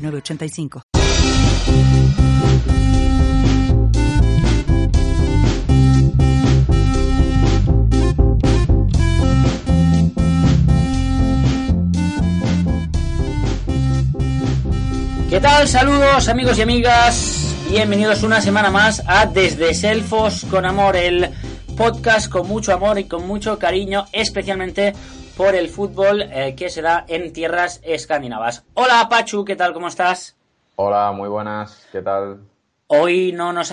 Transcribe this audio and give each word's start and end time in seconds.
985. 0.00 0.82
¿Qué 15.28 15.38
tal? 15.38 15.68
Saludos 15.68 16.28
amigos 16.28 16.58
y 16.58 16.62
amigas. 16.62 17.54
Bienvenidos 17.70 18.24
una 18.24 18.40
semana 18.40 18.70
más 18.70 19.02
a 19.06 19.26
Desde 19.26 19.74
Selfos 19.74 20.44
con 20.50 20.66
Amor, 20.66 20.96
el 20.96 21.30
podcast 21.76 22.28
con 22.28 22.48
mucho 22.48 22.74
amor 22.74 22.98
y 22.98 23.04
con 23.04 23.26
mucho 23.26 23.56
cariño, 23.58 24.06
especialmente 24.12 24.92
por 25.40 25.54
el 25.54 25.70
fútbol 25.70 26.20
eh, 26.20 26.54
que 26.54 26.68
se 26.68 26.82
da 26.82 27.06
en 27.08 27.32
tierras 27.32 27.80
escandinavas. 27.82 28.66
Hola 28.74 29.06
Pachu, 29.08 29.42
¿qué 29.42 29.56
tal? 29.56 29.72
¿Cómo 29.72 29.88
estás? 29.88 30.36
Hola, 30.76 31.12
muy 31.12 31.30
buenas, 31.30 31.88
¿qué 31.90 32.02
tal? 32.02 32.42
Hoy 32.88 33.32
no 33.32 33.50
nos, 33.54 33.72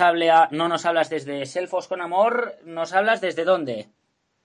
no 0.50 0.68
nos 0.68 0.86
hablas 0.86 1.10
desde 1.10 1.44
Selfos 1.44 1.86
con 1.86 2.00
Amor, 2.00 2.54
¿nos 2.64 2.94
hablas 2.94 3.20
desde 3.20 3.44
dónde? 3.44 3.90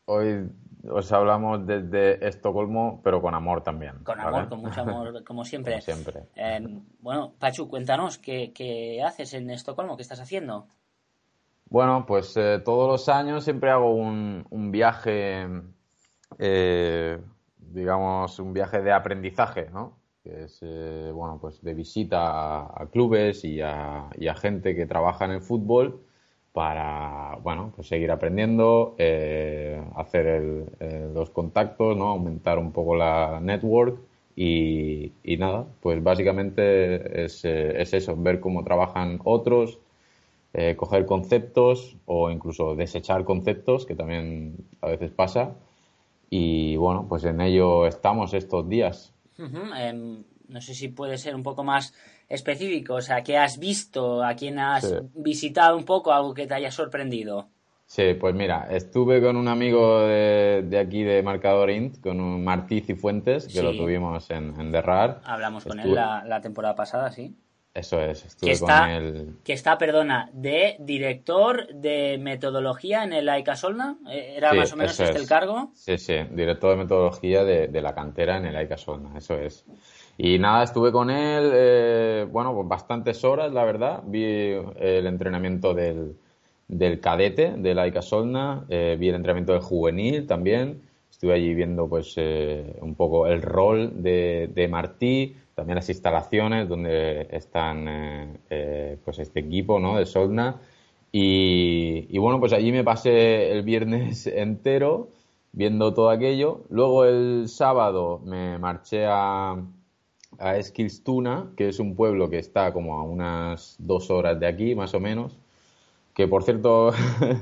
Hoy 0.04 0.50
os 0.92 1.14
hablamos 1.14 1.66
desde 1.66 2.28
Estocolmo, 2.28 3.00
pero 3.06 3.22
con 3.22 3.34
amor 3.34 3.64
también. 3.64 4.00
Con 4.04 4.20
amor, 4.20 4.50
con 4.50 4.60
mucho 4.60 4.82
amor, 4.82 5.24
como 5.26 5.46
siempre. 5.46 5.80
siempre. 5.80 6.24
Em, 6.36 6.84
bueno, 7.00 7.36
Pachu, 7.40 7.70
cuéntanos, 7.70 8.18
¿qué, 8.18 9.02
haces 9.02 9.34
en 9.34 9.50
Estocolmo? 9.50 9.96
¿Qué 9.96 10.02
estás 10.02 10.20
haciendo? 10.20 10.68
Bueno, 11.70 12.06
pues 12.06 12.36
eh, 12.36 12.62
todos 12.66 12.90
los 12.90 13.08
años 13.08 13.46
siempre 13.46 13.72
hago 13.72 13.96
un, 13.96 14.46
un 14.50 14.72
viaje 14.72 15.48
eh, 16.40 17.20
digamos, 17.58 18.40
un 18.40 18.54
viaje 18.54 18.82
de 18.82 18.92
aprendizaje, 18.92 19.70
¿no? 19.72 19.98
Que 20.24 20.44
es, 20.44 20.60
eh, 20.62 21.12
bueno, 21.14 21.38
pues 21.42 21.62
de 21.62 21.74
visita 21.74 22.62
a, 22.62 22.88
clubes 22.92 23.44
y 23.44 23.62
a, 23.62 24.10
gente 24.36 24.76
que 24.76 24.86
trabaja 24.86 25.26
en 25.26 25.32
el 25.32 25.42
fútbol 25.42 26.02
para, 26.54 27.38
bueno, 27.44 27.74
pues 27.76 27.88
seguir 27.88 28.12
aprendiendo, 28.12 28.96
eh, 28.98 29.84
hacer 29.96 30.66
los 31.14 31.30
contactos, 31.32 31.98
¿no? 31.98 32.10
Aumentar 32.10 32.60
un 32.60 32.72
poco 32.72 32.96
la 32.96 33.40
network 33.42 34.00
y, 34.36 35.12
nada, 35.38 35.66
pues 35.82 36.02
básicamente 36.04 37.26
es, 37.26 37.44
eso, 37.46 38.16
ver 38.18 38.40
cómo 38.40 38.64
trabajan 38.64 39.20
otros, 39.24 39.80
coger 40.78 41.06
conceptos 41.08 41.98
o 42.06 42.30
incluso 42.30 42.76
desechar 42.76 43.24
conceptos, 43.26 43.86
que 43.86 43.96
también 43.96 44.58
a 44.82 44.88
veces 44.88 45.12
pasa, 45.12 45.56
y 46.36 46.76
bueno, 46.78 47.06
pues 47.08 47.24
en 47.26 47.42
ello 47.42 47.86
estamos 47.86 48.34
estos 48.34 48.68
días. 48.68 49.14
No 49.38 50.62
sé 50.62 50.74
si 50.74 50.88
puede 50.88 51.20
ser 51.20 51.36
un 51.36 51.44
poco 51.44 51.64
más 51.64 51.94
específico, 52.28 52.96
o 52.96 53.02
sea, 53.02 53.22
¿qué 53.22 53.38
has 53.38 53.60
visto? 53.60 54.24
¿A 54.24 54.34
quién 54.34 54.58
has 54.58 54.96
visitado 55.14 55.78
un 55.78 55.86
poco? 55.86 56.12
¿Algo 56.12 56.34
que 56.34 56.48
te 56.48 56.56
haya 56.56 56.72
sorprendido? 56.72 57.50
Sí, 57.86 58.16
pues 58.20 58.34
mira, 58.34 58.68
estuve 58.72 59.22
con 59.22 59.36
un 59.36 59.48
amigo 59.48 60.00
de, 60.08 60.80
aquí 60.84 61.04
de 61.04 61.22
Marcador 61.22 61.70
Int, 61.70 62.02
con 62.02 62.20
un 62.20 62.44
Martí 62.44 62.82
Cifuentes, 62.82 63.48
que 63.48 63.62
lo 63.62 63.78
tuvimos 63.78 64.32
en, 64.32 64.60
en 64.60 64.72
Derrar. 64.72 65.22
Hablamos 65.26 65.64
con 65.64 65.80
él 65.80 65.94
la, 65.94 66.24
la 66.26 66.42
temporada 66.42 66.74
pasada, 66.74 67.12
sí. 67.12 67.36
Eso 67.74 68.00
es, 68.00 68.24
estuve 68.24 68.50
que 68.50 68.54
está, 68.54 68.88
con 68.88 69.40
Que 69.44 69.54
está, 69.54 69.78
perdona, 69.80 70.30
de 70.32 70.76
director 70.80 71.68
de 71.74 72.20
metodología 72.22 73.04
en 73.04 73.14
el 73.14 73.28
AICA 73.28 73.56
Solna. 73.56 73.98
Eh, 74.12 74.36
¿Era 74.38 74.54
más 74.54 74.72
o 74.74 74.76
menos 74.76 75.00
este 75.00 75.18
el 75.18 75.28
cargo? 75.28 75.72
Sí, 75.74 75.98
sí, 75.98 76.14
director 76.32 76.70
de 76.70 76.84
metodología 76.84 77.44
de, 77.44 77.82
la 77.82 77.96
cantera 77.96 78.38
en 78.38 78.46
el 78.46 78.56
AICA 78.56 78.78
Solna, 78.78 79.18
eso 79.18 79.34
es. 79.40 79.66
Y 80.20 80.38
nada, 80.38 80.64
estuve 80.64 80.92
con 80.92 81.10
él, 81.10 81.50
eh, 81.52 82.28
bueno, 82.32 82.54
pues 82.54 82.68
bastantes 82.68 83.24
horas, 83.24 83.52
la 83.52 83.64
verdad. 83.64 84.04
Vi 84.06 84.24
el 84.78 85.08
entrenamiento 85.08 85.74
del, 85.74 86.16
del 86.68 87.00
cadete 87.00 87.56
del 87.58 87.80
AICA 87.80 88.04
Solna, 88.04 88.66
eh, 88.70 88.98
vi 89.00 89.10
el 89.10 89.16
entrenamiento 89.16 89.54
del 89.54 89.64
juvenil 89.64 90.28
también. 90.28 90.84
Estuve 91.10 91.34
allí 91.34 91.56
viendo 91.56 91.88
pues 91.88 92.18
un 92.18 92.96
poco 92.96 93.26
el 93.28 93.42
rol 93.42 94.04
de, 94.04 94.50
de 94.54 94.68
Martí, 94.68 95.38
también 95.56 95.76
las 95.76 95.90
instalaciones 95.90 96.68
donde 96.68 97.28
están 97.32 97.88
eh, 97.88 98.38
eh, 98.50 98.98
pues 99.04 99.20
este 99.20 99.42
equipo 99.42 99.80
¿no? 99.80 99.98
de 99.98 100.06
Solna. 100.06 100.62
Y, 101.16 102.18
bueno, 102.18 102.40
pues 102.40 102.54
allí 102.54 102.72
me 102.72 102.84
pasé 102.84 103.52
el 103.52 103.62
viernes 103.62 104.26
entero 104.28 105.10
viendo 105.52 105.94
todo 105.94 106.10
aquello. 106.10 106.62
Luego 106.70 107.06
el 107.06 107.48
sábado 107.48 108.20
me 108.26 108.58
marché 108.58 109.06
a, 109.06 109.56
a 110.40 110.58
Eskilstuna, 110.58 111.52
que 111.56 111.70
es 111.70 111.80
un 111.80 111.96
pueblo 111.96 112.30
que 112.30 112.40
está 112.40 112.74
como 112.74 112.98
a 112.98 113.04
unas 113.04 113.76
dos 113.80 114.10
horas 114.10 114.40
de 114.40 114.48
aquí, 114.48 114.74
más 114.74 114.94
o 114.96 115.00
menos. 115.00 115.38
Que 116.16 116.28
por 116.28 116.44
cierto, 116.44 116.92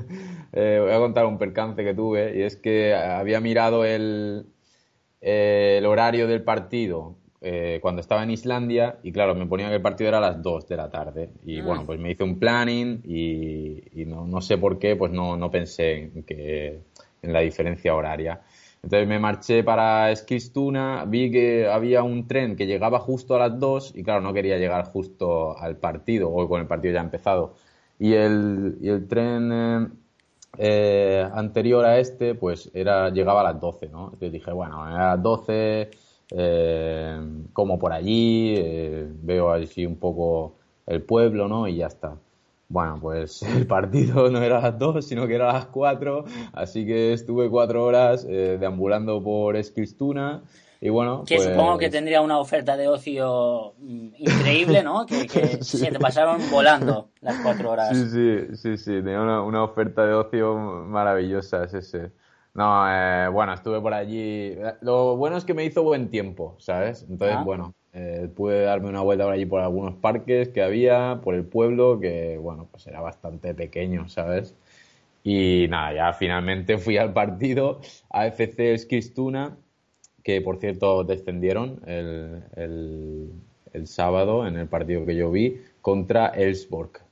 eh, 0.52 0.78
voy 0.82 0.92
a 0.92 0.98
contar 0.98 1.26
un 1.26 1.38
percance 1.38 1.82
que 1.84 1.94
tuve, 1.94 2.38
y 2.38 2.42
es 2.42 2.56
que 2.56 2.94
había 2.94 3.40
mirado 3.40 3.84
el, 3.86 4.46
el 5.22 5.86
horario 5.86 6.26
del 6.26 6.42
partido 6.42 7.16
eh, 7.44 7.80
cuando 7.82 8.00
estaba 8.00 8.22
en 8.22 8.30
Islandia 8.30 8.98
y 9.02 9.10
claro, 9.10 9.34
me 9.34 9.46
ponía 9.46 9.68
que 9.68 9.74
el 9.74 9.82
partido 9.82 10.08
era 10.08 10.18
a 10.18 10.20
las 10.20 10.40
2 10.40 10.68
de 10.68 10.76
la 10.76 10.88
tarde 10.88 11.30
y 11.44 11.58
ah. 11.58 11.64
bueno, 11.64 11.84
pues 11.84 11.98
me 11.98 12.12
hice 12.12 12.22
un 12.22 12.38
planning 12.38 13.02
y, 13.04 14.04
no, 14.06 14.40
sé 14.40 14.58
por 14.58 14.78
qué, 14.78 14.94
pues 14.94 15.10
no, 15.10 15.36
no 15.36 15.50
pensé 15.50 16.04
en, 16.14 16.22
que, 16.22 16.82
en 17.20 17.32
la 17.32 17.40
diferencia 17.40 17.96
horaria. 17.96 18.40
Entonces 18.80 19.08
me 19.08 19.18
marché 19.18 19.64
para 19.64 20.12
Eskilstuna, 20.12 21.04
vi 21.04 21.32
que 21.32 21.66
había 21.68 22.04
un 22.04 22.28
tren 22.28 22.54
que 22.54 22.66
llegaba 22.66 23.00
justo 23.00 23.34
a 23.34 23.40
las 23.40 23.58
2 23.58 23.94
y 23.96 24.04
claro, 24.04 24.20
no 24.20 24.32
quería 24.32 24.58
llegar 24.58 24.84
justo 24.84 25.58
al 25.58 25.76
partido 25.76 26.30
o 26.30 26.48
con 26.48 26.60
el 26.60 26.68
partido 26.68 26.94
ya 26.94 27.00
empezado. 27.00 27.54
Y 27.98 28.14
el, 28.14 28.78
y 28.80 28.88
el 28.88 29.08
tren 29.08 29.50
eh, 29.52 29.88
eh, 30.58 31.28
anterior 31.32 31.84
a 31.84 31.98
este, 31.98 32.34
pues 32.34 32.70
era 32.74 33.10
llegaba 33.10 33.40
a 33.40 33.52
las 33.52 33.60
12, 33.60 33.88
¿no? 33.88 34.04
Entonces 34.04 34.32
dije, 34.32 34.52
bueno, 34.52 34.84
a 34.84 34.90
las 34.90 35.22
12 35.22 35.90
eh, 36.34 37.20
como 37.52 37.78
por 37.78 37.92
allí, 37.92 38.54
eh, 38.56 39.06
veo 39.22 39.52
así 39.52 39.84
un 39.86 39.96
poco 39.96 40.56
el 40.86 41.02
pueblo, 41.02 41.48
¿no? 41.48 41.68
Y 41.68 41.76
ya 41.76 41.86
está. 41.86 42.16
Bueno, 42.68 42.98
pues 43.00 43.42
el 43.56 43.66
partido 43.66 44.30
no 44.30 44.42
era 44.42 44.58
a 44.58 44.62
las 44.62 44.78
dos, 44.78 45.06
sino 45.06 45.26
que 45.26 45.34
era 45.34 45.50
a 45.50 45.52
las 45.52 45.66
cuatro, 45.66 46.24
así 46.52 46.86
que 46.86 47.12
estuve 47.12 47.50
cuatro 47.50 47.84
horas 47.84 48.26
eh, 48.28 48.56
deambulando 48.58 49.22
por 49.22 49.56
Eskilstuna. 49.56 50.42
Y 50.80 50.88
bueno, 50.88 51.22
que 51.24 51.38
supongo 51.38 51.78
que 51.78 51.86
pues 51.86 51.92
tendría 51.92 52.22
una 52.22 52.38
oferta 52.38 52.76
de 52.76 52.88
ocio 52.88 53.74
mm, 53.78 54.08
increíble, 54.18 54.82
¿no? 54.82 55.06
Que, 55.06 55.28
se 55.62 55.90
te 55.92 55.98
pasaron 56.00 56.40
volando 56.50 57.10
las 57.20 57.36
cuatro 57.40 57.70
horas. 57.70 57.96
Sí, 57.96 58.08
sí, 58.10 58.56
sí, 58.56 58.76
sí, 58.76 58.90
tenía 58.94 59.20
una, 59.20 59.42
una 59.42 59.62
oferta 59.62 60.04
de 60.04 60.14
ocio 60.14 60.56
maravillosa, 60.56 61.64
es 61.64 61.74
ese. 61.74 62.10
No, 62.54 62.84
eh, 62.90 63.28
bueno, 63.28 63.54
estuve 63.54 63.80
por 63.80 63.94
allí. 63.94 64.56
Lo 64.82 65.16
bueno 65.16 65.36
es 65.36 65.44
que 65.44 65.54
me 65.54 65.64
hizo 65.64 65.82
buen 65.82 66.10
tiempo, 66.10 66.54
¿sabes? 66.58 67.06
Entonces, 67.08 67.36
ah. 67.38 67.44
bueno, 67.44 67.74
eh, 67.94 68.28
pude 68.34 68.62
darme 68.62 68.88
una 68.88 69.00
vuelta 69.00 69.24
por 69.24 69.32
allí 69.32 69.46
por 69.46 69.60
algunos 69.60 69.94
parques 69.96 70.50
que 70.50 70.62
había, 70.62 71.20
por 71.22 71.34
el 71.34 71.44
pueblo, 71.44 71.98
que, 72.00 72.36
bueno, 72.38 72.68
pues 72.70 72.86
era 72.86 73.00
bastante 73.00 73.54
pequeño, 73.54 74.08
¿sabes? 74.08 74.54
Y 75.24 75.66
nada, 75.70 75.94
ya 75.94 76.12
finalmente 76.12 76.78
fui 76.78 76.98
al 76.98 77.12
partido 77.12 77.80
AFC 78.10 78.74
Eskilstuna, 78.74 79.56
que 80.22 80.40
por 80.40 80.58
cierto 80.58 81.04
descendieron 81.04 81.80
el, 81.86 82.44
el, 82.56 83.32
el 83.72 83.86
sábado 83.86 84.46
en 84.46 84.56
el 84.58 84.68
partido 84.68 85.06
que 85.06 85.16
yo 85.16 85.30
vi, 85.30 85.62
contra 85.80 86.28
Elsborg. 86.28 87.02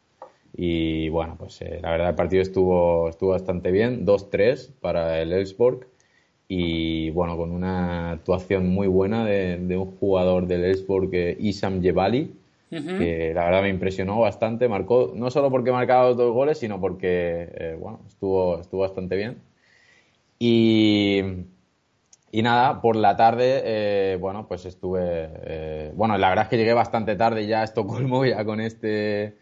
Y 0.55 1.09
bueno, 1.11 1.37
pues 1.39 1.61
eh, 1.63 1.79
la 1.83 1.91
verdad 1.93 2.11
el 2.11 2.15
partido 2.17 2.43
estuvo, 2.43 3.09
estuvo 3.09 3.31
bastante 3.31 3.71
bien, 3.71 4.05
2-3 4.05 4.73
para 4.81 5.21
el 5.21 5.33
Elfsborg 5.33 5.87
y 6.49 7.11
bueno, 7.11 7.37
con 7.37 7.53
una 7.53 8.13
actuación 8.13 8.69
muy 8.69 8.89
buena 8.89 9.25
de, 9.25 9.77
un 9.77 9.97
jugador 9.99 10.47
del 10.47 10.65
Elfsborg, 10.65 11.11
eh, 11.15 11.37
Isam 11.41 11.81
Jebali, 11.83 12.35
que 12.71 13.33
la 13.35 13.45
verdad 13.45 13.63
me 13.63 13.69
impresionó 13.69 14.21
bastante, 14.21 14.69
marcó, 14.69 15.13
no 15.15 15.31
solo 15.31 15.51
porque 15.51 15.73
marcaba 15.73 16.13
dos 16.15 16.33
goles, 16.33 16.59
sino 16.59 16.81
porque, 16.81 17.49
eh, 17.55 17.77
bueno, 17.81 18.01
estuvo, 18.07 18.61
estuvo 18.61 18.81
bastante 18.83 19.17
bien. 19.17 19.39
Y, 20.39 21.23
Y 22.33 22.43
nada, 22.43 22.81
por 22.81 22.97
la 22.97 23.17
tarde, 23.17 23.63
eh, 23.65 24.17
bueno, 24.21 24.47
pues 24.47 24.65
estuve. 24.65 25.01
Eh, 25.03 25.93
bueno, 25.97 26.17
la 26.19 26.29
verdad 26.29 26.45
es 26.45 26.51
que 26.51 26.57
llegué 26.59 26.75
bastante 26.75 27.17
tarde 27.17 27.47
ya 27.47 27.61
a 27.63 27.65
Estocolmo, 27.65 28.25
ya 28.27 28.45
con 28.45 28.61
este. 28.61 29.37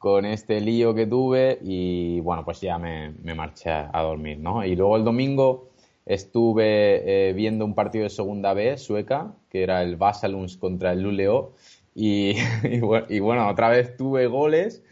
Con 0.00 0.24
este 0.24 0.62
lío 0.62 0.94
que 0.94 1.06
tuve, 1.06 1.58
y 1.62 2.20
bueno, 2.20 2.42
pues 2.42 2.62
ya 2.62 2.78
me, 2.78 3.12
marché 3.34 3.70
a 3.70 4.02
dormir, 4.02 4.38
¿no? 4.38 4.64
Y 4.64 4.74
luego 4.74 4.96
el 4.96 5.04
domingo 5.04 5.68
estuve 6.06 7.28
eh, 7.28 7.32
viendo 7.34 7.66
un 7.66 7.74
partido 7.74 8.04
de 8.04 8.10
segunda 8.10 8.54
B 8.54 8.78
sueca, 8.78 9.34
que 9.50 9.62
era 9.62 9.82
el 9.82 9.96
Vasaluns 9.96 10.56
contra 10.56 10.92
el 10.92 11.02
Luleå, 11.02 11.52
y, 11.94 12.34
y, 13.10 13.20
bueno, 13.20 13.46
otra 13.46 13.68
vez 13.68 13.94
tuve 13.98 14.26
goles. 14.26 14.82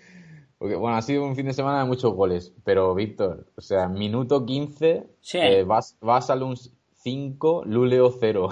Porque, 0.59 0.75
bueno, 0.75 0.97
ha 0.97 1.03
sido 1.03 1.25
un 1.25 1.37
fin 1.37 1.47
de 1.47 1.55
semana 1.55 1.79
de 1.79 1.87
muchos 1.87 2.13
goles. 2.13 2.53
Pero, 2.65 2.95
Víctor, 2.95 3.47
o 3.57 3.63
sea, 3.63 3.89
minuto 3.89 4.45
15, 4.45 5.07
sí. 5.21 5.39
eh, 5.39 5.65
Vasaluns 6.01 6.78
5, 7.01 7.63
Luleo 7.67 8.11
0. 8.11 8.49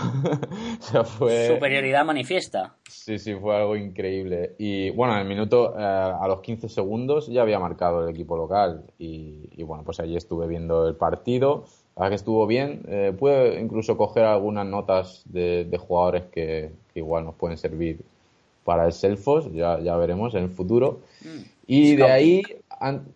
Superioridad 0.81 2.05
manifiesta. 2.05 2.77
Sí, 2.89 3.19
sí, 3.19 3.35
fue 3.35 3.57
algo 3.57 3.77
increíble. 3.77 4.55
Y 4.59 4.91
bueno, 4.91 5.15
en 5.15 5.21
el 5.21 5.27
minuto, 5.27 5.75
eh, 5.77 5.83
a 5.83 6.25
los 6.29 6.41
15 6.43 6.69
segundos 6.69 7.27
ya 7.27 7.43
había 7.43 7.59
marcado 7.59 8.05
el 8.05 8.15
equipo 8.15 8.37
local. 8.37 8.85
Y, 8.99 9.63
bueno, 9.65 9.83
pues 9.85 9.99
allí 9.99 10.17
estuve 10.17 10.47
viendo 10.47 10.87
el 10.87 10.95
partido. 10.95 11.65
La 11.97 12.03
verdad 12.03 12.11
que 12.11 12.17
estuvo 12.17 12.47
bien. 12.47 12.83
Eh, 12.89 13.13
pude 13.19 13.61
incluso 13.61 13.97
coger 13.97 14.25
algunas 14.25 14.67
notas 14.67 15.23
de, 15.27 15.69
jugadores 15.79 16.25
que, 16.27 16.71
igual 16.95 17.25
nos 17.25 17.35
pueden 17.35 17.59
servir 17.59 18.01
para 18.65 18.87
el 18.87 18.93
Selfos, 18.93 19.53
ya, 19.53 19.81
ya 19.81 19.97
veremos 19.97 20.35
en 20.35 20.45
el 20.45 20.51
futuro. 20.51 21.01
Mm. 21.23 21.43
Y 21.67 21.97
de 21.97 22.05
ahí, 22.05 22.43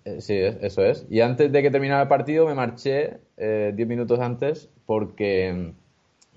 eh, 0.05 0.21
sí, 0.21 0.37
eso 0.37 0.85
es. 0.85 1.07
Y 1.09 1.21
antes 1.21 1.53
de 1.53 1.63
que 1.63 1.71
terminara 1.71 2.03
el 2.03 2.09
partido 2.09 2.47
me 2.47 2.55
marché 2.55 3.19
10 3.37 3.75
minutos 3.87 4.19
antes 4.21 4.69
porque, 4.91 5.73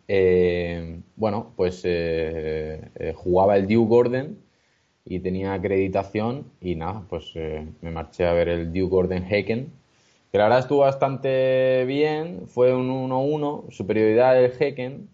eh, 0.08 1.00
bueno, 1.16 1.54
pues 1.56 1.82
eh, 1.86 2.88
eh, 3.00 3.14
jugaba 3.16 3.58
el 3.58 3.64
Duke 3.64 3.90
Gordon 3.90 4.38
y 5.06 5.22
tenía 5.22 5.56
acreditación 5.56 6.46
y 6.62 6.76
nada, 6.76 7.04
pues 7.10 7.34
me 7.82 7.90
marché 7.90 8.28
a 8.28 8.34
ver 8.34 8.50
el 8.50 8.68
Duke 8.68 8.92
Gordon 8.92 9.24
Haken, 9.24 9.72
que 10.32 10.38
la 10.38 10.44
verdad 10.44 10.60
estuvo 10.60 10.82
bastante 10.82 11.84
bien, 11.86 12.44
fue 12.46 12.76
un 12.76 12.92
1-1, 12.92 13.72
superioridad 13.72 14.36
del 14.36 14.52
Haken, 14.52 15.10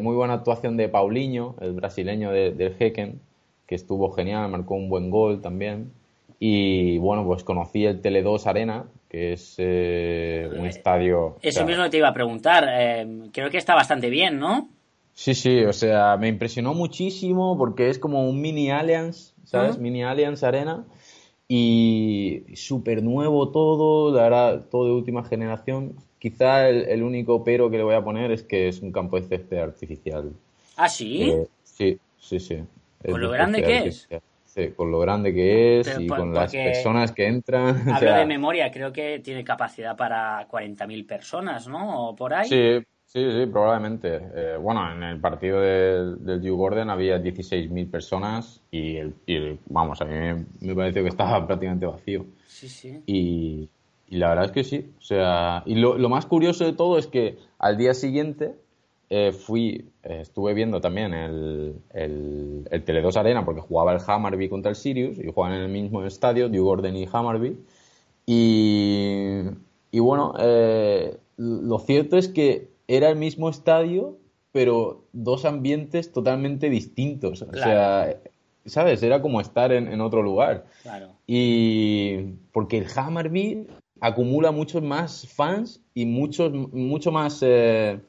muy 0.00 0.14
buena 0.14 0.34
actuación 0.34 0.76
de 0.76 0.88
Paulinho, 0.88 1.56
el 1.60 1.72
brasileño 1.72 2.30
del 2.30 2.76
Haken, 2.78 3.20
que 3.66 3.74
estuvo 3.74 4.12
genial, 4.12 4.48
marcó 4.48 4.76
un 4.76 4.88
buen 4.88 5.10
gol 5.10 5.40
también. 5.40 5.90
Y 6.38 6.98
bueno, 6.98 7.26
pues 7.26 7.42
conocí 7.42 7.86
el 7.86 8.00
Tele2 8.02 8.46
Arena, 8.46 8.86
que 9.12 9.34
es 9.34 9.56
eh, 9.58 10.48
un 10.56 10.64
estadio... 10.64 11.36
Eso 11.42 11.66
mismo 11.66 11.90
te 11.90 11.98
iba 11.98 12.08
a 12.08 12.14
preguntar, 12.14 12.66
eh, 12.66 13.28
creo 13.30 13.50
que 13.50 13.58
está 13.58 13.74
bastante 13.74 14.08
bien, 14.08 14.38
¿no? 14.38 14.70
Sí, 15.12 15.34
sí, 15.34 15.62
o 15.64 15.74
sea, 15.74 16.16
me 16.16 16.28
impresionó 16.28 16.72
muchísimo 16.72 17.58
porque 17.58 17.90
es 17.90 17.98
como 17.98 18.26
un 18.26 18.40
mini 18.40 18.70
Allianz, 18.70 19.34
¿sabes? 19.44 19.76
Mini 19.76 20.02
Allianz 20.02 20.42
Arena 20.42 20.86
y 21.46 22.44
súper 22.54 23.02
nuevo 23.02 23.50
todo, 23.50 24.16
la 24.16 24.22
verdad, 24.22 24.64
todo 24.70 24.86
de 24.86 24.92
última 24.92 25.22
generación. 25.24 25.96
Quizá 26.18 26.70
el, 26.70 27.02
único 27.02 27.44
pero 27.44 27.70
que 27.70 27.76
le 27.76 27.82
voy 27.82 27.94
a 27.94 28.02
poner 28.02 28.30
es 28.32 28.42
que 28.42 28.68
es 28.68 28.80
un 28.80 28.92
campo 28.92 29.20
de 29.20 29.28
césped 29.28 29.58
artificial. 29.58 30.32
¿Ah, 30.76 30.88
sí? 30.88 31.32
Eh, 31.32 31.46
sí, 31.64 31.98
sí, 32.18 32.40
sí. 32.40 32.64
¿Con 33.06 33.20
lo 33.20 33.30
grande 33.30 33.62
que 33.62 33.88
es? 33.88 34.08
Con 34.76 34.90
lo 34.90 34.98
grande 34.98 35.32
que 35.32 35.80
es 35.80 35.98
y 35.98 36.06
con 36.06 36.32
las 36.32 36.52
personas 36.52 37.12
que 37.12 37.26
entran. 37.26 37.88
Hablo 37.92 38.14
de 38.14 38.26
memoria, 38.26 38.70
creo 38.70 38.92
que 38.92 39.20
tiene 39.20 39.44
capacidad 39.44 39.96
para 39.96 40.46
40.000 40.48 41.06
personas, 41.06 41.68
¿no? 41.68 42.08
¿O 42.08 42.16
por 42.16 42.34
ahí? 42.34 42.48
Sí, 42.48 42.86
sí, 43.06 43.30
sí, 43.30 43.46
probablemente. 43.46 44.20
Eh, 44.34 44.56
bueno, 44.60 44.92
en 44.92 45.02
el 45.02 45.20
partido 45.20 45.60
del, 45.60 46.24
del 46.24 46.50
Hugh 46.50 46.56
Gordon 46.56 46.90
había 46.90 47.18
16.000 47.18 47.90
personas 47.90 48.60
y, 48.70 48.96
el, 48.96 49.58
vamos, 49.66 50.00
a 50.02 50.04
mí 50.04 50.44
me, 50.60 50.74
pareció 50.74 51.02
que 51.02 51.08
estaba 51.08 51.46
prácticamente 51.46 51.86
vacío. 51.86 52.26
Sí, 52.46 52.68
sí. 52.68 53.02
Y, 53.06 53.68
la 54.08 54.28
verdad 54.28 54.44
es 54.44 54.52
que 54.52 54.64
sí. 54.64 54.92
O 54.98 55.00
sea, 55.00 55.62
y 55.64 55.76
lo, 55.76 55.96
lo 55.96 56.10
más 56.10 56.26
curioso 56.26 56.66
de 56.66 56.74
todo 56.74 56.98
es 56.98 57.06
que 57.06 57.38
al 57.58 57.78
día 57.78 57.94
siguiente 57.94 58.54
eh, 59.14 59.30
fui, 59.30 59.90
eh, 60.04 60.20
estuve 60.22 60.54
viendo 60.54 60.80
también 60.80 61.12
el, 61.12 61.74
el, 61.92 62.66
el 62.70 62.84
Tele2 62.86 63.14
Arena 63.16 63.44
porque 63.44 63.60
jugaba 63.60 63.92
el 63.92 64.00
Hammarby 64.00 64.48
contra 64.48 64.70
el 64.70 64.74
Sirius 64.74 65.18
y 65.18 65.30
jugaban 65.30 65.54
en 65.58 65.64
el 65.64 65.68
mismo 65.68 66.02
estadio, 66.06 66.48
New 66.48 66.64
Gordon 66.64 66.96
y 66.96 67.06
Hammarby. 67.12 67.58
Y, 68.24 69.40
y 69.90 69.98
bueno, 69.98 70.32
eh, 70.38 71.18
lo 71.36 71.78
cierto 71.80 72.16
es 72.16 72.28
que 72.28 72.70
era 72.88 73.10
el 73.10 73.16
mismo 73.16 73.50
estadio, 73.50 74.16
pero 74.50 75.04
dos 75.12 75.44
ambientes 75.44 76.10
totalmente 76.10 76.70
distintos. 76.70 77.42
O 77.42 77.52
sea, 77.52 78.16
¿sabes? 78.64 79.02
Era 79.02 79.20
como 79.20 79.42
estar 79.42 79.72
en, 79.72 80.00
otro 80.00 80.22
lugar. 80.22 80.64
Claro. 80.84 81.10
Y 81.26 82.32
porque 82.50 82.78
el 82.78 82.86
Hammarby 82.96 83.66
acumula 84.00 84.52
muchos 84.52 84.82
más 84.82 85.28
fans 85.28 85.82
y 85.92 86.06
muchos, 86.06 86.50
mucho 86.72 87.12
más 87.12 87.40
eh, 87.42 88.00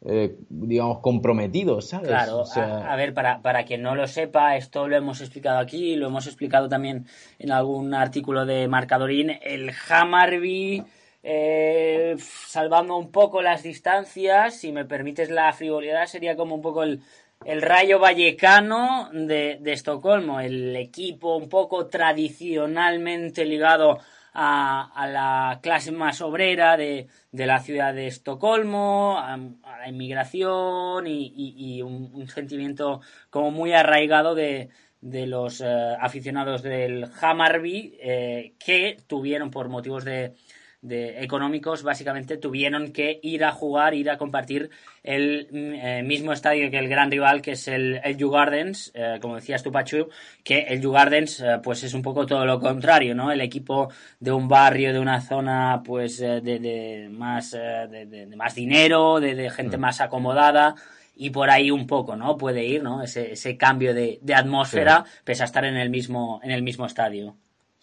digamos, 0.00 1.00
comprometidos, 1.00 1.88
¿sabes? 1.88 2.08
Claro, 2.08 2.44
a, 2.54 2.96
ver, 2.96 3.14
para, 3.14 3.42
para 3.42 3.64
quien 3.64 3.82
no 3.82 3.94
lo 3.94 4.06
sepa, 4.06 4.56
esto 4.56 4.86
lo 4.88 4.96
hemos 4.96 5.20
explicado 5.20 5.58
aquí, 5.58 5.96
lo 5.96 6.08
hemos 6.08 6.26
explicado 6.26 6.68
también 6.68 7.06
en 7.38 7.50
algún 7.50 7.94
artículo 7.94 8.44
de 8.46 8.68
Marcadorín, 8.68 9.38
el 9.42 9.72
Hammarby, 9.88 10.84
eh, 11.22 12.14
salvando 12.18 12.96
un 12.96 13.10
poco 13.10 13.42
las 13.42 13.62
distancias, 13.62 14.54
si 14.54 14.70
me 14.70 14.84
permites 14.84 15.30
la 15.30 15.52
frivolidad, 15.52 16.06
sería 16.06 16.36
como 16.36 16.54
un 16.54 16.62
poco 16.62 16.84
el, 16.84 17.02
el 17.44 17.62
Rayo 17.62 17.98
Vallecano 17.98 19.08
de, 19.12 19.58
de 19.60 19.72
Estocolmo, 19.72 20.40
el 20.40 20.76
equipo 20.76 21.36
un 21.36 21.48
poco 21.48 21.86
tradicionalmente 21.86 23.44
ligado 23.44 23.98
a, 24.38 25.08
la 25.10 25.60
clase 25.62 25.92
más 25.92 26.20
obrera 26.20 26.76
de, 26.76 27.08
la 27.32 27.58
ciudad 27.60 27.94
de 27.94 28.06
Estocolmo, 28.06 29.18
a, 29.18 29.36
la 29.36 29.88
inmigración 29.88 31.06
y, 31.06 31.80
un, 31.82 32.28
sentimiento 32.28 33.00
como 33.30 33.50
muy 33.50 33.72
arraigado 33.72 34.34
de, 34.34 34.68
los 35.00 35.60
eh, 35.60 35.96
aficionados 36.00 36.62
del 36.62 37.08
Hammarby 37.20 37.96
eh, 38.00 38.54
que 38.58 38.98
tuvieron 39.06 39.50
por 39.50 39.68
motivos 39.68 40.04
de, 40.04 40.34
de 40.82 41.22
económicos 41.22 41.82
básicamente 41.82 42.36
tuvieron 42.36 42.92
que 42.92 43.18
ir 43.22 43.44
a 43.44 43.52
jugar, 43.52 43.94
ir 43.94 44.10
a 44.10 44.18
compartir 44.18 44.70
el 45.02 45.48
mm, 45.50 45.74
eh, 45.74 46.02
mismo 46.02 46.32
estadio 46.32 46.70
que 46.70 46.78
el 46.78 46.88
gran 46.88 47.10
rival 47.10 47.42
que 47.42 47.52
es 47.52 47.68
el, 47.68 48.00
el 48.04 48.16
Gardens, 48.16 48.92
eh, 48.94 49.18
como 49.20 49.36
decías 49.36 49.62
tú 49.62 49.72
Pachu, 49.72 50.08
que 50.44 50.60
el 50.60 50.84
U 50.86 50.92
Gardens 50.92 51.40
eh, 51.40 51.58
pues 51.62 51.82
es 51.82 51.94
un 51.94 52.02
poco 52.02 52.26
todo 52.26 52.44
lo 52.44 52.60
contrario, 52.60 53.14
¿no? 53.14 53.32
El 53.32 53.40
equipo 53.40 53.90
de 54.20 54.32
un 54.32 54.48
barrio, 54.48 54.92
de 54.92 54.98
una 54.98 55.20
zona 55.20 55.82
pues 55.84 56.18
de, 56.18 56.40
de, 56.40 57.08
más, 57.10 57.52
de, 57.52 58.28
más 58.36 58.54
dinero, 58.54 59.20
de, 59.20 59.50
gente 59.50 59.76
mm. 59.76 59.80
más 59.80 60.00
acomodada 60.00 60.74
y 61.16 61.30
por 61.30 61.50
ahí 61.50 61.70
un 61.70 61.86
poco, 61.86 62.14
¿no? 62.14 62.36
Puede 62.36 62.64
ir, 62.64 62.82
¿no? 62.82 63.02
Ese, 63.02 63.32
ese 63.32 63.56
cambio 63.56 63.94
de, 63.94 64.20
atmósfera 64.34 65.04
pese 65.24 65.42
a 65.42 65.46
estar 65.46 65.64
en 65.64 65.76
el 65.76 65.90
mismo, 65.90 66.40
en 66.42 66.50
el 66.50 66.62
mismo 66.62 66.86
estadio. 66.86 67.36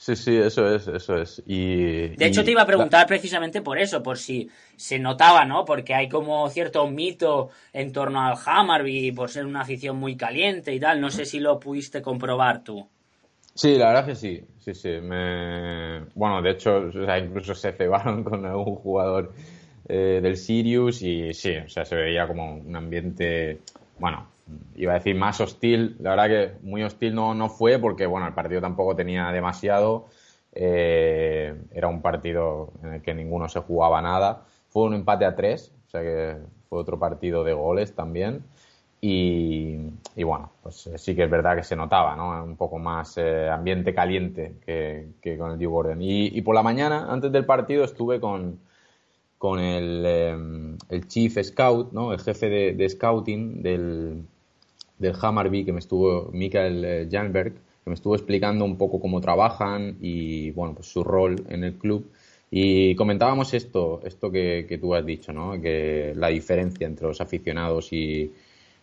Sí, 0.04 0.18
sí, 0.18 0.36
eso 0.36 0.68
es, 0.76 0.86
eso 0.86 1.16
es. 1.16 1.42
Y, 1.46 2.10
de 2.10 2.26
hecho, 2.26 2.44
te 2.44 2.52
iba 2.52 2.64
a 2.64 2.66
preguntar 2.66 3.08
precisamente 3.08 3.62
por 3.62 3.80
eso, 3.80 4.04
por 4.04 4.18
si 4.18 4.50
se 4.76 5.00
notaba, 5.00 5.46
¿no? 5.46 5.64
Porque 5.64 5.94
hay 5.94 6.10
como 6.10 6.50
cierto 6.50 6.86
mito 6.88 7.52
en 7.72 7.94
torno 7.94 8.20
al 8.22 8.36
Hammarby 8.46 9.14
por 9.14 9.30
ser 9.30 9.46
una 9.46 9.62
afición 9.62 9.96
muy 9.96 10.18
caliente 10.18 10.74
y 10.74 10.80
tal. 10.82 11.00
No 11.00 11.10
sé 11.10 11.24
si 11.24 11.40
lo 11.40 11.58
pudiste 11.58 12.02
comprobar 12.02 12.66
tú. 12.66 12.86
Sí, 13.54 13.78
la 13.78 13.88
verdad 13.88 14.06
que 14.08 14.16
sí, 14.16 14.44
sí, 14.60 14.74
sí. 14.74 14.90
Me... 15.02 16.02
Bueno, 16.16 16.42
de 16.42 16.52
hecho, 16.52 16.90
incluso 17.18 17.56
se 17.56 17.72
cebaron 17.72 18.24
con 18.26 18.46
algún 18.46 18.76
jugador 18.76 19.34
eh, 19.88 20.20
del 20.22 20.36
Sirius 20.36 21.02
y 21.02 21.34
sí, 21.34 21.56
o 21.66 21.70
sea, 21.70 21.86
se 21.86 21.96
veía 21.96 22.28
como 22.28 22.56
un 22.56 22.76
ambiente, 22.76 23.62
bueno, 24.00 24.33
iba 24.76 24.92
a 24.92 24.96
decir 24.96 25.16
más 25.16 25.40
hostil, 25.42 25.96
la 26.00 26.12
verdad 26.12 26.28
que 26.28 26.66
muy 26.66 26.84
hostil 26.84 27.16
no, 27.16 27.34
no 27.34 27.50
fue 27.50 27.80
porque 27.80 28.06
bueno, 28.06 28.28
el 28.28 28.34
partido 28.34 28.62
tampoco 28.62 28.96
tenía 28.96 29.32
demasiado, 29.32 30.08
eh, 30.54 31.56
era 31.72 31.88
un 31.88 32.02
partido 32.02 32.72
en 32.84 32.94
el 32.94 33.02
que 33.02 33.14
ninguno 33.14 33.50
se 33.50 33.60
jugaba 33.60 34.02
nada, 34.02 34.46
fue 34.70 34.84
un 34.84 34.94
empate 34.96 35.26
a 35.26 35.36
tres, 35.36 35.74
o 35.88 35.90
sea 35.90 36.02
que 36.02 36.38
fue 36.70 36.80
otro 36.80 37.00
partido 37.00 37.44
de 37.44 37.54
goles 37.54 37.94
también. 37.96 38.44
Y, 39.06 39.76
bueno, 40.24 40.54
pues 40.64 40.88
eh, 40.88 40.98
sí 40.98 41.14
que 41.14 41.26
es 41.26 41.30
verdad 41.30 41.58
que 41.58 41.64
se 41.64 41.76
notaba, 41.76 42.16
¿no? 42.16 42.42
Un 42.42 42.56
poco 42.56 42.80
más 42.80 43.18
eh, 43.18 43.50
ambiente 43.50 43.94
caliente 43.94 44.56
que, 44.66 45.38
con 45.38 45.52
el 45.52 45.60
Dew 45.60 45.70
Gordon. 45.70 45.98
Y, 46.02 46.42
por 46.42 46.56
la 46.56 46.64
mañana, 46.64 47.12
antes 47.12 47.30
del 47.30 47.46
partido, 47.46 47.84
estuve 47.84 48.22
con, 48.22 48.60
con 49.38 49.60
el, 49.60 50.78
Chief 51.08 51.38
Scout, 51.44 51.92
¿no? 51.92 52.14
El 52.14 52.22
jefe 52.22 52.50
de 52.50 52.90
scouting 52.90 53.62
del, 53.62 54.24
del 55.04 55.16
Hammarby, 55.22 55.66
que 55.66 55.74
me 55.74 55.80
estuvo, 55.80 56.32
Mikael 56.32 56.84
eh, 56.86 57.08
Janberg, 57.12 57.54
que 57.54 57.90
me 57.90 57.94
estuvo 57.94 58.16
explicando 58.16 58.66
un 58.66 58.78
poco 58.78 59.00
cómo 59.00 59.22
trabajan 59.22 59.98
y, 60.02 60.52
bueno, 60.52 60.74
pues 60.74 60.88
su 60.88 61.04
rol 61.04 61.46
en 61.50 61.64
el 61.64 61.74
club. 61.76 62.10
Y 62.50 62.96
comentábamos 62.96 63.54
esto, 63.54 64.02
esto 64.06 64.32
que, 64.32 64.78
tú 64.80 64.96
has 64.96 65.06
dicho, 65.06 65.34
¿no? 65.34 65.60
Que 65.62 66.14
la 66.16 66.28
diferencia 66.30 66.88
entre 66.88 67.08
los 67.08 67.20
aficionados 67.20 67.92
y 67.92 68.32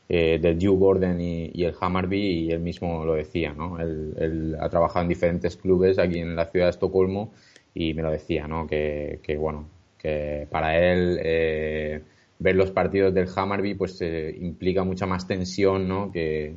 eh, 0.08 0.38
del 0.42 0.58
Duke 0.58 0.78
Gordon 0.78 1.20
y, 1.20 1.64
el 1.64 1.74
Hammarby, 1.80 2.18
y 2.18 2.50
él 2.50 2.60
mismo 2.60 3.04
lo 3.04 3.14
decía, 3.14 3.52
¿no? 3.54 3.78
Él, 3.80 4.56
ha 4.60 4.68
trabajado 4.68 5.04
en 5.04 5.08
diferentes 5.08 5.56
clubes 5.56 5.98
aquí 5.98 6.18
en 6.18 6.36
la 6.36 6.46
ciudad 6.46 6.66
de 6.66 6.70
Estocolmo 6.70 7.32
y 7.74 7.94
me 7.94 8.02
lo 8.02 8.10
decía, 8.10 8.46
¿no? 8.48 8.66
Que, 8.66 9.20
bueno, 9.38 9.68
que 9.98 10.46
para 10.50 10.76
él 10.78 11.18
eh, 11.22 12.02
ver 12.40 12.56
los 12.56 12.72
partidos 12.72 13.14
del 13.14 13.28
Hammarby 13.34 13.74
pues 13.74 14.00
eh, 14.00 14.36
implica 14.40 14.82
mucha 14.82 15.06
más 15.06 15.28
tensión, 15.28 15.86
¿no? 15.86 16.10
Que, 16.10 16.56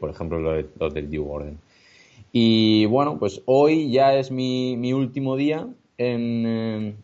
por 0.00 0.10
ejemplo 0.10 0.40
los, 0.40 0.94
del 0.94 1.10
Duke 1.10 1.18
Gordon. 1.18 1.58
Y 2.32 2.86
bueno, 2.86 3.18
pues 3.18 3.42
hoy 3.44 3.92
ya 3.92 4.16
es 4.16 4.32
mi, 4.32 4.76
mi 4.76 4.92
último 4.92 5.36
día 5.36 5.68
en, 5.98 6.44
eh, 6.46 6.94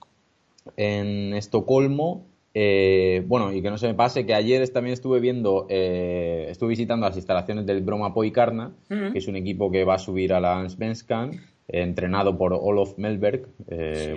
en 0.77 1.35
Estocolmo. 1.35 2.27
Eh, 2.53 3.23
bueno, 3.29 3.53
y 3.53 3.63
que 3.63 3.71
no 3.71 3.79
se 3.79 3.87
me 3.87 3.95
pase 3.95 4.27
que 4.27 4.35
ayer 4.35 4.69
también 4.71 4.95
estuve 4.95 5.21
viendo, 5.21 5.67
eh, 5.69 6.49
estuve 6.51 6.71
visitando 6.71 7.07
las 7.07 7.17
instalaciones 7.17 7.65
del 7.65 7.81
Broma 7.81 8.13
Poikarna, 8.13 8.73
que 8.89 9.17
es 9.17 9.29
un 9.29 9.37
equipo 9.37 9.71
que 9.71 9.85
va 9.85 9.95
a 9.95 9.99
subir 9.99 10.33
a 10.33 10.41
la 10.41 10.69
Svenskan, 10.69 11.41
entrenado 11.73 12.37
por 12.37 12.53
Olof 12.53 12.99
Melberg, 12.99 13.47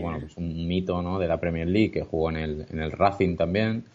bueno, 0.01 0.19
pues 0.19 0.37
un 0.37 0.67
mito 0.67 1.01
¿no? 1.01 1.19
de 1.19 1.27
la 1.27 1.39
Premier 1.39 1.67
League 1.67 1.91
que 1.91 2.01
jugó 2.01 2.29
en 2.29 2.37
el, 2.37 2.65
en 2.69 2.79
el 2.79 2.91
Racing 2.91 3.35
también. 3.35 3.85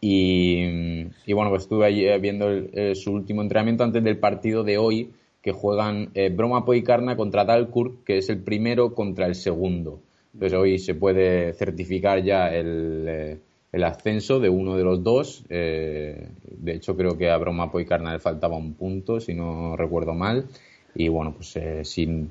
Y, 0.00 1.04
bueno, 1.32 1.50
pues 1.50 1.62
estuve 1.62 1.86
ahí 1.86 2.20
viendo 2.20 2.46
su 2.94 3.12
último 3.12 3.42
entrenamiento 3.42 3.84
antes 3.84 4.02
del 4.02 4.18
partido 4.18 4.64
de 4.64 4.78
hoy, 4.78 5.10
que 5.40 5.52
juegan 5.52 6.10
Broma 6.32 6.64
Poikarna 6.64 7.16
contra 7.16 7.44
Dalkurd, 7.44 8.02
que 8.04 8.18
es 8.18 8.28
el 8.28 8.38
primero 8.38 8.94
contra 8.94 9.26
el 9.26 9.34
segundo. 9.34 10.00
Entonces 10.34 10.58
hoy 10.58 10.78
se 10.78 10.94
puede 10.94 11.52
certificar 11.54 12.22
ya 12.22 12.48
el, 12.48 13.04
eh, 13.06 13.38
el 13.70 13.84
ascenso 13.84 14.40
de 14.40 14.48
uno 14.48 14.76
de 14.76 14.84
los 14.84 15.02
dos. 15.02 15.44
Eh, 15.48 16.28
de 16.44 16.74
hecho, 16.74 16.96
creo 16.96 17.18
que 17.18 17.30
a 17.30 17.36
Bromapo 17.36 17.80
y 17.80 17.84
Carnal 17.84 18.20
faltaba 18.20 18.56
un 18.56 18.74
punto, 18.74 19.20
si 19.20 19.34
no 19.34 19.76
recuerdo 19.76 20.14
mal. 20.14 20.46
Y 20.94 21.08
bueno, 21.08 21.32
pues 21.32 21.56
eh, 21.56 21.84
si 21.84 22.28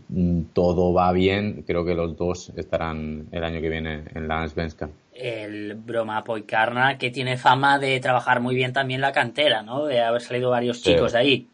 todo 0.54 0.94
va 0.94 1.12
bien, 1.12 1.64
creo 1.66 1.84
que 1.84 1.96
los 1.96 2.16
dos 2.16 2.52
estarán 2.56 3.28
el 3.32 3.44
año 3.44 3.60
que 3.60 3.70
viene 3.70 4.04
en 4.14 4.28
la 4.28 4.48
Svenska. 4.48 4.90
El 5.14 5.76
Broma 5.76 6.24
Poikarna, 6.24 6.98
que 6.98 7.10
tiene 7.10 7.38
fama 7.38 7.80
de 7.80 8.00
trabajar 8.00 8.40
muy 8.40 8.54
bien 8.54 8.72
también 8.72 9.02
la 9.02 9.12
cantera, 9.12 9.64
¿no? 9.64 9.86
De 9.86 10.02
haber 10.02 10.22
salido 10.22 10.52
varios 10.52 10.82
chicos 10.82 11.14
de 11.14 11.18
ahí. 11.18 11.48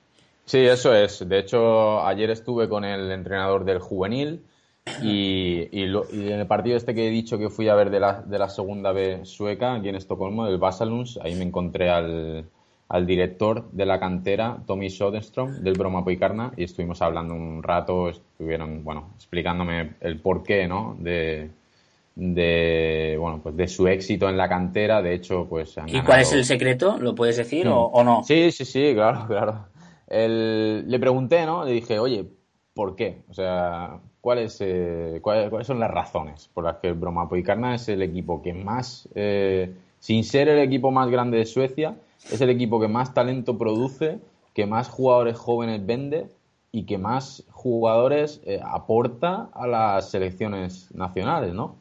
Sí, 0.46 0.60
eso 0.60 0.94
es. 0.94 1.28
De 1.28 1.40
hecho, 1.40 2.06
ayer 2.06 2.30
estuve 2.30 2.70
con 2.70 2.84
el 2.84 3.12
entrenador 3.12 3.66
del 3.66 3.80
juvenil 3.80 4.42
y, 5.02 5.68
en 5.72 6.40
el 6.40 6.48
partido 6.48 6.78
este 6.78 6.96
que 6.96 7.08
he 7.08 7.12
dicho 7.12 7.38
que 7.38 7.50
fui 7.50 7.68
a 7.68 7.76
ver 7.76 7.90
de 7.90 8.00
la, 8.00 8.22
de 8.22 8.40
la 8.40 8.50
segunda 8.50 8.92
B 8.92 9.26
sueca, 9.26 9.76
aquí 9.76 9.90
en 9.90 9.96
Estocolmo, 9.96 10.46
del 10.46 10.58
Basaluns, 10.58 11.20
ahí 11.22 11.36
me 11.36 11.44
encontré 11.44 11.90
al, 11.90 12.46
al 12.90 13.06
director 13.06 13.70
de 13.72 13.86
la 13.86 14.00
cantera, 14.00 14.58
Tommy 14.66 14.90
Soderstrom, 14.90 15.62
del 15.62 15.74
Broma 15.74 16.04
Poicarna, 16.04 16.54
y 16.56 16.64
estuvimos 16.64 17.02
hablando 17.02 17.34
un 17.34 17.62
rato, 17.62 18.10
estuvieron, 18.10 18.84
bueno, 18.84 19.10
explicándome 19.16 19.96
el 20.00 20.20
porqué, 20.20 20.68
¿no? 20.68 20.96
De, 21.00 21.50
de, 22.16 23.18
bueno, 23.20 23.42
pues 23.44 23.56
de 23.58 23.68
su 23.68 23.88
éxito 23.88 24.30
en 24.30 24.38
la 24.38 24.48
cantera, 24.48 25.02
de 25.02 25.14
hecho, 25.14 25.48
pues... 25.50 25.76
¿Y 25.88 26.02
cuál 26.02 26.22
es 26.22 26.32
el 26.32 26.46
secreto? 26.46 26.98
¿Lo 26.98 27.14
puedes 27.14 27.38
decir 27.38 27.68
o, 27.68 27.84
o, 27.86 28.04
no? 28.04 28.24
Sí, 28.24 28.52
sí, 28.52 28.64
sí, 28.64 28.94
claro, 28.94 29.28
claro. 29.28 29.66
El, 30.08 30.90
le 30.90 31.00
pregunté, 31.00 31.46
¿no? 31.46 31.66
Le 31.66 31.74
dije, 31.74 32.00
oye, 32.00 32.26
¿por 32.74 32.96
qué? 32.96 33.24
O 33.30 33.34
sea, 33.34 34.00
¿cuáles, 34.22 34.58
eh, 34.62 35.20
cuáles, 35.22 35.68
son 35.68 35.80
las 35.80 35.92
razones 35.92 36.50
por 36.54 36.64
las 36.64 36.78
que 36.78 36.88
el 36.88 36.94
Broma 36.94 37.28
Poicarna 37.28 37.76
es 37.76 37.90
el 37.90 38.02
equipo 38.02 38.42
que 38.42 38.54
más, 38.54 39.10
eh, 39.14 39.74
sin 40.00 40.24
ser 40.24 40.48
el 40.48 40.60
equipo 40.60 40.92
más 40.92 41.10
grande 41.10 41.38
de 41.38 41.46
Suecia, 41.46 41.98
es 42.32 42.42
el 42.42 42.50
equipo 42.50 42.80
que 42.80 42.88
más 42.88 43.14
talento 43.14 43.58
produce, 43.58 44.20
que 44.54 44.66
más 44.66 44.90
jugadores 44.90 45.38
jóvenes 45.38 45.86
vende 45.86 46.30
y 46.72 46.84
que 46.84 46.98
más 46.98 47.44
jugadores 47.52 48.42
eh, 48.46 48.60
aporta 48.64 49.50
a 49.54 49.68
las 49.68 50.10
selecciones 50.10 50.94
nacionales, 50.94 51.54
¿no? 51.54 51.76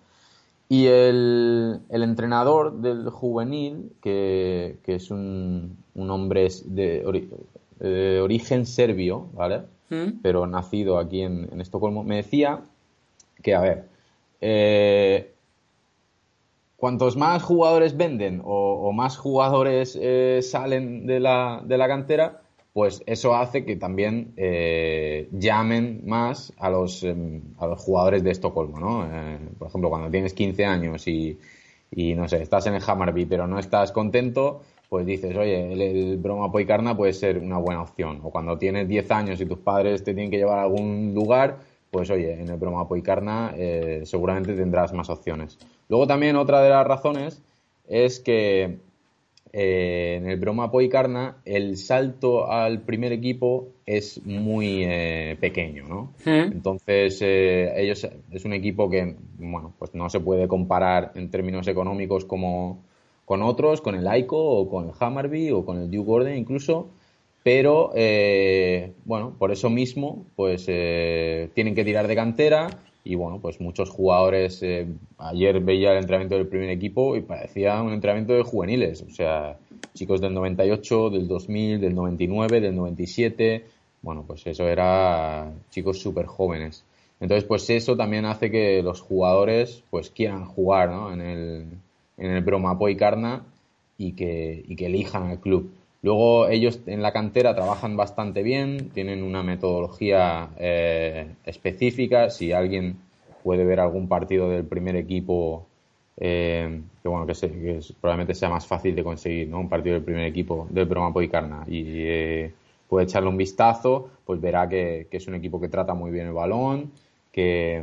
Y 0.69 0.87
el, 0.87 1.81
entrenador 1.91 2.81
del 2.81 3.09
juvenil, 3.11 3.93
que, 4.03 4.79
es 4.85 5.11
un, 5.11 5.77
hombre 5.95 6.49
de, 6.65 7.33
de 7.79 8.21
origen 8.21 8.67
serbio, 8.67 9.29
¿vale? 9.33 9.63
¿Mm? 9.89 10.19
pero 10.21 10.47
nacido 10.49 10.99
aquí 10.99 11.23
en, 11.23 11.61
Estocolmo, 11.61 12.03
me 12.03 12.17
decía 12.17 12.61
que, 13.43 13.55
a 13.55 13.61
ver, 13.61 13.85
eh, 14.41 15.33
cuantos 16.77 17.17
más 17.17 17.43
jugadores 17.43 17.97
venden 17.97 18.43
o, 18.45 18.93
más 18.93 19.17
jugadores 19.17 19.99
eh, 20.01 20.41
salen 20.43 21.07
de 21.07 21.21
la, 21.21 21.63
de 21.65 21.79
la, 21.79 21.89
cantera, 21.89 22.43
pues 22.73 23.03
eso 23.07 23.35
hace 23.35 23.65
que 23.65 23.77
también 23.77 24.33
eh, 24.37 25.29
llamen 25.33 26.03
más 26.05 26.53
a 26.59 26.71
los, 26.71 27.03
em, 27.03 27.41
a 27.59 27.67
los 27.67 27.81
jugadores 27.81 28.23
de 28.23 28.31
Estocolmo, 28.31 28.79
¿no? 28.79 29.09
por 29.59 29.69
ejemplo, 29.69 29.91
cuando 29.91 30.11
tienes 30.11 30.35
15 30.35 30.65
años 30.65 31.09
y, 31.09 31.39
y, 31.91 32.15
no 32.15 32.29
sé, 32.29 32.43
estás 32.43 32.67
en 32.67 32.75
el 32.75 32.83
Hammarby 32.87 33.27
pero 33.27 33.47
no 33.47 33.59
estás 33.59 33.93
contento, 33.93 34.63
pues 34.89 35.07
dices, 35.07 35.37
oye, 35.37 35.73
el, 35.73 36.17
broma 36.19 36.51
poicarna 36.53 36.97
puede 36.97 37.13
ser 37.13 37.39
una 37.39 37.59
buena 37.59 37.83
opción. 37.83 38.21
O 38.23 38.31
cuando 38.31 38.57
tienes 38.59 38.89
10 38.89 39.11
años 39.11 39.41
y 39.41 39.47
tus 39.47 39.59
padres 39.59 40.05
te 40.05 40.15
tienen 40.15 40.31
que 40.31 40.39
llevar 40.39 40.59
a 40.59 40.63
algún 40.63 41.13
lugar, 41.15 41.59
pues 41.91 42.11
oye, 42.11 42.41
en 42.41 42.49
el 42.49 42.57
broma 42.57 42.87
poicarna 42.87 43.53
eh, 43.57 44.03
seguramente 44.05 44.55
tendrás 44.55 44.93
más 44.93 45.11
opciones. 45.11 45.59
Luego 45.89 46.07
también 46.07 46.37
otra 46.37 46.63
de 46.63 46.71
las 46.71 46.87
razones 46.87 47.43
es 47.89 48.21
que 48.21 48.79
eh, 49.53 50.17
en 50.17 50.29
el 50.29 50.39
broma 50.39 50.71
poicarna 50.71 51.37
el 51.45 51.77
salto 51.77 52.51
al 52.51 52.81
primer 52.83 53.13
equipo 53.13 53.69
es 53.87 54.21
muy 54.25 54.83
eh, 54.85 55.37
pequeño, 55.41 55.87
¿no? 55.89 56.13
Entonces 56.25 57.23
ellos 57.23 58.09
es 58.33 58.45
un 58.45 58.53
equipo 58.53 58.91
que, 58.91 59.15
bueno, 59.39 59.73
pues 59.79 59.95
no 59.95 60.11
se 60.11 60.21
puede 60.21 60.49
comparar 60.49 61.13
en 61.15 61.31
términos 61.31 61.69
económicos 61.69 62.25
como 62.25 62.83
con 63.27 63.43
otros, 63.43 63.83
con 63.83 63.97
el 63.97 64.07
Aiko 64.07 64.39
o 64.39 64.71
con 64.71 64.87
el 64.87 64.93
Hammarby 64.99 65.51
o 65.51 65.67
con 65.67 65.79
el 65.79 65.91
Duke 65.91 66.07
Gordon 66.07 66.37
incluso, 66.37 66.89
pero 67.43 67.91
eh, 67.95 68.93
bueno, 69.05 69.35
por 69.39 69.53
eso 69.53 69.69
mismo, 69.69 70.25
pues 70.37 70.65
eh, 70.69 71.51
tienen 71.55 71.75
que 71.75 71.85
tirar 71.85 72.07
de 72.07 72.15
cantera 72.15 72.69
y 73.07 73.15
bueno, 73.15 73.39
pues 73.41 73.61
muchos 73.61 73.89
jugadores, 73.89 74.61
eh, 74.65 74.89
ayer 75.19 75.61
veía 75.61 75.93
el 75.93 75.99
entrenamiento 75.99 76.35
del 76.35 76.49
primer 76.49 76.71
equipo 76.71 77.17
y 77.17 77.21
parecía 77.21 77.81
un 77.81 77.93
entrenamiento 77.93 78.33
de 78.33 78.43
juveniles, 78.43 79.03
o 79.03 79.11
sea, 79.11 79.57
chicos 79.95 80.21
del 80.21 80.35
98, 80.35 81.11
del 81.11 81.29
2000, 81.29 81.81
del 81.81 81.95
99, 81.95 82.61
del 82.61 82.75
97, 82.75 83.65
bueno, 84.03 84.25
pues 84.27 84.45
eso 84.47 84.69
era 84.69 85.53
chicos 85.71 86.01
súper 86.01 86.27
jóvenes. 86.27 86.85
Entonces, 87.21 87.45
pues 87.45 87.71
eso 87.71 87.97
también 87.97 88.25
hace 88.25 88.51
que 88.51 88.83
los 88.83 89.01
jugadores 89.01 89.85
pues 89.91 90.11
quieran 90.11 90.45
jugar 90.45 90.91
¿no? 90.91 91.13
en, 91.13 91.21
el, 91.21 91.67
en 92.19 92.31
el 92.31 92.43
Bromapo 92.43 92.89
y 92.89 92.97
Carna 92.97 93.45
y 93.97 94.13
que, 94.13 94.65
y 94.67 94.75
que 94.75 94.87
elijan 94.87 95.31
el 95.31 95.39
club. 95.39 95.71
Luego 96.07 96.47
ellos 96.47 96.79
en 96.87 97.03
la 97.03 97.13
cantera 97.13 97.57
trabajan 97.57 97.97
bastante 97.97 98.45
bien, 98.45 98.91
tienen 98.91 99.25
una 99.25 99.43
metodología 99.43 100.51
eh, 100.57 101.35
específica. 101.45 102.31
Si 102.31 102.53
alguien 102.53 102.99
puede 103.43 103.65
ver 103.65 103.81
algún 103.81 104.07
partido 104.07 104.49
del 104.49 104.65
primer 104.65 104.95
equipo, 104.95 105.67
eh, 106.17 106.81
que 107.03 107.09
bueno, 107.09 107.27
que, 107.27 107.81
probablemente 108.01 108.37
sea 108.37 108.49
más 108.49 108.69
fácil 108.69 108.95
de 108.95 109.03
conseguir, 109.03 109.49
¿no? 109.49 109.59
Un 109.59 109.69
partido 109.69 109.95
del 109.95 110.05
primer 110.05 110.27
equipo 110.27 110.69
del 110.71 110.85
Bromapo 110.85 111.23
y 111.23 111.29
Carna. 111.29 111.65
Y 111.67 111.83
eh, 111.89 112.53
puede 112.89 113.07
echarle 113.07 113.29
un 113.29 113.37
vistazo, 113.37 114.09
pues 114.25 114.41
verá 114.41 114.69
que, 114.69 115.09
es 115.11 115.27
un 115.27 115.35
equipo 115.35 115.61
que 115.61 115.69
trata 115.69 115.93
muy 115.95 116.13
bien 116.13 116.29
el 116.29 116.35
balón, 116.35 116.93
que 117.33 117.83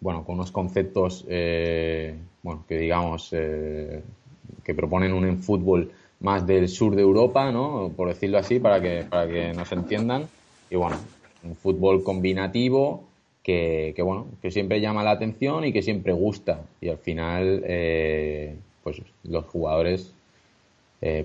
bueno, 0.00 0.24
con 0.24 0.36
unos 0.36 0.52
conceptos, 0.52 1.26
bueno, 1.26 2.64
que 2.68 2.76
digamos, 2.76 3.30
que 3.30 4.74
proponen 4.76 5.12
un 5.12 5.38
fútbol 5.38 5.90
más 6.22 6.46
del 6.46 6.68
sur 6.68 6.96
de 6.96 7.02
Europa, 7.02 7.52
¿no? 7.52 7.92
Por 7.96 8.08
decirlo 8.08 8.38
así, 8.38 8.58
para 8.58 8.80
que, 8.80 9.04
para 9.08 9.28
que 9.28 9.52
nos 9.52 9.70
entiendan. 9.72 10.28
Y 10.70 10.76
bueno, 10.76 10.96
un 11.42 11.54
fútbol 11.56 12.02
combinativo 12.02 13.04
que, 13.42 13.92
que 13.94 14.02
bueno, 14.02 14.26
que 14.40 14.50
siempre 14.50 14.80
llama 14.80 15.02
la 15.02 15.10
atención 15.10 15.64
y 15.64 15.72
que 15.72 15.82
siempre 15.82 16.12
gusta. 16.12 16.60
Y 16.80 16.88
al 16.88 16.98
final, 16.98 17.62
eh, 17.66 18.56
pues 18.82 19.02
los 19.24 19.44
jugadores, 19.46 20.14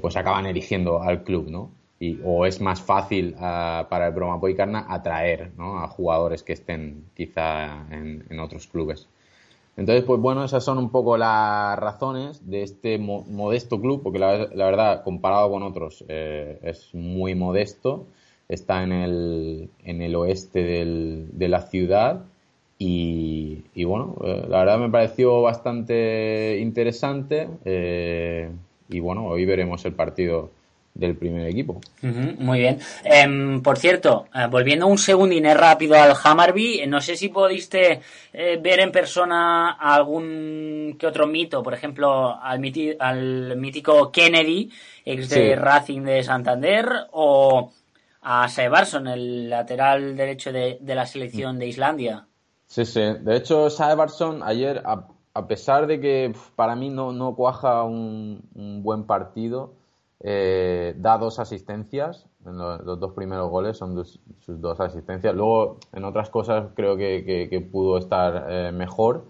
pues 0.02 0.18
acaban 0.18 0.48
eligiendo 0.48 1.04
al 1.04 1.24
club, 1.24 1.50
¿no? 1.50 1.70
o 2.24 2.46
es 2.46 2.62
más 2.62 2.82
fácil 2.82 3.36
ah, 3.40 3.88
para 3.90 4.08
el 4.08 4.14
Broma 4.14 4.40
Poicarna 4.40 4.86
atraer 4.88 5.52
a 5.58 5.88
jugadores 5.88 6.44
que 6.44 6.54
estén 6.54 7.06
quizá 7.16 7.86
en, 7.92 8.40
otros 8.40 8.68
clubes. 8.68 9.08
Entonces, 9.78 10.04
pues 10.06 10.20
bueno, 10.20 10.44
esas 10.44 10.64
son 10.64 10.80
un 10.80 10.90
poco 10.90 11.18
las 11.18 11.78
razones 11.80 12.50
de 12.50 12.64
este 12.64 12.98
modesto 12.98 13.80
club, 13.80 14.02
porque 14.04 14.20
la, 14.20 14.48
verdad, 14.56 15.04
comparado 15.04 15.52
con 15.52 15.64
otros, 15.64 16.04
eh, 16.08 16.60
es 16.64 16.94
muy 16.94 17.36
modesto. 17.36 18.08
Está 18.50 18.84
en 18.84 18.92
el, 18.92 19.70
en 19.84 20.02
el 20.02 20.16
oeste 20.16 20.64
de 20.64 21.48
la 21.50 21.62
ciudad 21.62 22.26
Y, 22.80 23.64
bueno, 23.86 24.16
eh, 24.24 24.46
la 24.50 24.60
verdad 24.60 24.80
me 24.80 24.90
pareció 24.90 25.42
bastante 25.42 26.60
interesante. 26.62 27.50
Eh, 27.66 28.52
y 28.90 29.00
bueno, 29.00 29.26
hoy 29.28 29.46
veremos 29.46 29.86
el 29.86 29.94
partido 29.94 30.52
del 30.98 31.16
primer 31.16 31.48
equipo. 31.48 31.80
muy 32.02 32.60
bien. 32.60 32.80
Em, 33.04 33.62
por 33.62 33.78
cierto, 33.78 34.28
eh, 34.34 34.48
volviendo 34.50 34.88
un 34.88 34.98
segundín 34.98 35.46
rápido 35.46 35.96
al 35.96 36.14
Hammarby, 36.22 36.86
no 36.88 37.02
sé 37.02 37.16
si 37.16 37.30
pudiste 37.30 38.02
ver 38.34 38.80
en 38.80 38.92
persona 38.92 39.72
algún 39.72 40.96
que 41.00 41.08
otro 41.08 41.26
mito, 41.26 41.64
por 41.64 41.74
ejemplo, 41.74 42.40
al, 42.40 42.62
al 43.00 43.58
mítico 43.58 44.12
Kennedy, 44.12 44.72
ex 45.04 45.30
de 45.30 45.56
Racing 45.56 46.02
de 46.02 46.24
Santander, 46.24 46.88
o 47.12 47.72
a 48.22 48.48
Sebarsson, 48.48 49.08
el 49.08 49.50
lateral 49.50 50.16
derecho 50.16 50.52
de, 50.52 50.78
de 50.80 50.96
la 50.96 51.06
selección 51.06 51.58
de 51.58 51.68
Islandia. 51.68 52.28
Sí, 52.68 52.86
sí. 52.86 53.02
De 53.22 53.38
hecho, 53.38 53.70
Saevarson 53.70 54.44
ayer, 54.44 54.84
a, 54.86 55.48
pesar 55.48 55.88
de 55.88 56.00
que 56.00 56.34
para 56.56 56.76
mí 56.76 56.90
no, 56.90 57.12
no 57.14 57.36
cuaja 57.36 57.84
un, 57.84 58.42
buen 58.84 59.06
partido, 59.06 59.74
eh, 60.22 60.94
da 60.98 61.18
dos 61.18 61.40
asistencias. 61.40 62.26
En 62.46 62.58
los, 62.58 62.86
dos 63.00 63.14
primeros 63.14 63.50
goles 63.50 63.78
son 63.78 64.06
sus 64.06 64.62
dos 64.62 64.80
asistencias. 64.80 65.36
Luego, 65.36 65.80
en 65.94 66.06
otras 66.06 66.30
cosas, 66.30 66.70
creo 66.76 66.96
que, 66.98 67.68
pudo 67.72 67.98
estar 67.98 68.48
eh, 68.50 68.72
mejor. 68.72 69.26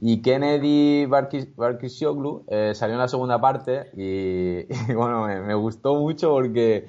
Y 0.00 0.22
Kennedy 0.22 1.06
Barkisioglu 1.06 2.44
eh, 2.48 2.72
salió 2.74 2.94
en 2.94 3.00
la 3.00 3.08
segunda 3.08 3.40
parte 3.40 3.90
y, 3.96 4.64
bueno, 4.94 5.26
me, 5.26 5.54
gustó 5.54 5.94
mucho 5.96 6.30
porque 6.30 6.86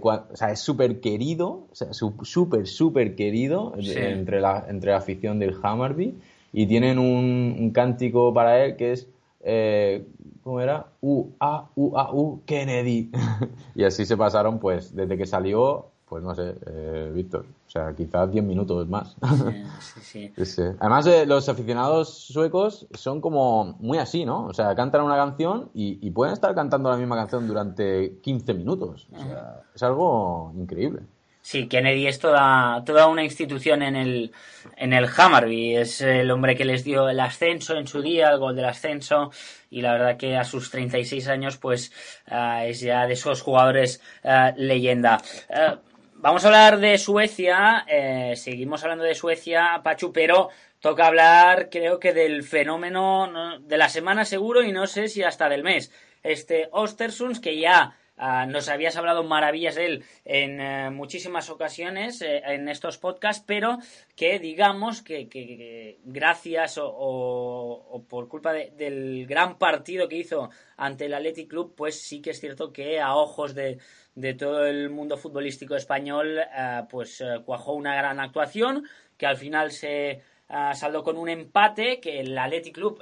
o 0.00 0.36
sea, 0.36 0.50
es 0.50 0.60
súper 0.60 1.00
querido, 1.00 1.66
o 1.70 1.74
sea, 1.74 1.88
súper, 1.92 2.66
súper 2.66 3.16
querido 3.16 3.74
entre, 3.76 4.40
la, 4.40 4.64
entre 4.68 4.90
la 4.92 4.98
afición 4.98 5.38
del 5.38 5.56
Hammarby 5.62 6.16
y 6.56 6.66
tienen 6.66 6.98
un, 6.98 7.70
cántico 7.74 8.32
para 8.32 8.64
él 8.64 8.76
que 8.76 8.92
es, 8.92 9.08
eh, 9.44 10.06
¿cómo 10.46 10.60
era? 10.60 10.86
U, 11.00 11.32
A, 11.40 11.68
U, 11.74 11.98
A, 11.98 12.12
U, 12.14 12.42
Kennedy. 12.46 13.10
y 13.74 13.82
así 13.82 14.06
se 14.06 14.16
pasaron, 14.16 14.60
pues, 14.60 14.94
desde 14.94 15.18
que 15.18 15.26
salió 15.26 15.86
pues 16.08 16.22
no 16.22 16.36
sé, 16.36 16.54
eh, 16.66 17.10
Víctor. 17.12 17.44
O 17.66 17.68
sea, 17.68 17.92
quizás 17.92 18.30
10 18.30 18.44
minutos 18.44 18.88
más. 18.88 19.16
Sí, 19.80 20.32
sí, 20.44 20.62
Además, 20.78 21.04
eh, 21.08 21.26
los 21.26 21.48
aficionados 21.48 22.08
suecos 22.08 22.86
son 22.92 23.20
como 23.20 23.76
muy 23.80 23.98
así, 23.98 24.24
¿no? 24.24 24.46
O 24.46 24.54
sea, 24.54 24.74
cantan 24.76 25.02
una 25.02 25.16
canción 25.16 25.70
y, 25.74 26.10
pueden 26.12 26.32
estar 26.32 26.54
cantando 26.54 26.90
la 26.90 26.96
misma 26.96 27.16
canción 27.16 27.48
durante 27.48 28.18
15 28.22 28.54
minutos. 28.54 29.08
O 29.12 29.18
sea, 29.18 29.62
es 29.74 29.82
algo 29.82 30.52
increíble. 30.56 31.02
Sí, 31.46 31.68
Kennedy 31.68 32.08
es 32.08 32.18
toda, 32.18 32.82
toda 32.84 33.06
una 33.06 33.22
institución 33.22 33.80
en 33.84 33.94
el, 33.94 34.32
en 34.76 34.92
el 34.92 35.06
Hammarby. 35.06 35.76
Es 35.76 36.00
el 36.00 36.28
hombre 36.32 36.56
que 36.56 36.64
les 36.64 36.82
dio 36.82 37.08
el 37.08 37.20
ascenso 37.20 37.76
en 37.76 37.86
su 37.86 38.02
día, 38.02 38.30
el 38.30 38.40
gol 38.40 38.56
del 38.56 38.64
ascenso. 38.64 39.30
Y 39.70 39.80
la 39.80 39.92
verdad 39.92 40.16
que 40.16 40.36
a 40.36 40.42
sus 40.42 40.72
36 40.72 41.28
años, 41.28 41.56
pues 41.56 41.92
ah, 42.26 42.66
es 42.66 42.80
ya 42.80 43.06
de 43.06 43.12
esos 43.12 43.42
jugadores 43.42 44.02
ah, 44.24 44.54
leyenda. 44.56 45.22
Ah, 45.48 45.78
Vamos 46.16 46.44
a 46.44 46.48
hablar 46.48 46.80
de 46.80 46.98
Suecia, 46.98 47.84
eh, 47.86 48.34
seguimos 48.34 48.82
hablando 48.82 49.04
de 49.04 49.14
Suecia, 49.14 49.82
Pachu, 49.84 50.12
pero 50.12 50.48
toca 50.80 51.06
hablar 51.06 51.68
creo 51.70 52.00
que 52.00 52.12
del 52.12 52.42
fenómeno 52.42 53.60
de 53.60 53.76
la 53.76 53.88
semana 53.88 54.24
seguro 54.24 54.64
y 54.64 54.72
no 54.72 54.88
sé 54.88 55.06
si 55.06 55.22
hasta 55.22 55.48
del 55.48 55.62
mes. 55.62 55.92
Este 56.24 56.68
Ostersunds 56.72 57.38
que 57.38 57.60
ya 57.60 57.96
ah, 58.16 58.46
nos 58.46 58.68
habías 58.68 58.96
hablado 58.96 59.24
maravillas 59.24 59.74
de 59.74 59.86
él 59.86 60.04
en 60.24 60.60
eh, 60.60 60.90
muchísimas 60.90 61.50
ocasiones 61.50 62.22
eh, 62.22 62.42
en 62.46 62.68
estos 62.68 62.98
podcasts, 62.98 63.44
pero 63.46 63.78
que 64.14 64.38
digamos 64.38 65.02
que, 65.02 65.98
gracias 66.04 66.78
o, 66.82 68.04
por 68.08 68.28
culpa 68.28 68.52
del 68.52 69.26
gran 69.26 69.58
partido 69.58 70.08
que 70.08 70.16
hizo 70.16 70.50
ante 70.76 71.06
el 71.06 71.14
Athletic 71.14 71.48
Club, 71.48 71.74
pues 71.76 72.00
sí 72.00 72.20
que 72.20 72.30
es 72.30 72.40
cierto 72.40 72.72
que 72.72 73.00
a 73.00 73.14
ojos 73.14 73.54
de 73.54 73.78
de 74.16 74.32
todo 74.32 74.66
el 74.66 74.90
mundo 74.90 75.16
futbolístico 75.16 75.76
español, 75.76 76.38
eh, 76.38 76.82
pues 76.90 77.20
eh, 77.20 77.42
cuajó 77.44 77.74
una 77.74 77.94
gran 77.94 78.18
actuación 78.18 78.84
que 79.16 79.26
al 79.26 79.36
final 79.36 79.70
se 79.70 80.22
eh, 80.48 80.70
saldó 80.74 81.02
con 81.02 81.16
un 81.16 81.28
empate, 81.28 82.00
que 82.00 82.20
el 82.20 82.36
Athletic 82.36 82.74
Club 82.74 83.00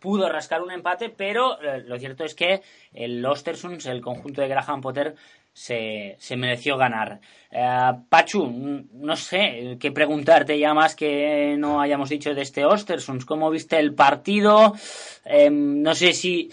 pudo 0.00 0.28
rascar 0.28 0.62
un 0.62 0.72
empate, 0.72 1.10
pero 1.10 1.58
lo 1.84 1.98
cierto 1.98 2.24
es 2.24 2.34
que 2.34 2.62
el 2.92 3.24
Ostersunds, 3.24 3.86
el 3.86 4.00
conjunto 4.00 4.40
de 4.40 4.48
Graham 4.48 4.80
Potter, 4.80 5.14
se, 5.52 6.16
se 6.18 6.36
mereció 6.36 6.76
ganar. 6.76 7.20
Pachu, 8.10 8.86
no 8.92 9.16
sé 9.16 9.78
qué 9.80 9.90
preguntarte 9.90 10.58
ya 10.58 10.74
más 10.74 10.94
que 10.94 11.56
no 11.58 11.80
hayamos 11.80 12.10
dicho 12.10 12.34
de 12.34 12.42
este 12.42 12.66
Ostersunds. 12.66 13.24
¿Cómo 13.24 13.50
viste 13.50 13.78
el 13.78 13.94
partido? 13.94 14.74
Em, 15.24 15.80
no 15.80 15.94
sé 15.94 16.12
si 16.12 16.50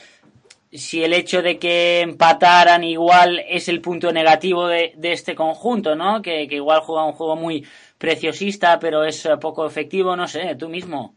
si 0.73 1.03
el 1.03 1.13
hecho 1.13 1.41
de 1.41 1.59
que 1.59 2.01
empataran 2.01 2.83
igual 2.83 3.41
es 3.47 3.69
el 3.69 3.81
punto 3.81 4.11
negativo 4.11 4.67
de, 4.67 4.93
este 5.01 5.35
conjunto, 5.35 5.95
¿no? 5.95 6.21
Que, 6.21 6.43
igual 6.43 6.81
juega 6.81 7.05
un 7.05 7.13
juego 7.13 7.35
muy 7.35 7.65
preciosista, 7.97 8.79
pero 8.79 9.03
es 9.03 9.27
poco 9.39 9.65
efectivo, 9.65 10.15
no 10.15 10.27
sé, 10.27 10.55
tú 10.55 10.69
mismo. 10.69 11.15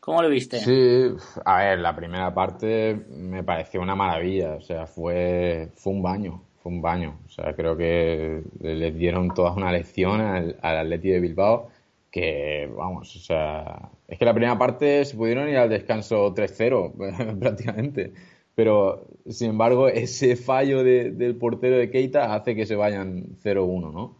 ¿Cómo 0.00 0.22
lo 0.22 0.28
viste? 0.28 0.58
Sí, 0.58 1.16
a 1.44 1.58
ver, 1.58 1.80
la 1.80 1.94
primera 1.96 2.32
parte 2.32 2.94
me 3.10 3.42
pareció 3.42 3.80
una 3.80 3.96
maravilla, 3.96 4.54
o 4.54 4.60
sea, 4.60 4.86
fue, 4.86 5.70
fue 5.74 5.92
un 5.92 6.02
baño, 6.02 6.42
fue 6.62 6.72
un 6.72 6.80
baño. 6.80 7.18
O 7.26 7.28
sea, 7.28 7.54
creo 7.54 7.76
que 7.76 8.42
les 8.60 8.96
dieron 8.96 9.34
toda 9.34 9.52
una 9.52 9.72
lección 9.72 10.20
al, 10.20 10.56
al 10.62 10.78
Atleti 10.78 11.08
de 11.10 11.20
Bilbao 11.20 11.70
que, 12.10 12.70
vamos, 12.74 13.14
o 13.16 13.18
sea, 13.18 13.90
es 14.06 14.18
que 14.18 14.24
la 14.24 14.32
primera 14.32 14.56
parte 14.56 15.04
se 15.04 15.16
pudieron 15.16 15.48
ir 15.48 15.56
al 15.58 15.68
descanso 15.68 16.32
3-0 16.34 17.38
prácticamente 17.40 18.12
pero 18.56 19.06
sin 19.28 19.50
embargo 19.50 19.86
ese 20.04 20.34
fallo 20.34 20.82
del 20.82 21.36
portero 21.36 21.76
de 21.76 21.90
Keita 21.90 22.34
hace 22.34 22.56
que 22.56 22.66
se 22.66 22.74
vayan 22.74 23.36
0-1, 23.44 23.92
¿no? 23.92 24.16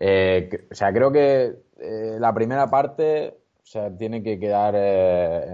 Eh, 0.00 0.50
o 0.70 0.74
sea, 0.74 0.92
creo 0.92 1.12
que 1.12 1.54
eh, 1.78 2.16
la 2.18 2.34
primera 2.34 2.68
parte 2.68 3.34
o 3.62 3.66
sea, 3.66 3.96
tiene 3.96 4.22
que 4.22 4.38
quedar 4.38 4.74
eh, 4.76 5.44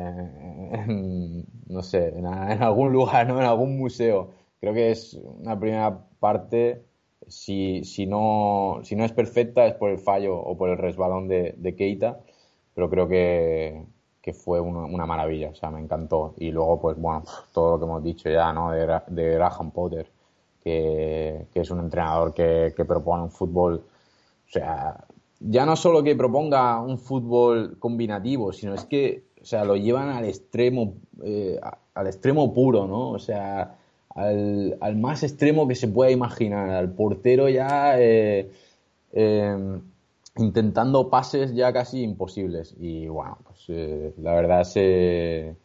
en, 0.72 1.46
no 1.66 1.82
sé, 1.82 2.08
en, 2.08 2.26
algún 2.26 2.92
lugar, 2.92 3.26
¿no? 3.26 3.38
En 3.40 3.46
algún 3.46 3.78
museo. 3.78 4.30
Creo 4.60 4.74
que 4.74 4.90
es 4.90 5.14
una 5.14 5.58
primera 5.58 6.06
parte, 6.20 6.82
si, 7.26 7.84
si, 7.84 8.06
no, 8.06 8.80
si 8.84 8.96
no 8.96 9.04
es 9.04 9.12
perfecta 9.12 9.66
es 9.66 9.74
por 9.74 9.90
el 9.90 9.98
fallo 9.98 10.36
o 10.36 10.56
por 10.56 10.70
el 10.70 10.78
resbalón 10.78 11.26
de, 11.26 11.54
de 11.56 11.74
Keita, 11.74 12.20
pero 12.74 12.90
creo 12.90 13.08
que, 13.08 13.82
que 14.22 14.32
fue 14.32 14.60
una, 14.60 15.04
maravilla, 15.04 15.50
o 15.50 15.54
sea, 15.54 15.70
me 15.70 15.80
encantó. 15.80 16.34
Y 16.38 16.52
luego, 16.52 16.80
pues 16.80 16.96
bueno, 16.96 17.24
todo 17.52 17.72
lo 17.72 17.78
que 17.78 17.84
hemos 17.84 18.04
dicho 18.04 18.30
ya, 18.30 18.52
¿no? 18.52 18.70
De, 18.70 18.86
de 19.08 19.34
Graham 19.34 19.72
Potter, 19.72 20.06
que, 20.62 21.46
es 21.52 21.70
un 21.70 21.80
entrenador 21.80 22.32
que, 22.32 22.72
propone 22.86 23.24
un 23.24 23.30
fútbol, 23.30 23.82
o 24.46 24.50
sea, 24.50 25.04
ya 25.40 25.66
no 25.66 25.74
solo 25.74 26.04
que 26.04 26.14
proponga 26.14 26.80
un 26.80 26.98
fútbol 26.98 27.76
combinativo, 27.80 28.52
sino 28.52 28.74
es 28.74 28.84
que, 28.84 29.24
o 29.42 29.44
sea, 29.44 29.64
lo 29.64 29.76
llevan 29.76 30.10
al 30.10 30.24
extremo, 30.24 30.94
eh, 31.24 31.58
al 31.94 32.06
extremo 32.06 32.54
puro, 32.54 32.86
¿no? 32.86 33.10
O 33.10 33.18
sea, 33.18 33.76
al, 34.10 34.78
al, 34.80 34.96
más 34.96 35.24
extremo 35.24 35.66
que 35.66 35.74
se 35.74 35.88
pueda 35.88 36.12
imaginar, 36.12 36.70
al 36.70 36.92
portero 36.92 37.48
ya... 37.48 38.00
Eh, 38.00 38.50
eh, 39.14 39.80
intentando 40.36 41.10
pases 41.10 41.54
ya 41.54 41.72
casi 41.72 42.02
imposibles. 42.02 42.74
Y 42.78 43.08
bueno, 43.08 43.38
pues 43.44 43.64
eh, 43.68 44.14
la 44.18 44.34
verdad 44.34 44.62
es... 44.62 45.56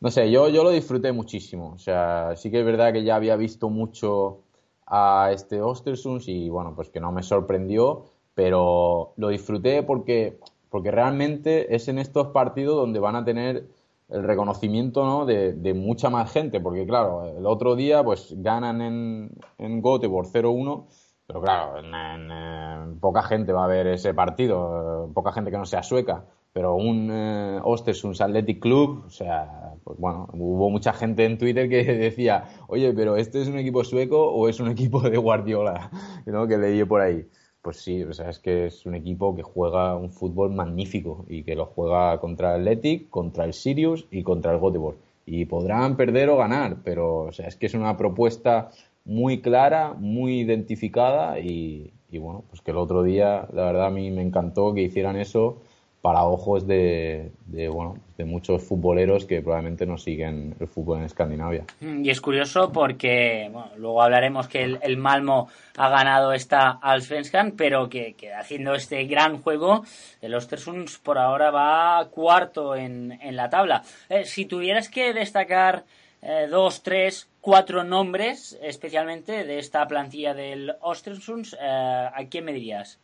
no 0.00 0.10
sé, 0.10 0.30
yo, 0.30 0.48
yo 0.48 0.64
lo 0.64 0.70
disfruté 0.70 1.12
muchísimo. 1.12 1.72
O 1.74 1.78
sea, 1.78 2.34
sí 2.36 2.50
que 2.50 2.60
es 2.60 2.66
verdad 2.66 2.92
que 2.92 3.04
ya 3.04 3.16
había 3.16 3.36
visto 3.36 3.70
mucho 3.70 4.40
a 4.86 5.30
este 5.32 5.62
Ostersunds 5.62 6.28
y 6.28 6.48
bueno, 6.50 6.74
pues 6.74 6.90
que 6.90 7.00
no 7.00 7.12
me 7.12 7.22
sorprendió, 7.22 8.04
pero 8.34 9.14
lo 9.16 9.28
disfruté 9.28 9.82
porque, 9.82 10.38
porque 10.70 10.90
realmente 10.90 11.74
es 11.74 11.88
en 11.88 11.98
estos 11.98 12.28
partidos 12.28 12.76
donde 12.76 13.00
van 13.00 13.16
a 13.16 13.24
tener 13.24 13.68
el 14.08 14.22
reconocimiento 14.24 15.06
¿no? 15.06 15.24
de, 15.24 15.54
de 15.54 15.72
mucha 15.74 16.10
más 16.10 16.30
gente, 16.32 16.60
porque 16.60 16.86
claro, 16.86 17.24
el 17.38 17.46
otro 17.46 17.76
día 17.76 18.04
pues 18.04 18.34
ganan 18.38 18.82
en, 18.82 19.30
en 19.58 19.80
Gote 19.80 20.08
por 20.08 20.26
0-1 20.26 20.86
pero 21.32 21.44
claro, 21.44 21.78
en, 21.78 22.98
poca 23.00 23.22
gente 23.22 23.54
va 23.54 23.64
a 23.64 23.68
ver 23.68 23.86
ese 23.86 24.12
partido, 24.12 25.10
poca 25.14 25.32
gente 25.32 25.50
que 25.50 25.56
no 25.56 25.64
sea 25.64 25.82
sueca. 25.82 26.24
Pero 26.52 26.74
un 26.74 27.08
eh, 27.10 27.60
un 27.64 28.14
Athletic 28.20 28.60
Club, 28.60 29.04
o 29.06 29.10
sea, 29.10 29.72
pues 29.82 29.98
bueno, 29.98 30.28
hubo 30.34 30.68
mucha 30.68 30.92
gente 30.92 31.24
en 31.24 31.38
Twitter 31.38 31.70
que 31.70 31.84
decía, 31.94 32.44
oye, 32.68 32.92
pero 32.92 33.16
¿este 33.16 33.40
es 33.40 33.48
un 33.48 33.56
equipo 33.56 33.82
sueco 33.82 34.30
o 34.30 34.46
es 34.46 34.60
un 34.60 34.68
equipo 34.68 35.00
de 35.00 35.16
Guardiola? 35.16 35.90
¿no? 36.26 36.46
Que 36.46 36.58
leí 36.58 36.84
por 36.84 37.00
ahí. 37.00 37.26
Pues 37.62 37.78
sí, 37.78 38.02
o 38.02 38.12
sea, 38.12 38.28
es 38.28 38.38
que 38.38 38.66
es 38.66 38.84
un 38.84 38.94
equipo 38.94 39.34
que 39.34 39.42
juega 39.42 39.96
un 39.96 40.10
fútbol 40.10 40.52
magnífico 40.52 41.24
y 41.28 41.44
que 41.44 41.54
lo 41.54 41.64
juega 41.64 42.18
contra 42.20 42.56
el 42.56 42.62
Athletic, 42.62 43.08
contra 43.08 43.46
el 43.46 43.54
Sirius 43.54 44.06
y 44.10 44.22
contra 44.22 44.52
el 44.52 44.60
Göteborg. 44.60 44.98
Y 45.24 45.46
podrán 45.46 45.96
perder 45.96 46.28
o 46.28 46.36
ganar, 46.36 46.82
pero 46.84 47.20
o 47.20 47.32
sea, 47.32 47.46
es 47.46 47.56
que 47.56 47.66
es 47.66 47.74
una 47.74 47.96
propuesta 47.96 48.70
muy 49.04 49.40
clara, 49.40 49.94
muy 49.96 50.40
identificada 50.40 51.38
y, 51.38 51.92
bueno, 52.12 52.44
pues 52.48 52.60
que 52.60 52.70
el 52.70 52.76
otro 52.76 53.02
día, 53.02 53.46
la 53.52 53.64
verdad, 53.64 53.86
a 53.86 53.90
mí 53.90 54.10
me 54.10 54.22
encantó 54.22 54.74
que 54.74 54.82
hicieran 54.82 55.16
eso 55.16 55.60
para 56.02 56.24
ojos 56.24 56.66
de, 56.66 57.30
bueno, 57.46 57.96
de 58.18 58.24
muchos 58.24 58.64
futboleros 58.64 59.24
que 59.24 59.40
probablemente 59.40 59.86
no 59.86 59.96
siguen 59.96 60.56
el 60.58 60.66
fútbol 60.66 60.98
en 60.98 61.04
Escandinavia. 61.04 61.64
Y 61.80 62.10
es 62.10 62.20
curioso 62.20 62.72
porque, 62.72 63.48
bueno, 63.52 63.70
luego 63.76 64.02
hablaremos 64.02 64.48
que 64.48 64.64
el, 64.64 64.96
Malmo 64.96 65.48
ha 65.76 65.88
ganado 65.88 66.32
esta 66.32 66.80
Allsvenskan, 66.82 67.52
pero 67.52 67.88
que, 67.88 68.16
haciendo 68.36 68.74
este 68.74 69.04
gran 69.04 69.38
juego, 69.38 69.84
el 70.20 70.34
Ostersunds 70.34 70.98
por 70.98 71.18
ahora 71.18 71.52
va 71.52 72.08
cuarto 72.10 72.74
en, 72.74 73.12
en 73.22 73.36
la 73.36 73.48
tabla. 73.48 73.84
Eh, 74.08 74.24
si 74.24 74.44
tuvieras 74.44 74.88
que 74.88 75.12
destacar 75.12 75.84
eh, 76.20 76.48
dos, 76.50 76.82
tres, 76.82 77.28
cuatro 77.42 77.84
nombres 77.84 78.58
especialmente 78.62 79.44
de 79.44 79.58
esta 79.58 79.86
plantilla 79.86 80.32
del 80.32 80.72
Ostersunds, 80.80 81.54
eh, 81.54 81.58
¿a 81.60 82.24
quién 82.30 82.46
me 82.46 82.54
dirías? 82.54 82.98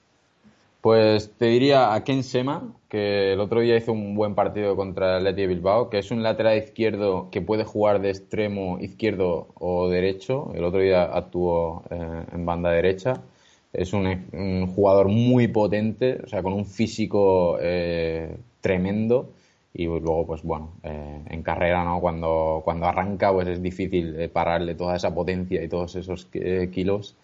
Pues 0.81 1.33
te 1.37 1.47
diría 1.47 1.93
a 1.93 2.05
Ken 2.05 2.23
Sema, 2.23 2.73
que 2.89 3.33
el 3.33 3.41
otro 3.41 3.61
día 3.61 3.77
hizo 3.77 3.93
un 3.93 4.15
buen 4.15 4.37
partido 4.37 4.77
contra 4.77 5.19
el 5.19 5.25
Leti 5.25 5.45
Bilbao, 5.47 5.91
que 5.91 5.99
es 5.99 6.13
un 6.13 6.23
lateral 6.23 6.57
izquierdo 6.57 7.29
que 7.33 7.43
puede 7.43 7.65
jugar 7.65 8.01
de 8.01 8.11
extremo 8.11 8.79
izquierdo 8.81 9.49
o 9.55 9.89
derecho. 9.89 10.53
El 10.55 10.63
otro 10.63 10.81
día 10.81 11.03
actuó 11.03 11.83
eh, 11.91 12.25
en 12.33 12.47
banda 12.47 12.71
derecha. 12.71 13.21
Es 13.73 13.93
un, 13.93 14.67
jugador 14.69 15.09
muy 15.09 15.49
potente, 15.49 16.21
o 16.25 16.29
sea, 16.29 16.45
con 16.45 16.53
un 16.53 16.65
físico 16.65 17.59
eh, 17.61 18.37
tremendo. 18.61 19.31
Y 19.79 19.87
luego, 19.87 20.27
pues 20.27 20.43
bueno, 20.43 20.73
eh, 20.83 21.23
en 21.31 21.43
carrera, 21.43 21.85
¿no? 21.85 22.01
Cuando, 22.01 22.61
cuando 22.65 22.87
arranca, 22.87 23.33
pues 23.33 23.49
es 23.49 23.63
difícil 23.63 24.29
pararle 24.31 24.75
toda 24.75 24.97
esa 24.97 25.15
potencia 25.15 25.63
y 25.63 25.69
todos 25.69 25.95
esos 25.97 26.27
kilos 26.27 27.17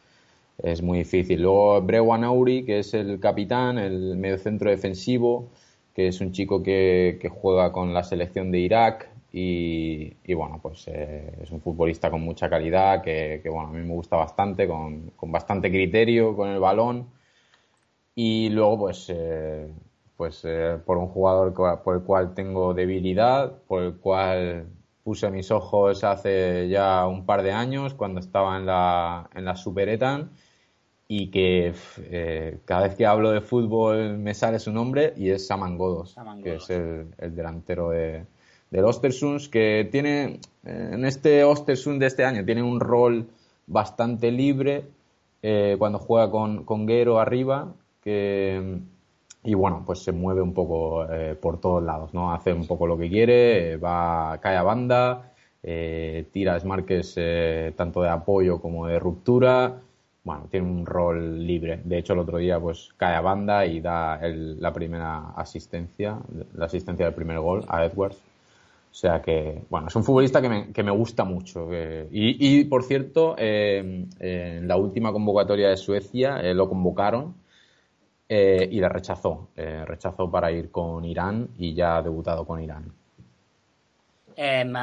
es 0.62 0.82
muy 0.82 0.98
difícil. 0.98 1.42
Luego 1.42 1.80
Brewan 1.82 2.24
Auri, 2.24 2.64
que 2.64 2.78
es 2.80 2.94
el 2.94 3.18
capitán, 3.20 3.78
el 3.78 4.16
mediocentro 4.16 4.70
defensivo, 4.70 5.50
que 5.94 6.08
es 6.08 6.20
un 6.20 6.32
chico 6.32 6.62
que, 6.62 7.18
juega 7.40 7.72
con 7.72 7.92
la 7.94 8.04
selección 8.04 8.50
de 8.50 8.58
Irak 8.60 9.10
y, 9.32 10.14
bueno, 10.34 10.60
pues 10.62 10.86
eh, 10.88 11.32
es 11.42 11.50
un 11.50 11.60
futbolista 11.60 12.10
con 12.10 12.20
mucha 12.22 12.48
calidad, 12.48 13.02
que, 13.02 13.40
bueno, 13.46 13.68
a 13.68 13.72
mí 13.72 13.80
me 13.80 13.94
gusta 13.94 14.16
bastante, 14.16 14.68
con, 14.68 15.12
bastante 15.22 15.70
criterio 15.70 16.36
con 16.36 16.50
el 16.50 16.60
balón. 16.60 17.08
Y 18.14 18.48
luego, 18.50 18.78
pues, 18.78 19.10
eh, 19.10 19.68
pues 20.16 20.42
eh, 20.44 20.78
por 20.84 20.98
un 20.98 21.08
jugador 21.08 21.52
por 21.82 21.96
el 21.96 22.02
cual 22.02 22.34
tengo 22.34 22.74
debilidad, 22.74 23.52
por 23.66 23.82
el 23.82 23.94
cual 23.96 24.66
puse 25.04 25.30
mis 25.30 25.50
ojos 25.50 26.02
hace 26.02 26.68
ya 26.68 27.06
un 27.06 27.26
par 27.26 27.42
de 27.42 27.52
años 27.52 27.94
cuando 27.94 28.20
estaba 28.20 28.56
en 28.56 28.66
la, 28.66 29.28
en 29.34 29.44
la 29.44 29.54
Super 29.54 29.88
Etan 29.90 30.30
y 31.06 31.30
que 31.30 31.74
eh, 31.98 32.58
cada 32.64 32.88
vez 32.88 32.96
que 32.96 33.04
hablo 33.04 33.30
de 33.30 33.42
fútbol 33.42 34.16
me 34.18 34.32
sale 34.34 34.58
su 34.58 34.72
nombre 34.72 35.12
y 35.16 35.30
es 35.30 35.46
Saman 35.46 35.76
Godos, 35.76 36.16
que 36.42 36.56
es 36.56 36.70
el, 36.70 37.10
delantero 37.36 37.90
de, 37.90 38.24
del 38.70 38.84
Ostersunds, 38.84 39.50
que 39.50 39.86
tiene 39.92 40.40
eh, 40.64 40.90
en 40.92 41.04
este 41.04 41.44
Ostersund 41.44 42.00
de 42.00 42.06
este 42.06 42.24
año 42.24 42.44
tiene 42.44 42.62
un 42.62 42.80
rol 42.80 43.28
bastante 43.66 44.32
libre 44.32 44.84
eh, 45.42 45.76
cuando 45.78 45.98
juega 45.98 46.30
con, 46.30 46.64
con 46.64 46.86
Guero 46.86 47.18
arriba, 47.20 47.74
que 48.02 48.78
y 49.44 49.54
bueno, 49.54 49.82
pues 49.86 50.00
se 50.00 50.12
mueve 50.12 50.42
un 50.42 50.54
poco 50.54 51.06
por 51.40 51.60
todos 51.60 51.82
lados, 51.82 52.14
¿no? 52.14 52.32
Hace 52.32 52.52
un 52.52 52.66
poco 52.66 52.86
lo 52.86 52.96
que 52.96 53.08
quiere, 53.08 53.76
va, 53.76 54.38
cae 54.40 54.56
a 54.56 54.62
banda, 54.62 55.32
tira 55.62 56.58
Marques 56.64 57.18
tanto 57.76 58.02
de 58.02 58.08
apoyo 58.08 58.60
como 58.60 58.86
de 58.86 58.98
ruptura, 58.98 59.80
bueno, 60.24 60.46
tiene 60.50 60.66
un 60.66 60.86
rol 60.86 61.46
libre. 61.46 61.80
De 61.84 61.98
hecho, 61.98 62.14
el 62.14 62.20
otro 62.20 62.38
día 62.38 62.58
pues 62.58 62.88
cae 62.96 63.14
a 63.14 63.20
banda 63.20 63.66
y 63.66 63.80
da 63.80 64.18
la 64.22 64.72
primera 64.72 65.30
asistencia, 65.36 66.18
la 66.54 66.64
asistencia 66.64 67.04
del 67.04 67.14
primer 67.14 67.38
gol 67.40 67.64
a 67.68 67.84
Edwards. 67.84 68.16
O 68.90 68.96
sea 68.96 69.20
que, 69.20 69.62
bueno, 69.68 69.88
es 69.88 69.96
un 69.96 70.04
futbolista 70.04 70.40
que 70.40 70.48
me, 70.48 70.72
que 70.72 70.82
me 70.82 70.92
gusta 70.92 71.24
mucho. 71.24 71.68
y, 72.10 72.60
y, 72.60 72.64
por 72.64 72.84
cierto, 72.84 73.34
eh, 73.36 74.06
en 74.18 74.68
la 74.68 74.76
última 74.76 75.12
convocatoria 75.12 75.68
de 75.68 75.76
Suecia 75.76 76.40
eh, 76.40 76.54
lo 76.54 76.68
convocaron 76.68 77.34
eh, 78.34 78.68
y 78.70 78.80
le 78.80 78.88
rechazó. 78.88 79.48
rechazó 79.54 80.30
para 80.30 80.50
ir 80.50 80.70
con 80.70 81.04
Irán 81.04 81.48
y 81.58 81.74
ya 81.74 81.96
ha 81.96 82.02
debutado 82.02 82.44
con 82.44 82.62
Irán. 82.62 82.92
Em, 84.36 84.74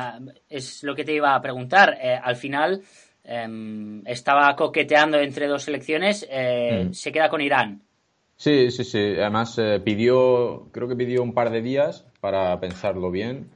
es 0.49 0.83
lo 0.83 0.95
que 0.95 1.03
te 1.03 1.13
iba 1.13 1.35
a 1.35 1.41
preguntar. 1.41 1.97
al 2.23 2.35
final, 2.35 2.81
Em, 3.23 4.01
estaba 4.07 4.55
coqueteando 4.55 5.19
entre 5.19 5.47
dos 5.47 5.63
selecciones, 5.63 6.27
eh, 6.29 6.85
mm. 6.85 6.93
se 6.93 7.11
queda 7.11 7.29
con 7.29 7.41
Irán. 7.41 7.81
Sí, 8.35 8.71
sí, 8.71 8.83
sí. 8.83 8.97
Además 8.97 9.57
eh, 9.59 9.79
pidió, 9.83 10.69
creo 10.71 10.87
que 10.87 10.95
pidió 10.95 11.21
un 11.21 11.33
par 11.33 11.51
de 11.51 11.61
días 11.61 12.07
para 12.19 12.59
pensarlo 12.59 13.11
bien 13.11 13.51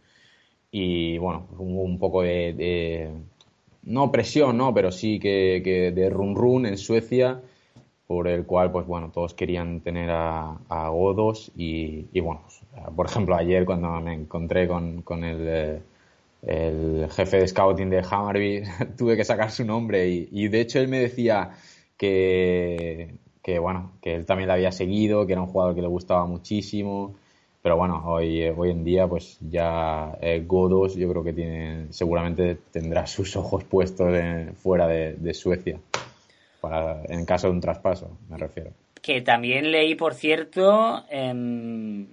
y 0.70 1.18
bueno, 1.18 1.48
hubo 1.58 1.82
un 1.82 1.98
poco 1.98 2.22
de, 2.22 3.12
no 3.84 4.12
presión, 4.12 4.58
no, 4.58 4.74
pero 4.74 4.92
sí 4.92 5.20
que, 5.20 5.92
de 5.96 6.10
run 6.10 6.36
run 6.36 6.66
en 6.68 6.78
Suecia 6.78 7.42
por 8.08 8.28
el 8.28 8.46
cual, 8.46 8.72
pues 8.72 8.86
bueno, 8.86 9.12
todos 9.12 9.34
querían 9.34 9.82
tener 9.82 10.10
a, 10.12 10.58
Godos 10.90 11.52
y, 11.56 12.08
bueno, 12.20 12.42
pues, 12.44 12.62
por 12.96 13.06
ejemplo, 13.08 13.36
ayer 13.36 13.66
cuando 13.66 13.90
me 14.02 14.14
encontré 14.14 14.68
con, 14.68 15.02
con 15.02 15.24
el 15.24 15.82
eh, 16.48 17.08
jefe 17.10 17.38
de 17.38 17.48
scouting 17.48 17.90
de 17.90 18.04
Hammarby, 18.08 18.64
tuve 18.98 19.18
que 19.18 19.24
sacar 19.24 19.50
su 19.50 19.66
nombre 19.66 20.08
y, 20.08 20.48
de 20.48 20.62
hecho 20.62 20.80
él 20.80 20.88
me 20.88 21.00
decía 21.00 21.52
que, 21.98 23.16
bueno, 23.60 23.94
que 24.02 24.16
él 24.16 24.26
también 24.26 24.48
le 24.48 24.54
había 24.54 24.72
seguido, 24.72 25.26
que 25.26 25.34
era 25.34 25.42
un 25.42 25.48
jugador 25.48 25.74
que 25.74 25.82
le 25.82 25.88
gustaba 25.88 26.26
muchísimo, 26.28 27.16
pero 27.64 27.78
bueno, 27.78 28.04
hoy, 28.06 28.44
hoy 28.56 28.70
en 28.70 28.84
día 28.84 29.08
pues 29.08 29.40
ya 29.42 30.16
eh, 30.22 30.44
Godos 30.46 30.96
yo 30.96 31.10
creo 31.10 31.24
que 31.24 31.34
tiene, 31.34 31.88
seguramente 31.90 32.60
tendrá 32.72 33.08
sus 33.08 33.36
ojos 33.36 33.64
puestos 33.64 34.08
fuera 34.58 34.88
de, 34.88 35.34
Suecia, 35.34 35.80
para, 36.66 37.04
en 37.08 37.26
caso 37.26 37.48
de 37.48 37.54
un 37.54 37.62
traspaso, 37.62 38.18
me 38.28 38.38
refiero. 38.38 38.72
Que 39.02 39.22
también 39.22 39.72
leí, 39.72 39.94
por 39.94 40.16
cierto, 40.16 41.06
em, 41.10 42.08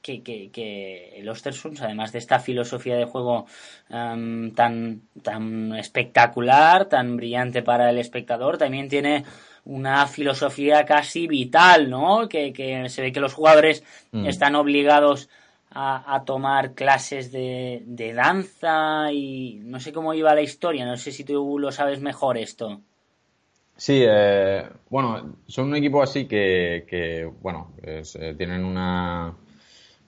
que, 0.00 0.22
que, 0.22 0.50
que 0.50 1.18
el 1.18 1.28
Ostersunds, 1.28 1.82
además 1.82 2.12
de 2.12 2.18
esta 2.18 2.38
filosofía 2.38 2.96
de 2.96 3.04
juego 3.04 3.44
em, 3.90 4.54
tan, 4.54 5.02
tan 5.22 5.74
espectacular, 5.74 6.86
tan 6.86 7.16
brillante 7.18 7.62
para 7.62 7.90
el 7.90 7.98
espectador, 7.98 8.56
también 8.56 8.88
tiene 8.88 9.24
una 9.66 10.06
filosofía 10.06 10.86
casi 10.86 11.26
vital, 11.26 11.90
¿no? 11.90 12.26
Que, 12.26 12.54
que 12.54 12.88
se 12.88 13.02
ve 13.02 13.12
que 13.12 13.20
los 13.20 13.34
jugadores 13.34 13.84
mm. 14.12 14.24
están 14.26 14.54
obligados 14.54 15.28
a, 15.70 16.14
a 16.14 16.24
tomar 16.24 16.72
clases 16.72 17.32
de, 17.32 17.82
de, 17.84 18.14
danza 18.14 19.12
y 19.12 19.60
no 19.62 19.78
sé 19.78 19.92
cómo 19.92 20.14
iba 20.14 20.34
la 20.34 20.40
historia, 20.40 20.86
no 20.86 20.96
sé 20.96 21.12
si 21.12 21.24
tú 21.24 21.58
lo 21.58 21.70
sabes 21.70 22.00
mejor 22.00 22.38
esto. 22.38 22.80
Sí, 23.76 24.02
eh, 24.06 24.68
bueno, 24.88 25.36
son 25.46 25.66
un 25.68 25.76
equipo 25.76 26.02
así 26.02 26.26
que, 26.26 27.30
bueno, 27.42 27.72
eh, 27.82 28.02
tienen 28.36 28.64
una, 28.64 29.34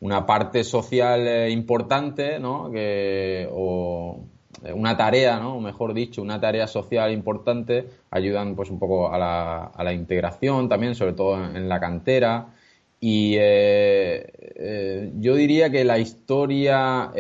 una 0.01 0.27
parte 0.27 0.63
social 0.65 1.27
eh, 1.27 1.51
importante, 1.51 2.39
¿no? 2.39 2.71
Que, 2.71 3.49
o 3.51 4.21
eh, 4.65 4.73
una 4.73 4.97
tarea, 4.97 5.39
¿no? 5.41 5.57
O 5.57 5.61
mejor 5.61 5.95
dicho, 5.95 6.23
una 6.23 6.41
tarea 6.41 6.67
social 6.67 7.13
importante, 7.13 7.89
ayudan 8.11 8.55
pues 8.55 8.71
un 8.71 8.79
poco 8.79 9.13
a 9.13 9.19
la, 9.19 9.65
a 9.65 9.85
la 9.85 9.93
integración 9.93 10.69
también, 10.69 10.95
sobre 10.95 11.15
todo 11.15 11.45
en, 11.45 11.69
la 11.69 11.81
cantera. 11.81 12.55
Y 13.01 13.35
eh, 13.39 15.13
yo 15.19 15.35
diría 15.35 15.71
que 15.71 15.85
la 15.85 15.99
historia 15.99 17.11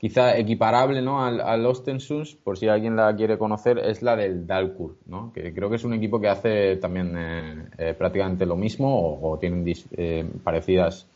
quizá 0.00 0.38
equiparable 0.38 1.02
¿no? 1.02 1.22
al, 1.22 1.42
al 1.42 1.66
Ostensus, 1.66 2.34
por 2.34 2.56
si 2.56 2.68
alguien 2.68 2.96
la 2.96 3.14
quiere 3.14 3.36
conocer, 3.36 3.78
es 3.78 4.00
la 4.00 4.16
del 4.16 4.46
Dalkur, 4.46 4.96
¿no? 5.04 5.30
que 5.30 5.52
creo 5.52 5.68
que 5.68 5.76
es 5.76 5.84
un 5.84 5.92
equipo 5.92 6.18
que 6.18 6.28
hace 6.28 6.76
también 6.76 7.14
eh, 7.18 7.64
eh, 7.76 7.94
prácticamente 7.96 8.46
lo 8.46 8.56
mismo 8.56 9.20
o, 9.20 9.38
tienen 9.38 9.62
eh, 9.92 10.26
parecidas 10.42 11.06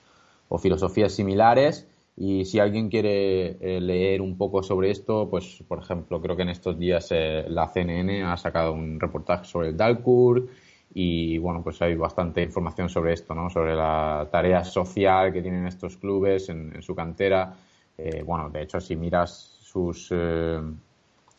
o 0.51 0.59
filosofías 0.59 1.13
similares. 1.13 1.89
Y 2.17 2.45
si 2.45 2.61
alguien 2.61 2.91
quiere 2.91 3.81
leer 3.81 4.21
un 4.21 4.37
poco 4.37 4.63
sobre 4.63 4.93
esto, 4.93 5.29
pues 5.29 5.65
por 5.67 5.81
ejemplo, 5.81 6.21
creo 6.21 6.37
que 6.37 6.43
en 6.43 6.51
estos 6.51 6.79
días 6.79 7.09
la 7.11 7.67
CNN 7.67 8.23
ha 8.23 8.37
sacado 8.37 8.73
un 8.73 9.01
reportaje 9.01 9.47
sobre 9.47 9.71
el 9.71 9.77
Dalkur 9.77 10.47
y 10.95 11.39
bueno, 11.39 11.61
pues 11.65 11.83
hay 11.83 11.97
bastante 11.97 12.41
información 12.41 12.89
sobre 12.89 13.15
esto, 13.15 13.35
¿no? 13.35 13.51
sobre 13.51 13.75
la 13.75 14.29
tarea 14.31 14.63
social 14.63 15.33
que 15.33 15.43
tienen 15.43 15.67
estos 15.67 15.97
clubes 15.97 16.49
en 16.51 16.81
su 16.83 16.95
cantera 16.95 17.57
eh, 17.97 18.23
bueno, 18.25 18.51
de 18.51 18.63
hecho, 18.63 18.81
si 18.81 18.97
miras 18.97 19.59
sus, 19.61 20.09
eh, 20.11 20.61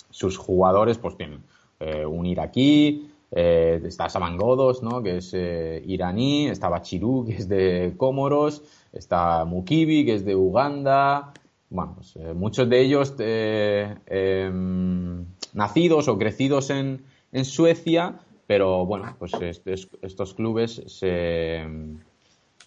sus 0.10 0.38
jugadores, 0.38 0.98
pues 0.98 1.18
tienen 1.18 1.44
eh, 1.80 2.06
un 2.06 2.26
iraquí, 2.26 3.12
está 3.32 4.08
Samangodos, 4.08 4.82
¿no? 4.82 5.04
que 5.04 5.18
es 5.18 5.34
iraní, 5.34 6.48
está 6.48 6.70
Bachiru, 6.70 7.26
que 7.26 7.36
es 7.36 7.50
de 7.50 7.94
Comoros, 7.98 8.64
está 8.94 9.44
Mukibi, 9.44 10.06
que 10.06 10.16
es 10.16 10.24
de 10.24 10.38
Uganda. 10.38 11.34
Bueno, 11.70 11.96
pues, 11.96 12.16
muchos 12.34 12.70
de 12.70 12.80
ellos 12.80 13.14
em, 13.20 15.26
nacidos 15.54 16.08
o 16.08 16.18
crecidos 16.18 16.70
en, 16.70 17.04
en 17.34 17.44
Suecia, 17.44 18.20
pero 18.48 18.86
bueno, 18.86 19.18
pues 19.20 19.34
estos 20.02 20.34
clubes 20.34 20.82
se, 20.86 21.66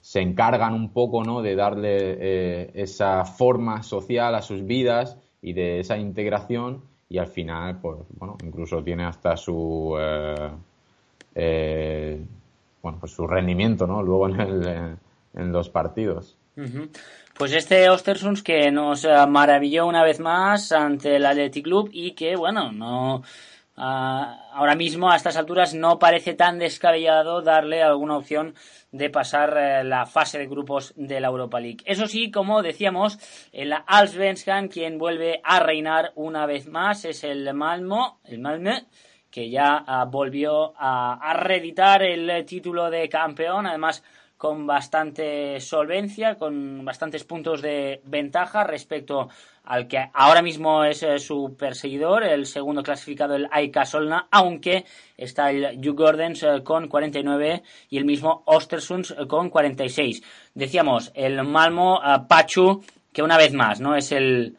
se, 0.09 0.21
encargan 0.21 0.75
un 0.75 0.92
poco 0.92 1.23
¿no? 1.23 1.42
de 1.42 1.55
darle 1.55 1.97
eh, 1.99 2.71
esa 2.75 3.25
forma 3.25 3.83
social 3.83 4.35
a 4.35 4.42
sus 4.42 4.64
vidas 4.64 5.18
y 5.42 5.53
de 5.53 5.81
esa 5.81 5.99
integración 5.99 6.83
y 7.11 7.18
al 7.18 7.27
final, 7.27 7.79
pues 7.81 7.99
bueno, 8.11 8.37
incluso 8.42 8.83
tiene 8.83 9.05
hasta 9.05 9.37
su 9.37 9.97
eh, 10.01 10.51
eh, 11.35 12.21
bueno, 12.83 12.99
pues 13.01 13.12
su 13.12 13.27
rendimiento, 13.27 13.87
¿no? 13.87 14.03
Luego 14.03 14.29
en, 14.29 14.40
el, 14.40 14.97
en 15.35 15.53
los 15.53 15.68
partidos. 15.68 16.37
Pues 17.37 17.53
este 17.53 17.88
Ostersunds 17.88 18.42
que 18.42 18.71
nos 18.71 19.07
maravilló 19.29 19.87
una 19.87 20.03
vez 20.03 20.21
más 20.21 20.73
ante 20.73 21.16
el 21.16 21.27
Athletic 21.27 21.64
Club 21.64 21.90
y 21.92 22.12
que, 22.12 22.35
bueno, 22.35 22.73
no 22.73 23.23
ahora 23.79 24.75
mismo 24.75 25.11
a 25.11 25.17
estas 25.17 25.37
alturas 25.37 25.75
no 25.75 25.99
parece 25.99 26.35
tan 26.35 26.59
descabellado 26.59 27.43
darle 27.43 27.83
alguna 27.83 28.17
opción 28.17 28.55
de 28.91 29.11
pasar 29.11 29.57
eh, 29.57 29.85
la 29.85 30.07
fase 30.07 30.38
de 30.38 30.47
grupos 30.47 30.93
de 30.97 31.21
la 31.21 31.29
Europa 31.29 31.61
League. 31.61 31.85
Eso 31.85 32.07
sí, 32.07 32.31
como 32.31 32.62
decíamos, 32.62 33.19
en 33.53 33.69
la 33.71 33.85
quien 34.71 34.99
vuelve 34.99 35.41
a 35.45 35.61
reinar 35.61 36.12
una 36.14 36.47
vez 36.47 36.67
más 36.69 37.05
es 37.05 37.25
el 37.25 37.53
Malmo, 37.55 38.21
el 38.25 38.41
Malmö, 38.41 38.87
que 39.31 39.51
ya 39.51 39.85
ah, 39.87 40.07
volvió 40.07 40.73
a, 40.77 41.14
a 41.21 41.35
reeditar 41.35 42.03
el 42.03 42.45
título 42.47 42.91
de 42.91 43.09
campeón, 43.09 43.67
además 43.67 44.03
con 44.38 44.67
bastante 44.67 45.61
solvencia, 45.61 46.37
con 46.37 46.85
bastantes 46.85 47.25
puntos 47.25 47.61
de 47.61 48.01
ventaja 48.05 48.62
respecto 48.62 49.29
al 49.68 49.87
que 49.87 50.02
ahora 50.14 50.40
mismo 50.40 50.83
es 50.83 51.02
eh, 51.02 51.18
su 51.18 51.54
perseguidor, 51.59 52.24
el 52.24 52.46
segundo 52.46 52.83
clasificado, 52.83 53.35
el 53.35 53.48
Aika 53.50 53.85
Solna, 53.85 54.26
aunque 54.31 54.87
está 55.14 55.50
el 55.50 55.78
Hugh 55.87 56.00
eh, 56.00 56.62
con 56.64 56.88
49 56.88 57.62
y 57.90 57.98
el 57.98 58.07
mismo 58.07 58.42
Ostersunds 58.46 59.11
eh, 59.11 59.26
con 59.26 59.50
46. 59.50 60.22
Decíamos, 60.54 61.12
el 61.14 61.44
Malmo 61.44 62.00
Pachu, 62.26 62.83
que 63.12 63.22
una 63.22 63.37
vez 63.37 63.52
más, 63.52 63.78
¿no? 63.78 63.94
Es 63.94 64.11
el, 64.11 64.57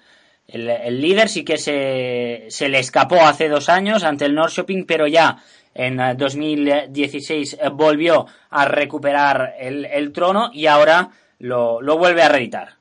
el, 0.48 1.02
líder, 1.02 1.28
sí 1.28 1.44
que 1.44 1.58
se, 1.58 2.46
se, 2.50 2.70
le 2.70 2.78
escapó 2.78 3.16
hace 3.22 3.50
dos 3.50 3.68
años 3.68 4.04
ante 4.04 4.26
el 4.26 4.36
Norrköping, 4.36 4.86
pero 4.86 5.08
ya 5.08 5.38
en 5.74 5.98
2016 6.18 7.58
volvió 7.74 8.28
a 8.52 8.66
recuperar 8.66 9.56
el, 9.60 9.86
el 9.86 10.12
trono 10.12 10.52
y 10.54 10.68
ahora 10.68 11.10
lo, 11.40 11.82
lo 11.82 11.98
vuelve 11.98 12.22
a 12.22 12.30
reeditar. 12.30 12.79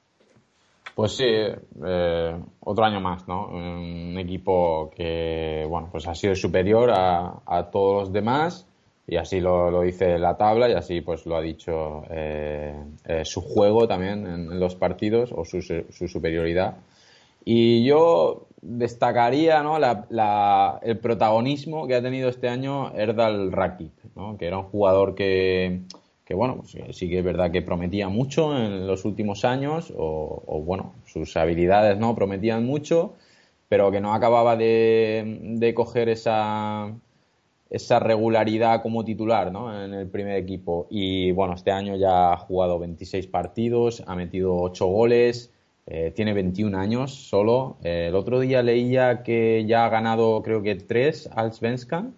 Pues 0.99 1.13
sí, 1.13 1.27
eh, 1.27 2.37
otro 2.59 2.85
año 2.85 3.01
más, 3.01 3.29
¿no? 3.29 3.47
Un 3.47 4.19
equipo 4.19 4.91
que, 4.97 5.65
bueno, 5.69 5.89
pues 5.93 6.09
ha 6.09 6.15
sido 6.17 6.35
superior 6.35 6.91
a, 6.91 7.71
todos 7.71 8.01
los 8.01 8.13
demás 8.13 8.67
y 9.07 9.15
así 9.15 9.39
lo, 9.39 9.81
dice 9.83 10.19
la 10.19 10.37
tabla 10.37 10.69
y 10.69 10.73
así 10.73 11.01
pues 11.01 11.25
lo 11.25 11.37
ha 11.37 11.41
dicho 11.41 12.03
eh, 12.11 12.75
eh, 13.05 13.25
su 13.25 13.43
juego 13.43 13.87
también 13.87 14.27
en, 14.27 14.59
los 14.59 14.75
partidos 14.75 15.31
o 15.33 15.45
su, 15.45 15.63
superioridad. 16.09 16.79
Y 17.45 17.85
yo 17.85 18.49
destacaría 18.61 19.63
¿no? 19.63 19.77
el 19.77 20.99
protagonismo 20.99 21.87
que 21.87 21.95
ha 21.95 22.03
tenido 22.03 22.29
este 22.29 22.49
año 22.49 22.93
Erdal 22.93 23.53
Rakip, 23.53 23.93
¿no? 24.17 24.37
que 24.37 24.49
era 24.49 24.59
un 24.59 24.65
jugador 24.65 25.15
que 25.15 25.83
que 26.29 26.35
bueno, 26.35 26.59
pues, 26.59 26.75
eh, 26.75 26.93
sí 26.93 27.09
que 27.09 27.21
es 27.21 27.25
verdad 27.25 27.51
que 27.51 27.63
prometía 27.63 28.11
mucho 28.11 28.55
en 28.55 28.87
los 28.87 29.07
últimos 29.07 29.47
años, 29.47 29.91
o, 29.97 30.63
bueno, 30.63 30.93
sus 31.07 31.35
habilidades 31.39 31.97
no 31.99 32.15
prometían 32.15 32.67
mucho, 32.67 33.15
pero 33.71 33.91
que 33.91 34.03
no 34.03 34.13
acababa 34.13 34.55
de, 34.55 35.73
coger 35.75 36.11
esa, 36.11 36.93
esa 37.71 37.99
regularidad 37.99 38.83
como 38.83 39.07
titular 39.07 39.51
¿no? 39.51 39.73
en 39.83 39.95
el 39.95 40.07
primer 40.07 40.37
equipo. 40.37 40.87
Y 40.91 41.33
bueno, 41.33 41.55
este 41.55 41.71
año 41.71 41.97
ya 41.97 42.35
ha 42.35 42.37
jugado 42.37 42.79
26 42.79 43.27
partidos, 43.29 44.05
ha 44.07 44.15
metido 44.15 44.55
8 44.55 44.85
goles, 44.85 45.51
eh, 45.87 46.13
tiene 46.15 46.35
21 46.35 46.77
años 46.77 47.15
solo. 47.15 47.79
Eh, 47.83 48.09
el 48.09 48.15
otro 48.15 48.41
día 48.41 48.63
leía 48.63 49.23
que 49.23 49.65
ya 49.67 49.87
ha 49.87 49.89
ganado 49.89 50.43
creo 50.43 50.63
que 50.63 50.75
3 50.75 51.31
al 51.35 51.55
Svenskan 51.55 52.13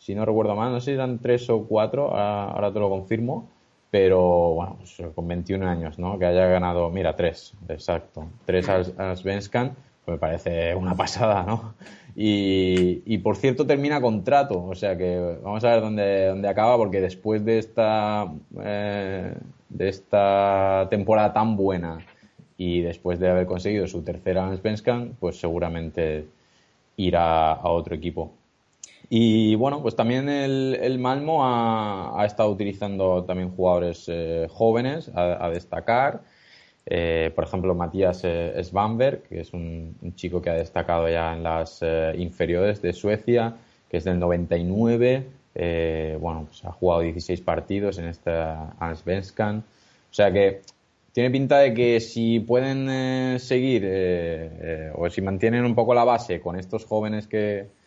si 0.00 0.14
no 0.14 0.24
recuerdo 0.24 0.56
mal, 0.56 0.72
no 0.72 0.80
sé 0.80 0.86
si 0.86 0.90
eran 0.92 1.18
tres 1.18 1.48
o 1.50 1.66
cuatro, 1.66 2.16
ahora, 2.16 2.72
te 2.72 2.80
lo 2.80 2.88
confirmo, 2.88 3.50
pero 3.90 4.54
bueno, 4.54 4.76
pues, 4.78 4.96
con 5.14 5.28
21 5.28 5.68
años, 5.68 5.98
¿no? 5.98 6.18
Que 6.18 6.24
haya 6.24 6.46
ganado, 6.46 6.88
mira, 6.90 7.14
tres, 7.14 7.52
exacto, 7.68 8.26
tres 8.46 8.66
a 8.68 9.14
Svenskan, 9.14 9.76
pues 10.04 10.14
me 10.14 10.18
parece 10.18 10.74
una 10.74 10.96
pasada, 10.96 11.42
¿no? 11.42 11.74
Y, 12.16 13.18
por 13.18 13.36
cierto 13.36 13.66
termina 13.66 14.00
contrato, 14.00 14.64
o 14.64 14.74
sea 14.74 14.96
que 14.96 15.38
vamos 15.42 15.62
a 15.64 15.70
ver 15.70 15.80
dónde, 15.82 16.26
dónde 16.28 16.48
acaba, 16.48 16.78
porque 16.78 17.00
después 17.02 17.44
de 17.44 17.58
esta, 17.58 18.32
eh, 18.62 19.34
de 19.68 19.88
esta 19.88 20.86
temporada 20.88 21.34
tan 21.34 21.56
buena 21.56 21.98
y 22.56 22.80
después 22.80 23.20
de 23.20 23.28
haber 23.28 23.46
conseguido 23.46 23.86
su 23.86 24.02
tercera 24.02 24.56
Svenskan, 24.56 25.16
pues 25.20 25.38
seguramente 25.38 26.26
irá 26.96 27.52
a 27.52 27.68
otro 27.68 27.94
equipo. 27.94 28.32
Y 29.12 29.56
bueno, 29.56 29.82
pues 29.82 29.96
también 29.96 30.28
el, 30.28 30.98
Malmo 31.00 31.40
ha, 31.44 32.24
estado 32.24 32.48
utilizando 32.50 33.24
también 33.24 33.50
jugadores 33.50 34.04
eh, 34.06 34.46
jóvenes 34.48 35.10
a, 35.12 35.50
destacar. 35.50 36.22
Eh, 36.86 37.32
por 37.34 37.42
ejemplo, 37.44 37.74
Matías 37.74 38.20
eh, 38.22 38.54
Svanberg, 38.62 39.24
que 39.24 39.40
es 39.40 39.52
un, 39.52 39.96
chico 40.14 40.40
que 40.40 40.50
ha 40.50 40.54
destacado 40.54 41.08
ya 41.08 41.34
en 41.34 41.42
las 41.42 41.82
inferiores 42.18 42.80
de 42.82 42.92
Suecia, 42.92 43.56
que 43.90 43.96
es 43.96 44.04
del 44.04 44.20
99. 44.20 45.26
bueno, 46.20 46.46
pues 46.46 46.64
ha 46.64 46.70
jugado 46.70 47.00
16 47.00 47.40
partidos 47.40 47.98
en 47.98 48.04
esta 48.06 48.76
Allsvenskan. 48.78 49.58
O 49.58 50.14
sea 50.14 50.32
que 50.32 50.62
tiene 51.12 51.30
pinta 51.30 51.58
de 51.58 51.74
que 51.74 51.98
si 51.98 52.38
pueden 52.38 53.40
seguir 53.40 53.84
o 54.94 55.10
si 55.10 55.20
mantienen 55.20 55.64
un 55.64 55.74
poco 55.74 55.94
la 55.94 56.04
base 56.04 56.40
con 56.40 56.56
estos 56.56 56.84
jóvenes 56.84 57.26
que, 57.26 57.79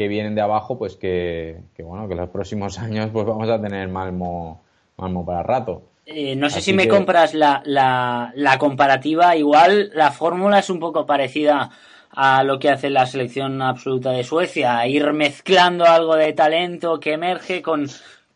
que 0.00 0.08
vienen 0.08 0.34
de 0.34 0.40
abajo, 0.40 0.78
pues 0.78 0.96
que, 0.96 1.60
bueno, 1.78 2.08
que 2.08 2.14
los 2.14 2.30
próximos 2.30 2.78
años 2.78 3.10
pues 3.12 3.26
vamos 3.26 3.50
a 3.50 3.60
tener 3.60 3.86
Malmo, 3.88 4.62
Malmo 4.96 5.26
para 5.26 5.42
rato. 5.42 5.82
Eh, 6.06 6.34
no 6.36 6.48
sé 6.48 6.62
si 6.62 6.72
me 6.72 6.88
compras 6.88 7.34
la, 7.34 7.60
la, 7.66 8.32
la 8.34 8.56
comparativa, 8.56 9.36
igual 9.36 9.90
la 9.94 10.10
fórmula 10.10 10.60
es 10.60 10.70
un 10.70 10.80
poco 10.80 11.04
parecida 11.04 11.68
a 12.12 12.42
lo 12.44 12.58
que 12.58 12.70
hace 12.70 12.88
la 12.88 13.04
selección 13.04 13.60
absoluta 13.60 14.10
de 14.12 14.24
Suecia, 14.24 14.86
ir 14.86 15.12
mezclando 15.12 15.84
algo 15.84 16.16
de 16.16 16.32
talento 16.32 16.98
que 16.98 17.12
emerge 17.12 17.60
con, 17.60 17.86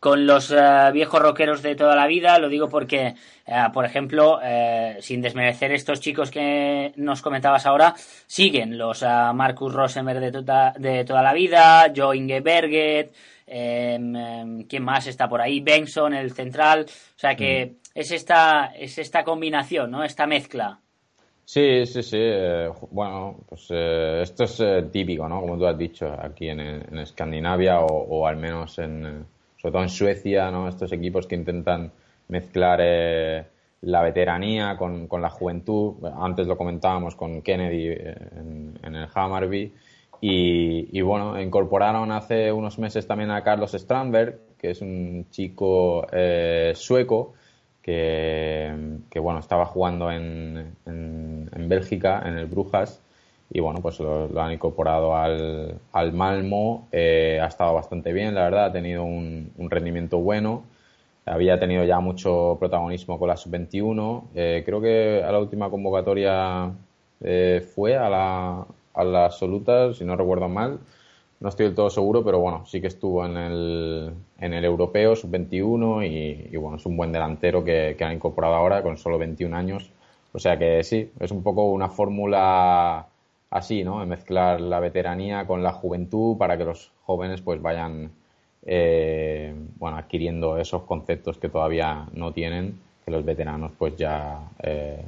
con 0.05 0.27
los 0.27 0.51
eh, 0.51 0.91
viejos 0.93 1.19
rockeros 1.19 1.63
de 1.63 1.73
toda 1.73 1.95
la 1.95 2.05
vida. 2.05 2.37
Lo 2.37 2.47
digo 2.47 2.69
porque, 2.69 3.15
eh, 3.47 3.63
por 3.73 3.85
ejemplo, 3.85 4.39
eh, 4.43 4.97
sin 4.99 5.19
desmerecer 5.19 5.71
estos 5.71 5.99
chicos 5.99 6.29
que 6.29 6.93
nos 6.95 7.23
comentabas 7.23 7.65
ahora, 7.65 7.95
siguen 8.27 8.77
los 8.77 9.01
Marcus 9.01 9.73
Rosenberg 9.73 10.19
de, 10.19 10.31
tota, 10.31 10.75
de 10.77 11.05
toda 11.05 11.23
la 11.23 11.33
vida, 11.33 11.91
Joe 11.95 12.17
Ingeberget, 12.17 13.15
em, 13.47 14.15
em, 14.15 14.63
¿quién 14.67 14.83
más 14.83 15.07
está 15.07 15.27
por 15.27 15.41
ahí? 15.41 15.59
Benson, 15.61 16.13
el 16.13 16.33
central. 16.33 16.85
O 16.85 17.19
sea 17.19 17.35
que 17.35 17.65
mm. 17.65 17.89
es, 17.95 18.11
esta, 18.11 18.73
es 18.77 18.99
esta 18.99 19.23
combinación, 19.23 19.89
¿no? 19.89 20.03
Esta 20.03 20.27
mezcla. 20.27 20.79
Sí, 21.45 21.83
sí, 21.87 22.03
sí. 22.03 22.21
bueno, 22.91 23.37
pues 23.49 23.71
esto 23.71 24.43
es 24.43 24.91
típico, 24.91 25.27
¿no? 25.27 25.41
Como 25.41 25.57
tú 25.57 25.65
has 25.65 25.77
dicho, 25.79 26.15
aquí 26.21 26.49
en, 26.49 26.59
Escandinavia 26.99 27.79
o, 27.79 28.27
al 28.27 28.37
menos 28.37 28.77
en, 28.77 29.25
sobre 29.65 29.71
todo 29.71 29.81
en 29.81 29.89
Suecia, 29.89 30.51
¿no? 30.51 30.69
Estos 30.69 30.91
equipos 30.91 31.25
que 31.25 31.33
intentan 31.33 31.91
mezclar 32.27 32.79
eh, 32.83 33.43
la 33.81 34.03
veteranía 34.03 34.77
con, 34.77 35.09
la 35.19 35.29
juventud. 35.31 35.95
Antes 36.19 36.45
lo 36.45 36.55
comentábamos 36.55 37.15
con 37.15 37.41
Kennedy 37.41 37.87
eh, 37.87 38.15
en, 38.83 38.95
el 38.95 39.07
Hammarby. 39.11 39.73
Y, 40.21 41.01
bueno, 41.01 41.41
incorporaron 41.41 42.11
hace 42.11 42.51
unos 42.51 42.77
meses 42.77 43.07
también 43.07 43.31
a 43.31 43.43
Carlos 43.43 43.71
Strandberg, 43.71 44.37
que 44.59 44.69
es 44.69 44.81
un 44.81 45.25
chico 45.31 46.05
eh, 46.11 46.73
sueco 46.75 47.33
que, 47.81 48.71
bueno, 49.15 49.39
estaba 49.39 49.65
jugando 49.65 50.11
en 50.11 50.75
Bélgica, 51.55 52.21
en 52.23 52.37
el 52.37 52.45
Brujas, 52.45 53.01
y 53.49 53.59
bueno, 53.59 53.79
pues 53.81 53.99
lo, 53.99 54.41
han 54.41 54.53
incorporado 54.53 55.15
al, 55.15 55.79
al 55.91 56.13
Malmo, 56.13 56.87
eh, 56.91 57.39
ha 57.41 57.47
estado 57.47 57.73
bastante 57.73 58.11
bien, 58.13 58.35
la 58.35 58.43
verdad, 58.43 58.65
ha 58.65 58.71
tenido 58.71 59.03
un, 59.03 59.51
rendimiento 59.69 60.19
bueno, 60.19 60.63
había 61.25 61.59
tenido 61.59 61.83
ya 61.85 61.99
mucho 61.99 62.57
protagonismo 62.59 63.19
con 63.19 63.29
la 63.29 63.37
sub-21, 63.37 64.23
eh, 64.35 64.63
creo 64.65 64.81
que 64.81 65.23
a 65.23 65.31
la 65.31 65.39
última 65.39 65.69
convocatoria 65.69 66.71
eh, 67.21 67.65
fue 67.73 67.95
a 67.95 68.09
la, 68.09 68.65
a 68.93 69.03
la 69.03 69.25
absoluta, 69.25 69.93
si 69.93 70.05
no 70.05 70.15
recuerdo 70.15 70.49
mal, 70.49 70.79
no 71.39 71.49
estoy 71.49 71.67
del 71.67 71.75
todo 71.75 71.89
seguro, 71.89 72.23
pero 72.23 72.39
bueno, 72.39 72.65
sí 72.65 72.81
que 72.81 72.87
estuvo 72.87 73.25
en 73.25 73.37
el, 73.37 74.13
en 74.39 74.53
el 74.53 74.65
europeo 74.65 75.15
sub-21 75.15 76.49
y, 76.51 76.55
bueno, 76.57 76.77
es 76.77 76.85
un 76.85 76.97
buen 76.97 77.11
delantero 77.11 77.63
que, 77.63 77.95
que 77.97 78.03
han 78.03 78.13
incorporado 78.13 78.55
ahora 78.55 78.81
con 78.81 78.97
solo 78.97 79.17
21 79.17 79.55
años. 79.55 79.91
O 80.31 80.39
sea 80.39 80.57
que 80.57 80.83
sí, 80.83 81.11
es 81.19 81.31
un 81.31 81.43
poco 81.43 81.65
una 81.71 81.89
fórmula 81.89 83.07
así, 83.49 83.83
¿no? 83.83 84.05
Mezclar 84.05 84.61
la 84.61 84.79
veteranía 84.79 85.45
con 85.45 85.63
la 85.63 85.73
juventud 85.73 86.37
para 86.37 86.57
que 86.57 86.65
los 86.65 86.91
jóvenes 87.03 87.41
pues 87.41 87.61
vayan 87.61 88.11
eh, 88.67 89.53
bueno, 89.77 89.97
adquiriendo 89.97 90.57
esos 90.57 90.83
conceptos 90.83 91.37
que 91.37 91.49
todavía 91.49 92.07
no 92.13 92.33
tienen, 92.33 92.79
que 93.03 93.11
los 93.11 93.23
veteranos 93.23 93.71
pues 93.77 93.95
ya 93.95 94.39
eh, 94.63 95.03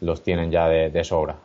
los 0.00 0.22
tienen 0.22 0.50
ya 0.50 0.66
de, 0.66 1.04
sobra. 1.04 1.36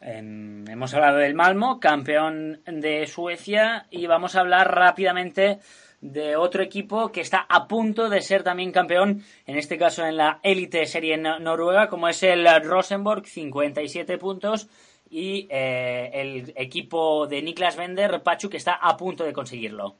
hemos 0.00 0.92
hablado 0.94 1.18
del 1.18 1.34
Malmo, 1.34 1.78
campeón 1.78 2.60
de 2.66 3.06
Suecia, 3.06 3.86
y 3.90 4.06
vamos 4.06 4.34
a 4.34 4.40
hablar 4.40 4.74
rápidamente 4.74 5.60
de 6.00 6.36
otro 6.36 6.62
equipo 6.62 7.12
que 7.12 7.20
está 7.20 7.46
a 7.48 7.66
punto 7.66 8.10
de 8.10 8.20
ser 8.20 8.42
también 8.42 8.72
campeón, 8.72 9.22
en 9.46 9.56
este 9.56 9.78
caso 9.78 10.04
en 10.04 10.16
la 10.16 10.40
élite 10.42 10.84
serie 10.86 11.16
noruega, 11.16 11.88
como 11.88 12.08
es 12.08 12.22
el 12.24 12.46
Rosenborg, 12.62 13.24
57 13.26 14.18
puntos, 14.18 14.68
y 15.16 15.46
eh, 15.48 16.10
el 16.12 16.52
equipo 16.56 17.28
de 17.28 17.40
Niklas 17.40 17.76
Bender, 17.76 18.20
Pachu, 18.24 18.50
que 18.50 18.56
está 18.56 18.72
a 18.72 18.96
punto 18.96 19.22
de 19.22 19.32
conseguirlo. 19.32 19.94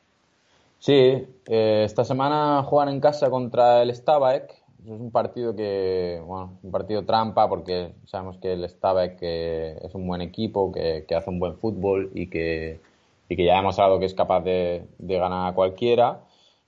Sí, 0.80 1.24
eh, 1.46 1.82
esta 1.84 2.04
semana 2.04 2.64
juegan 2.64 2.92
en 2.92 3.00
casa 3.00 3.30
contra 3.30 3.80
el 3.80 3.94
Stabæk. 3.94 4.50
Es 4.84 4.90
un 4.90 5.12
partido 5.12 5.54
que, 5.54 6.20
bueno, 6.26 6.58
un 6.64 6.72
partido 6.72 7.04
trampa 7.04 7.48
porque 7.48 7.92
sabemos 8.06 8.38
que 8.38 8.54
el 8.54 8.68
Stabæk 8.68 9.18
eh, 9.20 9.78
es 9.84 9.94
un 9.94 10.04
buen 10.08 10.20
equipo, 10.20 10.72
que, 10.72 11.04
que 11.06 11.14
hace 11.14 11.30
un 11.30 11.38
buen 11.38 11.58
fútbol 11.58 12.10
y 12.12 12.26
que 12.26 12.80
y 13.28 13.36
que 13.36 13.44
ya 13.44 13.58
hemos 13.58 13.78
hablado 13.78 14.00
que 14.00 14.06
es 14.06 14.14
capaz 14.14 14.40
de, 14.40 14.88
ganar 14.98 15.52
a 15.52 15.54
cualquiera. 15.54 16.22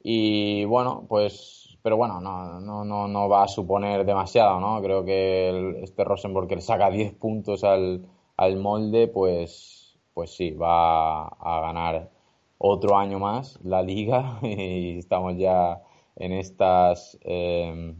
Y 0.04 0.64
bueno, 0.66 1.04
pues, 1.08 1.76
pero 1.82 1.96
bueno, 1.96 2.20
no, 2.20 2.60
no, 2.60 2.84
no, 2.84 3.08
no 3.08 3.28
va 3.28 3.42
a 3.42 3.48
suponer 3.48 4.06
demasiado, 4.06 4.60
¿no? 4.60 4.80
Creo 4.82 5.04
que 5.04 5.80
este 5.82 6.04
Rosenborg 6.04 6.46
que 6.46 6.56
le 6.56 6.62
saca 6.62 6.90
10 6.90 7.14
puntos 7.14 7.64
al, 7.64 8.06
al 8.36 8.56
molde, 8.56 9.08
pues, 9.08 9.96
pues 10.14 10.30
sí, 10.36 10.50
va 10.52 11.26
a 11.28 11.60
ganar 11.60 12.10
otro 12.58 12.96
año 12.96 13.18
más 13.18 13.58
la 13.62 13.82
liga 13.82 14.38
y 14.42 14.98
estamos 14.98 15.36
ya 15.36 15.82
en 16.16 16.32
estas 16.32 17.18
eh, 17.22 17.94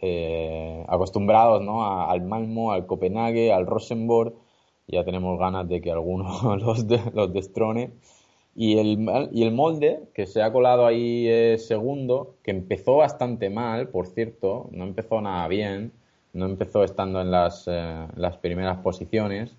eh, 0.00 0.84
acostumbrados 0.88 1.62
¿no? 1.62 2.08
al 2.08 2.22
Malmo, 2.22 2.72
al 2.72 2.86
Copenhague, 2.86 3.52
al 3.52 3.66
Rosenborg 3.66 4.34
ya 4.88 5.04
tenemos 5.04 5.38
ganas 5.38 5.68
de 5.68 5.80
que 5.80 5.90
alguno 5.90 6.56
los, 6.56 6.86
de, 6.86 7.00
destrone. 7.32 7.92
Y 8.54 8.78
el, 8.78 9.28
y 9.32 9.42
el 9.42 9.52
molde, 9.52 10.08
que 10.14 10.26
se 10.26 10.42
ha 10.42 10.50
colado 10.50 10.86
ahí 10.86 11.28
eh, 11.28 11.58
segundo, 11.58 12.36
que 12.42 12.52
empezó 12.52 12.96
bastante 12.96 13.50
mal, 13.50 13.88
por 13.88 14.06
cierto, 14.06 14.68
no 14.72 14.84
empezó 14.84 15.20
nada 15.20 15.46
bien, 15.48 15.92
no 16.36 16.46
empezó 16.46 16.84
estando 16.84 17.20
en 17.20 17.30
las, 17.30 17.64
eh, 17.66 18.06
las 18.16 18.36
primeras 18.36 18.78
posiciones, 18.78 19.54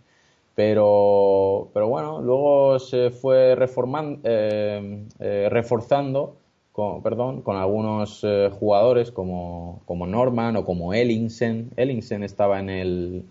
pero, 0.56 1.70
pero 1.74 1.88
bueno, 1.88 2.22
luego 2.22 2.80
se 2.80 3.12
fue 3.12 3.56
reformando, 3.56 4.22
eh, 4.24 5.48
reforzando 5.52 6.38
con, 6.72 7.04
perdón, 7.04 7.42
con 7.42 7.58
algunos 7.58 8.26
jugadores 8.60 9.12
como, 9.12 9.82
como 9.86 10.08
Norman 10.08 10.56
o 10.58 10.66
como 10.66 10.94
Ellingsen. 10.94 11.72
Ellingsen 11.76 12.24
estaba 12.24 12.60
en 12.60 12.70
el, 12.70 13.26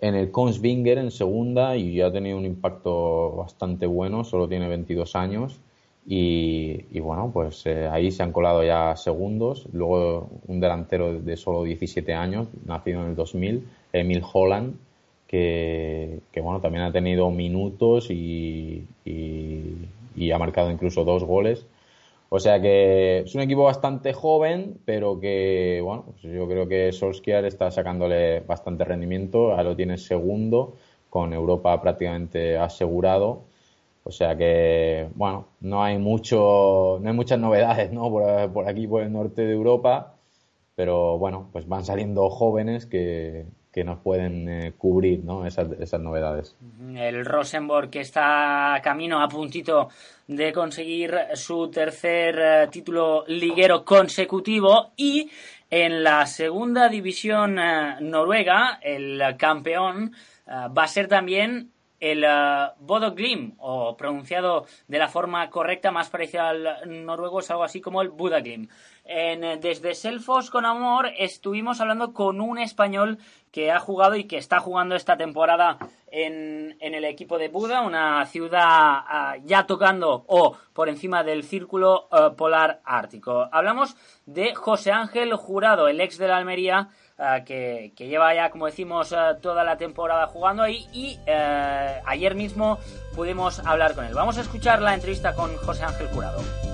en 0.00 0.14
el 0.14 0.30
Kongsvinger 0.30 0.98
en 0.98 1.10
segunda 1.10 1.76
y 1.76 2.00
ha 2.00 2.12
tenido 2.12 2.38
un 2.38 2.46
impacto 2.46 3.32
bastante 3.32 3.86
bueno, 3.86 4.24
solo 4.24 4.48
tiene 4.48 4.68
22 4.68 5.16
años 5.16 5.60
y, 6.10 7.00
bueno, 7.00 7.30
pues 7.34 7.66
eh, 7.66 7.86
ahí 7.86 8.10
se 8.10 8.22
han 8.22 8.32
colado 8.32 8.64
ya 8.64 8.96
segundos. 8.96 9.66
Luego 9.74 10.30
un 10.46 10.58
delantero 10.58 11.20
de 11.20 11.36
solo 11.36 11.64
17 11.64 12.14
años, 12.14 12.48
nacido 12.64 13.02
en 13.02 13.10
el 13.10 13.14
2000, 13.14 13.68
Emil 13.92 14.22
Holland, 14.32 14.76
que, 15.26 16.22
bueno, 16.42 16.60
también 16.60 16.84
ha 16.84 16.92
tenido 16.92 17.30
minutos 17.30 18.10
y, 18.10 18.86
ha 20.32 20.38
marcado 20.38 20.70
incluso 20.70 21.04
dos 21.04 21.24
goles. 21.24 21.66
O 22.30 22.40
sea 22.40 22.60
que 22.60 23.20
es 23.20 23.34
un 23.34 23.42
equipo 23.42 23.64
bastante 23.64 24.14
joven, 24.14 24.78
pero 24.86 25.20
que, 25.20 25.80
bueno, 25.84 26.04
pues 26.06 26.22
yo 26.22 26.48
creo 26.48 26.68
que 26.68 26.92
Solskjaer 26.92 27.44
está 27.44 27.70
sacándole 27.70 28.40
bastante 28.40 28.84
rendimiento. 28.84 29.50
Ahora 29.50 29.64
lo 29.64 29.76
tiene 29.76 29.98
segundo, 29.98 30.76
con 31.10 31.34
Europa 31.34 31.80
prácticamente 31.82 32.56
asegurado. 32.56 33.47
O 34.08 34.10
sea 34.10 34.38
que, 34.38 35.10
bueno, 35.14 35.48
no 35.60 35.84
hay 35.84 35.98
mucho, 35.98 36.98
no 36.98 37.10
hay 37.10 37.14
muchas 37.14 37.38
novedades, 37.38 37.92
¿no? 37.92 38.10
Por, 38.10 38.66
aquí, 38.66 38.86
por 38.86 39.02
el 39.02 39.12
norte 39.12 39.42
de 39.42 39.52
Europa. 39.52 40.14
Pero 40.74 41.18
bueno, 41.18 41.50
pues 41.52 41.68
van 41.68 41.84
saliendo 41.84 42.30
jóvenes 42.30 42.86
que, 42.86 43.44
que 43.70 43.84
nos 43.84 43.98
pueden 43.98 44.48
eh, 44.48 44.72
cubrir 44.78 45.22
¿no? 45.24 45.44
esas, 45.44 45.68
esas, 45.78 46.00
novedades. 46.00 46.56
El 46.96 47.26
Rosenborg 47.26 47.90
que 47.90 48.00
está 48.00 48.80
camino 48.82 49.20
a 49.22 49.28
puntito 49.28 49.90
de 50.26 50.54
conseguir 50.54 51.14
su 51.34 51.70
tercer 51.70 52.38
eh, 52.38 52.68
título 52.70 53.24
liguero 53.26 53.84
consecutivo 53.84 54.92
y 54.96 55.30
en 55.68 56.02
la 56.02 56.24
segunda 56.24 56.88
división 56.88 57.58
eh, 57.58 57.96
noruega 58.00 58.78
el 58.80 59.22
campeón 59.36 60.14
va 60.48 60.84
a 60.84 60.88
ser 60.88 61.08
también 61.08 61.72
el 62.00 62.24
Bodo 62.80 63.12
Glim, 63.12 63.54
o 63.58 63.96
pronunciado 63.96 64.66
de 64.86 64.98
la 64.98 65.08
forma 65.08 65.48
correcta, 65.50 65.90
más 65.90 66.10
parecida 66.10 66.48
al 66.48 67.04
noruego, 67.04 67.40
es 67.40 67.50
algo 67.50 67.64
así 67.64 67.80
como 67.80 68.02
el 68.02 68.10
Buda 68.10 68.40
Glim. 68.40 68.68
En, 69.04 69.60
desde 69.60 69.94
Selfos 69.94 70.50
con 70.50 70.66
Amor 70.66 71.10
estuvimos 71.16 71.80
hablando 71.80 72.12
con 72.12 72.40
un 72.40 72.58
español 72.58 73.18
que 73.50 73.72
ha 73.72 73.80
jugado 73.80 74.16
y 74.16 74.24
que 74.24 74.36
está 74.36 74.60
jugando 74.60 74.94
esta 74.94 75.16
temporada 75.16 75.78
en, 76.10 76.76
el 76.80 77.04
equipo 77.04 77.38
de 77.38 77.48
Buda, 77.48 77.80
una 77.80 78.24
ciudad 78.26 78.60
ah, 78.62 79.36
ya 79.44 79.66
tocando 79.66 80.24
o 80.26 80.56
por 80.72 80.88
encima 80.88 81.22
del 81.22 81.42
círculo 81.42 82.08
eh, 82.12 82.30
polar 82.36 82.80
ártico. 82.84 83.48
Hablamos 83.50 83.96
de 84.26 84.54
José 84.54 84.92
Ángel 84.92 85.34
Jurado, 85.34 85.88
el 85.88 86.00
ex 86.00 86.18
de 86.18 86.28
la 86.28 86.36
Almería, 86.36 86.90
ah, 87.18 87.44
que, 87.44 87.92
lleva 87.98 88.34
ya, 88.34 88.50
como 88.50 88.66
decimos, 88.66 89.12
ah, 89.12 89.38
toda 89.40 89.64
la 89.64 89.76
temporada 89.76 90.26
jugando 90.26 90.62
ahí 90.62 90.88
y 90.92 91.18
eh, 91.26 92.00
ayer 92.06 92.34
mismo 92.34 92.78
pudimos 93.14 93.60
hablar 93.60 93.94
con 93.94 94.04
él. 94.04 94.14
Vamos 94.14 94.38
a 94.38 94.42
escuchar 94.42 94.80
la 94.80 94.94
entrevista 94.94 95.34
con 95.34 95.54
José 95.56 95.84
Ángel 95.84 96.08
Jurado. 96.08 96.67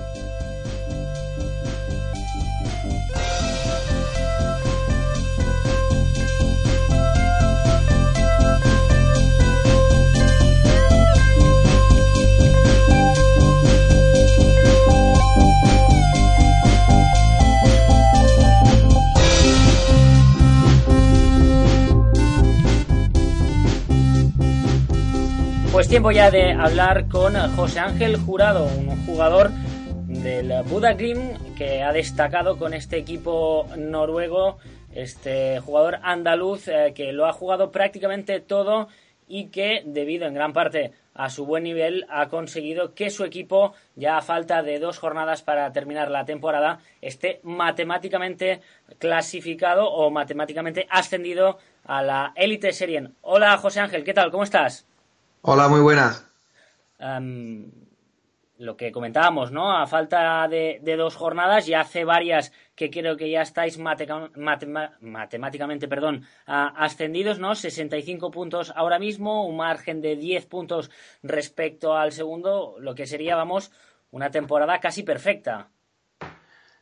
Pues 25.75 25.89
tiempo 25.89 26.09
ya 26.11 26.31
de 26.31 26.53
hablar 26.53 27.09
con 27.09 27.35
José 27.57 27.81
Ángel 27.81 28.15
Jurado, 28.15 28.63
un 28.63 29.05
jugador 29.05 29.49
del 30.07 30.63
Buda 30.63 30.93
Grim 30.93 31.33
que 31.57 31.83
ha 31.83 31.91
destacado 31.91 32.57
con 32.57 32.73
este 32.73 32.95
equipo 32.95 33.67
noruego, 33.77 34.57
este 34.93 35.59
jugador 35.59 35.99
andaluz 36.01 36.69
eh, 36.69 36.93
que 36.95 37.11
lo 37.11 37.25
ha 37.25 37.33
jugado 37.33 37.73
prácticamente 37.73 38.39
todo 38.39 38.87
y 39.27 39.47
que 39.47 39.83
debido 39.85 40.27
en 40.27 40.33
gran 40.33 40.53
parte 40.53 40.93
a 41.13 41.29
su 41.29 41.45
buen 41.45 41.63
nivel 41.63 42.05
ha 42.07 42.29
conseguido 42.29 42.93
que 42.93 43.09
su 43.09 43.25
equipo, 43.25 43.73
ya 43.97 44.17
a 44.17 44.21
falta 44.21 44.63
de 44.63 44.79
dos 44.79 44.97
jornadas 44.97 45.41
para 45.41 45.73
terminar 45.73 46.09
la 46.09 46.23
temporada, 46.23 46.79
esté 47.01 47.41
matemáticamente 47.43 48.61
clasificado 48.97 49.91
o 49.91 50.09
matemáticamente 50.09 50.87
ascendido 50.89 51.57
a 51.83 52.01
la 52.01 52.31
élite 52.37 52.71
serien. 52.71 53.13
Hola 53.19 53.57
José 53.57 53.81
Ángel, 53.81 54.05
¿qué 54.05 54.13
tal? 54.13 54.31
¿Cómo 54.31 54.45
estás? 54.45 54.87
Hola, 55.47 55.67
muy 55.67 55.79
buenas. 55.79 56.25
lo 58.57 58.77
que 58.77 58.91
comentábamos, 58.91 59.51
¿no? 59.51 59.77
A 59.77 59.85
falta 59.85 60.47
de, 60.47 60.81
dos 60.97 61.15
jornadas, 61.15 61.67
ya 61.67 61.81
hace 61.81 62.03
varias 62.03 62.51
que 62.73 62.89
creo 62.89 63.15
que 63.15 63.29
ya 63.29 63.43
estáis 63.43 63.77
matemáticamente 63.77 65.87
perdón, 65.87 66.25
ascendidos, 66.47 67.37
¿no? 67.37 67.53
65 67.53 68.31
puntos 68.31 68.73
ahora 68.75 68.97
mismo, 68.97 69.45
un 69.45 69.57
margen 69.57 70.01
de 70.01 70.15
10 70.15 70.47
puntos 70.47 70.89
respecto 71.21 71.95
al 71.95 72.11
segundo, 72.11 72.77
lo 72.79 72.95
que 72.95 73.05
sería, 73.05 73.35
vamos, 73.35 73.71
una 74.09 74.31
temporada 74.31 74.79
casi 74.79 75.03
perfecta. 75.03 75.69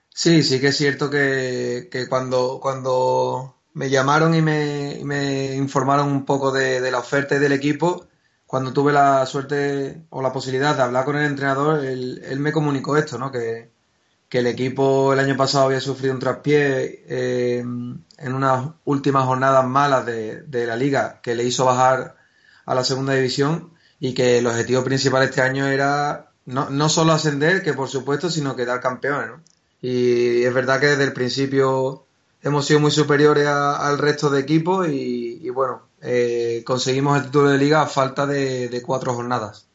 Sí, 0.07 0.41
sí 0.41 0.61
que 0.61 0.67
es 0.67 0.77
cierto 0.77 1.09
que, 1.09 1.89
cuando, 2.07 2.61
cuando 2.61 3.57
me 3.73 3.89
llamaron 3.89 4.33
y 4.33 4.41
me, 4.41 5.53
informaron 5.53 6.07
un 6.07 6.23
poco 6.23 6.53
de, 6.53 6.79
de 6.79 6.91
la 6.91 6.99
oferta 6.99 7.37
del 7.37 7.51
equipo, 7.51 8.07
cuando 8.53 8.71
tuve 8.71 8.93
la 8.93 9.25
suerte 9.25 10.03
o 10.11 10.21
la 10.21 10.31
posibilidad 10.31 10.75
de 10.75 10.83
hablar 10.83 11.05
con 11.05 11.15
el 11.15 11.25
entrenador, 11.25 11.83
él, 11.83 12.37
me 12.37 12.51
comunicó 12.51 12.95
esto, 12.97 13.17
¿no? 13.17 13.31
Que, 13.31 13.71
el 14.29 14.45
equipo 14.45 15.11
el 15.11 15.19
año 15.19 15.35
pasado 15.35 15.65
había 15.65 15.81
sufrido 15.81 16.13
un 16.13 16.19
traspié 16.19 17.03
eh, 17.07 17.59
en 17.61 18.33
unas 18.33 18.69
últimas 18.85 19.25
jornadas 19.25 19.65
malas 19.65 20.05
de, 20.05 20.65
la 20.67 20.75
liga 20.75 21.19
que 21.23 21.33
le 21.33 21.43
hizo 21.45 21.65
bajar 21.65 22.15
a 22.67 22.75
la 22.75 22.83
segunda 22.83 23.13
división 23.13 23.71
y 23.99 24.13
que 24.13 24.37
el 24.37 24.45
objetivo 24.45 24.83
principal 24.83 25.23
este 25.23 25.41
año 25.41 25.65
era 25.65 26.29
no, 26.45 26.89
solo 26.89 27.13
ascender, 27.13 27.63
que 27.63 27.73
por 27.73 27.89
supuesto, 27.89 28.29
sino 28.29 28.55
quedar 28.55 28.81
campeones, 28.81 29.29
¿no? 29.29 29.41
Y 29.81 30.43
es 30.43 30.53
verdad 30.53 30.79
que 30.79 30.89
desde 30.89 31.05
el 31.05 31.13
principio 31.13 32.05
hemos 32.43 32.67
sido 32.67 32.79
muy 32.79 32.91
superiores 32.91 33.47
al 33.47 33.97
resto 33.97 34.29
de 34.29 34.41
equipos 34.41 34.87
y, 34.89 35.49
bueno, 35.49 35.81
eh, 36.03 36.63
conseguimos 36.65 37.17
el 37.17 37.25
título 37.25 37.49
de 37.49 37.57
liga 37.57 37.81
a 37.81 37.87
falta 37.87 38.25
de, 38.25 38.81
cuatro 38.85 39.13
jornadas. 39.13 39.67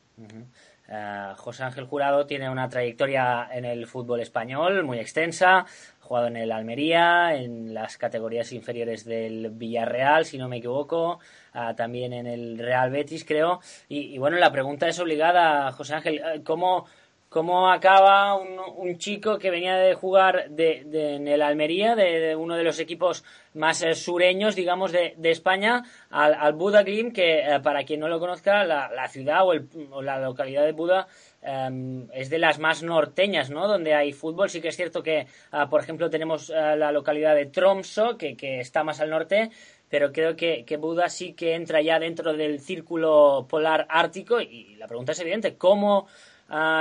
Eh, 0.91 1.33
José 1.37 1.65
Ángel 1.65 1.87
Jurado 1.87 2.27
tiene 2.27 2.51
una 2.51 2.69
trayectoria 2.69 3.49
en 3.53 3.65
el 3.65 3.87
fútbol 3.87 4.21
español 4.21 4.85
muy 4.85 4.99
extensa, 4.99 5.67
jugado 6.01 6.27
en 6.29 6.37
el 6.37 6.53
Almería, 6.53 7.35
en 7.35 7.75
las 7.75 7.99
categorías 7.99 8.53
inferiores 8.53 9.05
del 9.05 9.51
Villarreal, 9.51 10.25
si 10.25 10.39
no 10.39 10.49
me 10.49 10.59
equivoco, 10.59 11.21
ah, 11.53 11.75
también 11.75 12.13
en 12.13 12.27
el 12.27 12.59
Real 12.59 12.91
Betis, 12.91 13.25
creo. 13.25 13.61
Y, 13.89 14.15
y, 14.15 14.19
bueno, 14.19 14.39
la 14.39 14.53
pregunta 14.53 14.89
es 14.89 14.99
obligada, 14.99 15.73
José 15.73 15.95
Ángel, 15.95 16.23
eh, 16.25 16.43
¿cómo, 16.45 16.87
cómo 17.29 17.71
acaba 17.71 18.35
un, 18.37 18.97
chico 18.99 19.39
que 19.39 19.51
venía 19.51 19.77
de 19.77 19.95
jugar 19.95 20.49
de, 20.51 20.81
en 21.17 21.29
el 21.29 21.43
Almería, 21.43 21.95
de, 21.95 22.35
uno 22.35 22.57
de 22.57 22.65
los 22.65 22.81
equipos 22.81 23.23
más 23.55 23.83
eh, 23.83 23.95
sureños, 23.95 24.57
digamos, 24.57 24.93
de, 24.93 25.15
España, 25.25 25.85
al, 26.11 26.35
al, 26.35 26.55
Buda 26.55 26.83
Glim, 26.83 27.13
que 27.13 27.41
eh, 27.41 27.61
para 27.61 27.85
quien 27.85 28.01
no 28.01 28.09
lo 28.09 28.19
conozca, 28.19 28.65
la, 28.65 29.09
ciudad 29.09 29.43
o, 29.47 30.03
la 30.03 30.19
localidad 30.19 30.65
de 30.65 30.73
Buda 30.73 31.07
em, 31.43 32.09
es 32.13 32.31
de 32.31 32.39
las 32.39 32.59
más 32.59 32.83
norteñas, 32.83 33.51
¿no? 33.51 33.69
Donde 33.69 33.95
hay 33.95 34.13
fútbol. 34.13 34.49
Sí 34.49 34.61
que 34.61 34.69
es 34.69 34.77
cierto 34.77 35.03
que, 35.03 35.27
ah, 35.53 35.69
por 35.69 35.83
ejemplo, 35.83 36.09
tenemos 36.09 36.51
eh, 36.51 36.77
la 36.77 36.93
localidad 36.93 37.35
de 37.35 37.47
Tromso, 37.47 38.17
que, 38.17 38.37
está 38.61 38.85
más 38.85 39.01
al 39.01 39.11
norte, 39.11 39.51
pero 39.91 40.13
creo 40.13 40.35
que, 40.35 40.65
que, 40.65 40.77
Buda 40.79 41.09
sí 41.09 41.35
que 41.35 41.55
entra 41.55 41.83
ya 41.83 41.99
dentro 41.99 42.33
del 42.33 42.61
círculo 42.61 43.47
polar 43.49 43.87
ártico 43.91 44.41
y 44.41 44.77
la 44.77 44.87
pregunta 44.87 45.13
es 45.13 45.21
evidente, 45.21 45.57
¿cómo 45.57 46.07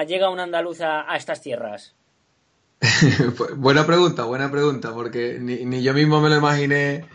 llega 0.07 0.29
un 0.29 0.39
andaluz 0.39 0.81
a, 0.81 1.15
estas 1.15 1.41
tierras? 1.41 1.93
buena 3.55 3.85
pregunta, 3.85 4.23
buena 4.23 4.51
pregunta, 4.51 4.93
porque 4.93 5.39
ni, 5.39 5.81
yo 5.81 5.93
mismo 5.93 6.21
me 6.21 6.29
lo 6.29 6.37
imaginé 6.37 7.07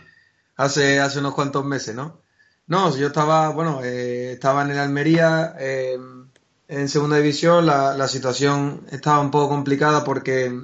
hace, 0.55 0.99
hace 0.99 1.19
unos 1.19 1.33
cuantos 1.33 1.65
meses, 1.65 1.95
¿no? 1.95 2.21
No, 2.67 2.95
yo 2.95 3.07
estaba, 3.07 3.49
bueno, 3.49 3.81
eh, 3.83 4.33
estaba 4.33 4.63
en 4.63 4.71
el 4.71 4.79
Almería 4.79 5.55
eh, 5.59 5.97
en 6.67 6.89
segunda 6.89 7.17
división, 7.17 7.65
la, 7.65 8.07
situación 8.07 8.85
estaba 8.91 9.19
un 9.19 9.31
poco 9.31 9.49
complicada 9.49 10.03
porque 10.03 10.63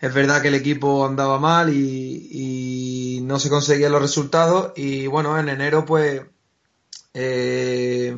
es 0.00 0.14
verdad 0.14 0.42
que 0.42 0.48
el 0.48 0.54
equipo 0.54 1.06
andaba 1.06 1.38
mal 1.38 1.72
y, 1.72 2.28
y 2.30 3.20
no 3.22 3.38
se 3.38 3.48
conseguían 3.48 3.92
los 3.92 4.02
resultados 4.02 4.72
y 4.76 5.06
bueno, 5.06 5.38
en 5.38 5.48
enero 5.48 5.84
pues 5.84 6.22
eh, 7.14 8.16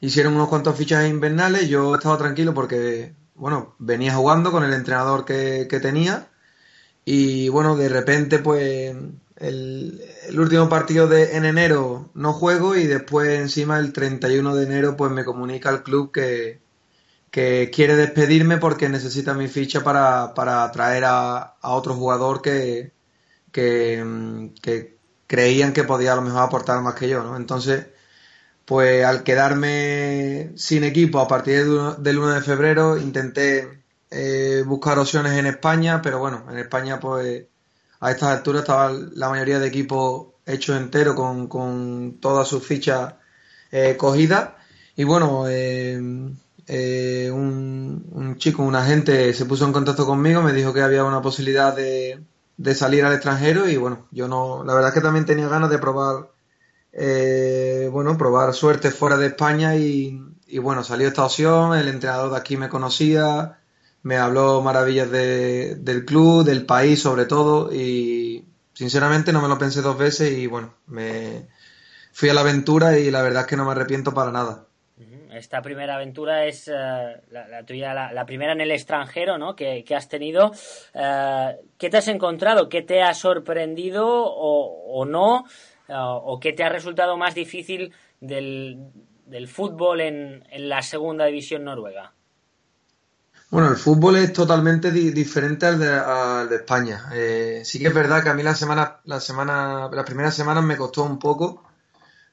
hicieron 0.00 0.34
unos 0.34 0.48
cuantos 0.48 0.76
fichajes 0.76 1.10
invernales, 1.10 1.68
yo 1.68 1.94
estaba 1.94 2.18
tranquilo 2.18 2.54
porque, 2.54 3.14
bueno, 3.34 3.74
venía 3.78 4.14
jugando 4.14 4.52
con 4.52 4.64
el 4.64 4.72
entrenador 4.72 5.24
que, 5.24 5.66
tenía 5.82 6.28
y, 7.04 7.48
bueno, 7.48 7.76
de 7.76 7.88
repente, 7.88 8.38
pues, 8.40 8.96
el, 9.36 10.00
último 10.38 10.68
partido 10.68 11.08
de, 11.08 11.36
en 11.36 11.44
enero 11.44 12.10
no 12.14 12.32
juego 12.32 12.76
y 12.76 12.86
después 12.86 13.28
encima 13.40 13.78
el 13.78 13.92
31 13.92 14.54
de 14.56 14.64
enero, 14.64 14.96
pues, 14.96 15.12
me 15.12 15.24
comunica 15.24 15.70
el 15.70 15.82
club 15.82 16.12
que, 16.12 16.60
que 17.30 17.70
quiere 17.72 17.96
despedirme 17.96 18.58
porque 18.58 18.88
necesita 18.88 19.34
mi 19.34 19.48
ficha 19.48 19.82
para, 19.84 20.34
para 20.34 20.70
traer 20.72 21.04
a, 21.06 21.56
a 21.60 21.70
otro 21.72 21.94
jugador 21.94 22.42
que, 22.42 22.92
que, 23.52 24.52
que 24.62 24.98
creían 25.26 25.72
que 25.72 25.84
podía 25.84 26.12
a 26.12 26.16
lo 26.16 26.22
mejor 26.22 26.42
aportar 26.42 26.82
más 26.82 26.94
que 26.94 27.08
yo, 27.08 27.22
¿no? 27.22 27.36
Entonces, 27.36 27.86
pues 28.66 29.04
al 29.04 29.22
quedarme 29.22 30.52
sin 30.56 30.84
equipo 30.84 31.20
a 31.20 31.28
partir 31.28 31.64
del 31.98 32.18
1 32.18 32.34
de 32.34 32.42
febrero 32.42 32.98
intenté 32.98 33.84
eh, 34.10 34.64
buscar 34.66 34.98
opciones 34.98 35.32
en 35.38 35.46
España, 35.46 36.02
pero 36.02 36.18
bueno, 36.18 36.44
en 36.50 36.58
España 36.58 36.98
pues 37.00 37.44
a 38.00 38.10
estas 38.10 38.36
alturas 38.36 38.62
estaba 38.62 38.92
la 38.92 39.30
mayoría 39.30 39.60
de 39.60 39.68
equipos 39.68 40.26
hechos 40.44 40.76
entero 40.76 41.14
con, 41.14 41.46
con 41.46 42.18
todas 42.20 42.48
sus 42.48 42.66
fichas 42.66 43.14
eh, 43.70 43.96
cogidas. 43.96 44.50
Y 44.96 45.04
bueno, 45.04 45.44
eh, 45.48 45.96
un, 47.32 48.06
un, 48.12 48.36
chico, 48.38 48.62
un 48.64 48.74
agente 48.74 49.32
se 49.32 49.44
puso 49.46 49.64
en 49.64 49.72
contacto 49.72 50.06
conmigo, 50.06 50.42
me 50.42 50.52
dijo 50.52 50.72
que 50.72 50.82
había 50.82 51.04
una 51.04 51.22
posibilidad 51.22 51.74
de, 51.74 52.20
de 52.56 52.74
salir 52.74 53.04
al 53.04 53.12
extranjero 53.12 53.68
y 53.68 53.76
bueno, 53.76 54.06
yo 54.10 54.26
no, 54.28 54.64
la 54.64 54.74
verdad 54.74 54.88
es 54.88 54.94
que 54.94 55.00
también 55.02 55.26
tenía 55.26 55.48
ganas 55.48 55.70
de 55.70 55.78
probar 55.78 56.30
eh, 56.98 57.90
bueno, 57.92 58.16
probar 58.16 58.54
suerte 58.54 58.90
fuera 58.90 59.18
de 59.18 59.26
España 59.26 59.76
y, 59.76 60.18
bueno, 60.62 60.82
salió 60.82 61.08
esta 61.08 61.26
opción, 61.26 61.76
el 61.76 61.88
entrenador 61.88 62.30
de 62.30 62.38
aquí 62.38 62.56
me 62.56 62.70
conocía, 62.70 63.58
me 64.02 64.16
habló 64.16 64.62
maravillas 64.62 65.10
del 65.10 66.04
club, 66.06 66.44
del 66.44 66.64
país 66.64 67.02
sobre 67.02 67.26
todo 67.26 67.70
y 67.70 68.46
sinceramente 68.72 69.30
no 69.30 69.42
me 69.42 69.48
lo 69.48 69.58
pensé 69.58 69.82
dos 69.82 69.98
veces 69.98 70.38
y 70.38 70.46
bueno, 70.46 70.72
me 70.86 71.46
fui 72.12 72.30
a 72.30 72.34
la 72.34 72.40
aventura 72.40 72.98
y 72.98 73.10
la 73.10 73.20
verdad 73.20 73.42
es 73.42 73.46
que 73.48 73.56
no 73.56 73.66
me 73.66 73.72
arrepiento 73.72 74.14
para 74.14 74.32
nada. 74.32 74.64
Esta 75.30 75.60
primera 75.60 75.96
aventura 75.96 76.46
es 76.46 76.66
eh, 76.66 76.72
la, 77.30 77.62
tuya, 77.66 77.92
la, 77.92 78.24
primera 78.24 78.52
en 78.52 78.62
el 78.62 78.70
extranjero 78.70 79.36
¿no? 79.36 79.54
que, 79.54 79.84
has 79.94 80.08
tenido. 80.08 80.50
Eh, 80.94 81.56
¿Qué 81.76 81.90
te 81.90 81.98
has 81.98 82.08
encontrado? 82.08 82.70
¿Qué 82.70 82.80
te 82.80 83.02
ha 83.02 83.12
sorprendido 83.12 84.06
o 84.08 85.04
no? 85.04 85.44
O 85.88 86.38
qué 86.40 86.52
te 86.52 86.64
ha 86.64 86.68
resultado 86.68 87.16
más 87.16 87.34
difícil 87.34 87.92
del, 88.20 88.90
fútbol 89.48 90.00
en, 90.00 90.44
la 90.68 90.82
segunda 90.82 91.26
división 91.26 91.64
noruega? 91.64 92.12
Bueno, 93.50 93.68
el 93.68 93.76
fútbol 93.76 94.16
es 94.16 94.32
totalmente 94.32 94.90
diferente 94.90 95.66
al 95.66 96.48
de, 96.48 96.56
España. 96.56 97.10
Eh, 97.12 97.62
sí 97.64 97.78
que 97.78 97.88
es 97.88 97.94
verdad 97.94 98.22
que 98.22 98.30
a 98.30 98.34
mí 98.34 98.42
la 98.42 98.54
semana, 98.54 99.00
la 99.04 99.20
semana, 99.20 99.88
las 99.92 100.04
primeras 100.04 100.34
semanas 100.34 100.64
me 100.64 100.76
costó 100.76 101.04
un 101.04 101.18
poco 101.18 101.62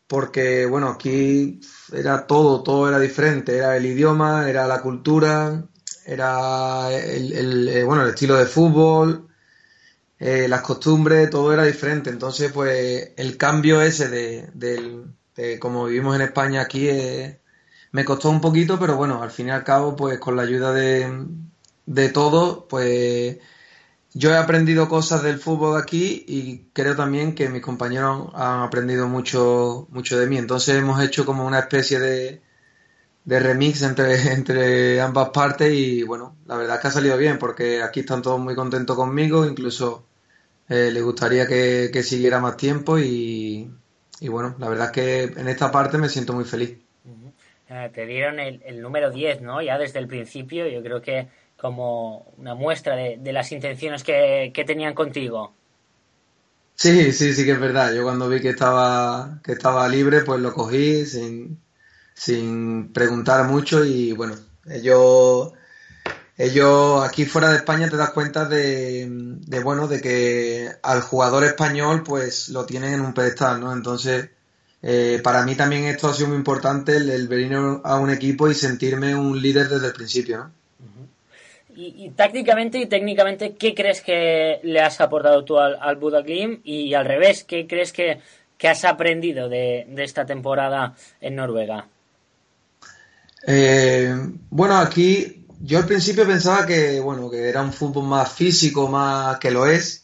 porque, 0.08 0.66
bueno, 0.66 0.90
aquí 0.90 1.60
era 1.92 2.28
todo, 2.28 2.64
todo 2.64 2.88
era 2.90 3.00
diferente. 3.00 3.58
Era 3.58 3.78
el 3.78 3.86
idioma, 3.86 4.50
era 4.50 4.68
la 4.68 4.82
cultura, 4.82 5.64
era 6.06 6.92
el, 6.92 7.70
eh, 7.70 7.84
bueno, 7.84 8.04
el 8.04 8.10
estilo 8.10 8.36
de 8.36 8.46
fútbol, 8.46 9.30
eh, 10.26 10.48
las 10.48 10.62
costumbres, 10.62 11.30
todo 11.30 11.52
era 11.54 11.66
diferente. 11.66 12.10
Entonces, 12.10 12.50
pues 12.54 13.12
el 13.18 13.38
cambio 13.38 13.82
ese 13.82 14.08
de, 14.08 14.50
de, 15.36 15.60
como 15.60 15.86
vivimos 15.86 16.16
en 16.16 16.22
España 16.22 16.62
aquí 16.62 16.88
eh, 16.90 17.42
me 17.92 18.06
costó 18.06 18.30
un 18.30 18.40
poquito, 18.42 18.80
pero 18.80 18.96
bueno, 18.96 19.22
al 19.22 19.32
fin 19.32 19.48
y 19.48 19.52
al 19.52 19.66
cabo, 19.66 19.96
pues 19.98 20.20
con 20.20 20.38
la 20.38 20.44
ayuda 20.44 20.72
de, 20.74 21.28
de 21.86 22.10
todos, 22.10 22.66
pues 22.70 23.38
yo 24.14 24.32
he 24.32 24.38
aprendido 24.38 24.88
cosas 24.90 25.24
del 25.24 25.40
fútbol 25.40 25.82
aquí 25.82 26.24
y 26.28 26.70
creo 26.74 26.96
también 26.96 27.36
que 27.36 27.50
mis 27.50 27.62
compañeros 27.62 28.30
han 28.36 28.62
aprendido 28.62 29.10
mucho, 29.10 29.88
mucho 29.92 30.18
de 30.20 30.28
mí. 30.28 30.38
Entonces 30.38 30.76
hemos 30.78 31.02
hecho 31.04 31.26
como 31.26 31.46
una 31.46 31.60
especie 31.60 32.00
de, 32.00 32.42
de 33.26 33.40
remix 33.40 33.82
entre, 33.84 34.34
entre 34.34 35.02
ambas 35.02 35.30
partes 35.32 35.74
y 35.74 36.04
bueno, 36.04 36.38
la 36.46 36.58
verdad 36.58 36.78
es 36.78 36.82
que 36.82 36.88
ha 36.90 36.92
salido 36.92 37.18
bien 37.18 37.40
porque 37.40 37.84
aquí 37.84 38.02
están 38.02 38.22
todos 38.22 38.40
muy 38.40 38.56
contentos 38.56 38.96
conmigo, 38.96 39.46
incluso 39.46 40.06
eh, 40.74 40.90
le 40.92 41.02
gustaría 41.02 41.46
que, 41.46 42.02
siguiera 42.02 42.40
más 42.40 42.58
tiempo 42.58 42.98
y, 42.98 43.70
bueno, 44.22 44.56
la 44.58 44.70
verdad 44.70 44.88
es 44.88 44.92
que 44.92 45.24
en 45.40 45.48
esta 45.48 45.72
parte 45.72 46.00
me 46.00 46.10
siento 46.10 46.34
muy 46.34 46.46
feliz. 46.46 46.80
Eh, 47.70 47.92
te 47.94 48.08
dieron 48.08 48.40
el, 48.40 48.82
número 48.82 49.12
10, 49.12 49.42
¿no? 49.42 49.62
Ya 49.62 49.78
desde 49.78 50.00
el 50.00 50.08
principio, 50.08 50.68
yo 50.68 50.82
creo 50.82 51.00
que 51.00 51.28
como 51.58 52.34
una 52.38 52.56
muestra 52.56 52.96
de, 52.96 53.32
las 53.32 53.52
intenciones 53.52 54.04
que, 54.04 54.52
tenían 54.66 54.96
contigo. 54.96 55.54
Sí, 56.74 57.12
sí, 57.12 57.34
sí 57.36 57.46
que 57.46 57.52
es 57.52 57.60
verdad. 57.60 57.94
Yo 57.94 58.02
cuando 58.02 58.28
vi 58.28 58.42
que 58.42 58.50
estaba, 58.50 59.42
que 59.44 59.52
estaba 59.52 59.88
libre, 59.88 60.22
pues 60.22 60.42
lo 60.42 60.54
cogí 60.54 61.06
sin, 61.06 61.62
sin 62.16 62.92
preguntar 62.92 63.46
mucho 63.46 63.86
y 63.86 64.14
bueno, 64.14 64.34
ellos 64.66 65.54
ellos 66.38 67.04
aquí 67.04 67.26
fuera 67.26 67.50
de 67.50 67.58
España 67.58 67.90
te 67.90 67.98
das 67.98 68.12
cuenta 68.12 68.46
de, 68.46 69.08
bueno 69.64 69.88
de 69.88 70.02
que 70.02 70.70
al 70.82 71.02
jugador 71.02 71.44
español 71.44 72.04
pues 72.04 72.50
lo 72.50 72.66
tienen 72.66 72.96
en 72.96 73.02
un 73.02 73.14
pedestal 73.14 73.60
no 73.60 73.72
entonces 73.72 74.30
eh, 74.82 75.22
para 75.24 75.44
mí 75.44 75.56
también 75.56 75.86
esto 75.86 76.10
ha 76.10 76.14
sido 76.14 76.30
muy 76.30 76.38
importante 76.38 76.98
el, 76.98 77.28
venir 77.28 77.58
a 77.84 77.96
un 77.98 78.10
equipo 78.10 78.50
y 78.50 78.56
sentirme 78.56 79.16
un 79.16 79.40
líder 79.42 79.70
desde 79.70 79.88
el 79.88 79.94
principio 79.94 80.38
¿no? 80.38 80.52
y, 81.76 82.10
tácticamente 82.10 82.80
y 82.80 82.88
técnicamente 82.88 83.54
qué 83.54 83.76
crees 83.76 84.02
que 84.02 84.60
le 84.64 84.80
has 84.82 85.02
aportado 85.02 85.44
tú 85.44 85.60
al, 85.60 85.78
al 85.80 86.00
y 86.64 86.94
al 86.96 87.06
revés 87.06 87.44
qué 87.44 87.68
crees 87.68 87.94
que, 87.94 88.20
has 88.64 88.86
aprendido 88.86 89.50
de, 89.50 89.86
de 89.90 90.04
esta 90.06 90.26
temporada 90.26 90.96
en 91.20 91.36
Noruega 91.36 91.86
eh, 93.46 94.16
bueno 94.50 94.78
aquí 94.78 95.43
yo 95.66 95.78
al 95.78 95.86
principio 95.86 96.28
pensaba 96.28 96.66
que, 96.66 97.00
bueno, 97.00 97.30
que 97.30 97.48
era 97.48 97.62
un 97.62 97.72
fútbol 97.72 98.06
más 98.06 98.34
físico, 98.34 98.90
más 98.90 99.38
que 99.40 99.50
lo 99.50 99.66
es, 99.66 100.04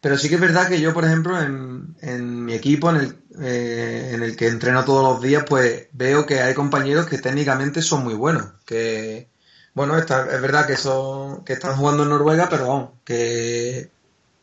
pero 0.00 0.18
sí 0.18 0.28
que 0.28 0.34
es 0.34 0.40
verdad 0.40 0.68
que 0.68 0.80
yo, 0.80 0.92
por 0.92 1.04
ejemplo, 1.04 1.40
en, 1.40 1.94
en 2.00 2.44
mi 2.44 2.54
equipo, 2.54 2.90
en 2.90 2.96
el, 2.96 3.16
eh, 3.40 4.10
en 4.14 4.24
el 4.24 4.36
que 4.36 4.48
entreno 4.48 4.84
todos 4.84 5.04
los 5.04 5.22
días, 5.22 5.44
pues 5.48 5.86
veo 5.92 6.26
que 6.26 6.40
hay 6.40 6.54
compañeros 6.54 7.06
que 7.06 7.18
técnicamente 7.18 7.82
son 7.82 8.02
muy 8.02 8.14
buenos. 8.14 8.46
Que, 8.64 9.28
bueno, 9.74 9.96
es 9.96 10.08
verdad 10.08 10.66
que, 10.66 10.76
son, 10.76 11.44
que 11.44 11.52
están 11.52 11.76
jugando 11.76 12.02
en 12.02 12.08
Noruega, 12.08 12.48
pero 12.48 12.66
vamos, 12.66 12.90
que 13.04 13.90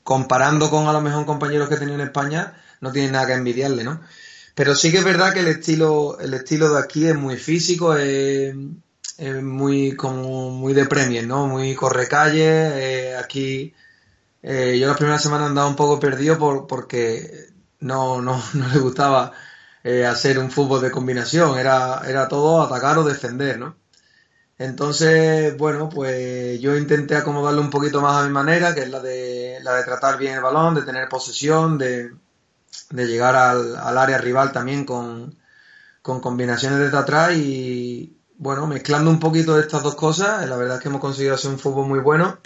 comparando 0.04 0.70
con 0.70 0.88
a 0.88 0.94
lo 0.94 1.02
mejor 1.02 1.26
compañeros 1.26 1.68
que 1.68 1.76
he 1.76 1.80
tenido 1.80 1.96
en 1.96 2.08
España, 2.08 2.54
no 2.80 2.94
tienen 2.94 3.12
nada 3.12 3.28
que 3.28 3.34
envidiarle, 3.34 3.84
¿no? 3.84 4.00
Pero 4.56 4.76
sí 4.76 4.92
que 4.92 5.00
es 5.00 5.04
verdad 5.04 5.34
que 5.34 5.42
el 5.42 5.48
estilo, 5.48 6.18
el 6.20 6.34
estilo 6.34 6.74
de 6.74 6.80
aquí 6.80 7.06
es 7.06 7.16
muy 7.16 7.36
físico, 7.36 7.98
es, 7.98 8.56
muy 9.20 9.96
como 9.96 10.50
muy 10.52 10.74
de 10.74 10.86
Premier, 10.86 11.26
¿no? 11.28 11.48
Muy 11.48 11.76
corre 11.76 12.08
calle. 12.08 13.12
Eh, 13.12 13.16
aquí 13.16 13.74
eh, 14.44 14.78
yo 14.80 14.88
la 14.88 14.96
primera 14.96 15.20
semana 15.20 15.46
andaba 15.48 15.68
un 15.68 15.76
poco 15.76 16.00
perdido 16.00 16.38
por, 16.38 16.68
porque 16.68 17.50
no, 17.80 18.22
no, 18.22 18.42
no 18.54 18.68
le 18.70 18.80
gustaba 18.80 19.34
eh, 19.84 20.06
hacer 20.06 20.40
un 20.40 20.52
fútbol 20.52 20.82
de 20.82 20.92
combinación, 20.92 21.58
era, 21.58 22.02
era 22.08 22.28
todo 22.28 22.62
atacar 22.62 22.98
o 22.98 23.04
defender, 23.04 23.60
¿no? 23.60 23.78
Entonces, 24.58 25.58
bueno, 25.58 25.90
pues 25.90 26.60
yo 26.62 26.78
intenté 26.78 27.16
acomodarlo 27.16 27.62
un 27.62 27.70
poquito 27.70 28.02
más 28.02 28.18
a 28.18 28.28
mi 28.28 28.32
manera, 28.32 28.74
que 28.76 28.82
es 28.82 28.90
la 28.90 29.00
de, 29.02 29.60
la 29.64 29.74
de 29.76 29.84
tratar 29.84 30.18
bien 30.18 30.36
el 30.36 30.42
balón, 30.42 30.76
de 30.76 30.84
tener 30.84 31.10
posesión, 31.10 31.78
de, 31.78 32.12
de 32.92 33.08
llegar 33.08 33.36
al, 33.36 33.76
al, 33.78 33.98
área 33.98 34.18
rival 34.20 34.52
también 34.52 34.86
con, 34.86 35.38
con 36.02 36.22
combinaciones 36.22 36.80
desde 36.80 36.98
atrás 36.98 37.34
y, 37.34 38.18
bueno, 38.44 38.68
mezclando 38.68 39.10
un 39.10 39.22
poquito 39.22 39.58
estas 39.58 39.84
dos 39.84 39.96
cosas, 39.96 40.48
la 40.50 40.58
verdad 40.58 40.76
es 40.76 40.84
que 40.84 40.90
hemos 40.90 41.00
conseguido 41.00 41.36
hacer 41.36 41.50
un 41.50 41.60
fútbol 41.60 41.88
muy 41.88 42.00
bueno 42.00 42.40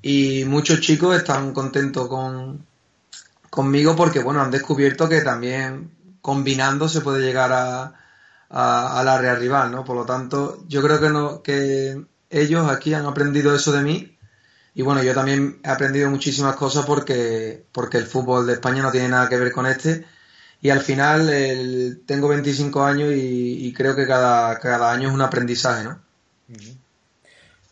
y 0.00 0.44
muchos 0.46 0.80
chicos 0.80 1.14
están 1.14 1.52
contentos 1.52 2.08
con, 2.08 2.64
conmigo 3.50 3.94
porque, 3.94 4.20
bueno, 4.20 4.40
han 4.40 4.50
descubierto 4.50 5.10
que 5.10 5.20
también 5.20 5.90
combinando 6.22 6.88
se 6.88 7.02
puede 7.02 7.20
llegar 7.20 7.52
a, 7.52 7.92
al 8.48 9.08
área 9.08 9.34
rival, 9.34 9.70
¿no? 9.72 9.84
Por 9.84 9.96
lo 9.96 10.06
tanto, 10.06 10.64
yo 10.68 10.82
creo 10.82 11.42
que, 11.42 11.42
que 11.44 12.06
ellos 12.30 12.70
aquí 12.70 12.94
han 12.94 13.04
aprendido 13.04 13.54
eso 13.54 13.72
de 13.72 13.82
mí 13.82 14.18
y 14.74 14.80
bueno, 14.80 15.02
yo 15.02 15.12
también 15.12 15.60
he 15.62 15.68
aprendido 15.68 16.08
muchísimas 16.08 16.56
cosas 16.56 16.86
porque, 16.86 17.66
porque 17.72 17.98
el 17.98 18.06
fútbol 18.06 18.46
de 18.46 18.54
España 18.54 18.82
no 18.82 18.90
tiene 18.90 19.08
nada 19.08 19.28
que 19.28 19.36
ver 19.36 19.52
con 19.52 19.66
este 19.66 20.06
y 20.62 20.70
al 20.70 20.80
final 20.80 22.00
tengo 22.06 22.28
25 22.28 22.82
años 22.82 23.12
y, 23.14 23.72
creo 23.72 23.94
que 23.94 24.06
cada, 24.06 24.58
cada, 24.58 24.92
año 24.92 25.08
es 25.08 25.14
un 25.14 25.22
aprendizaje, 25.22 25.84
¿no? 25.84 26.00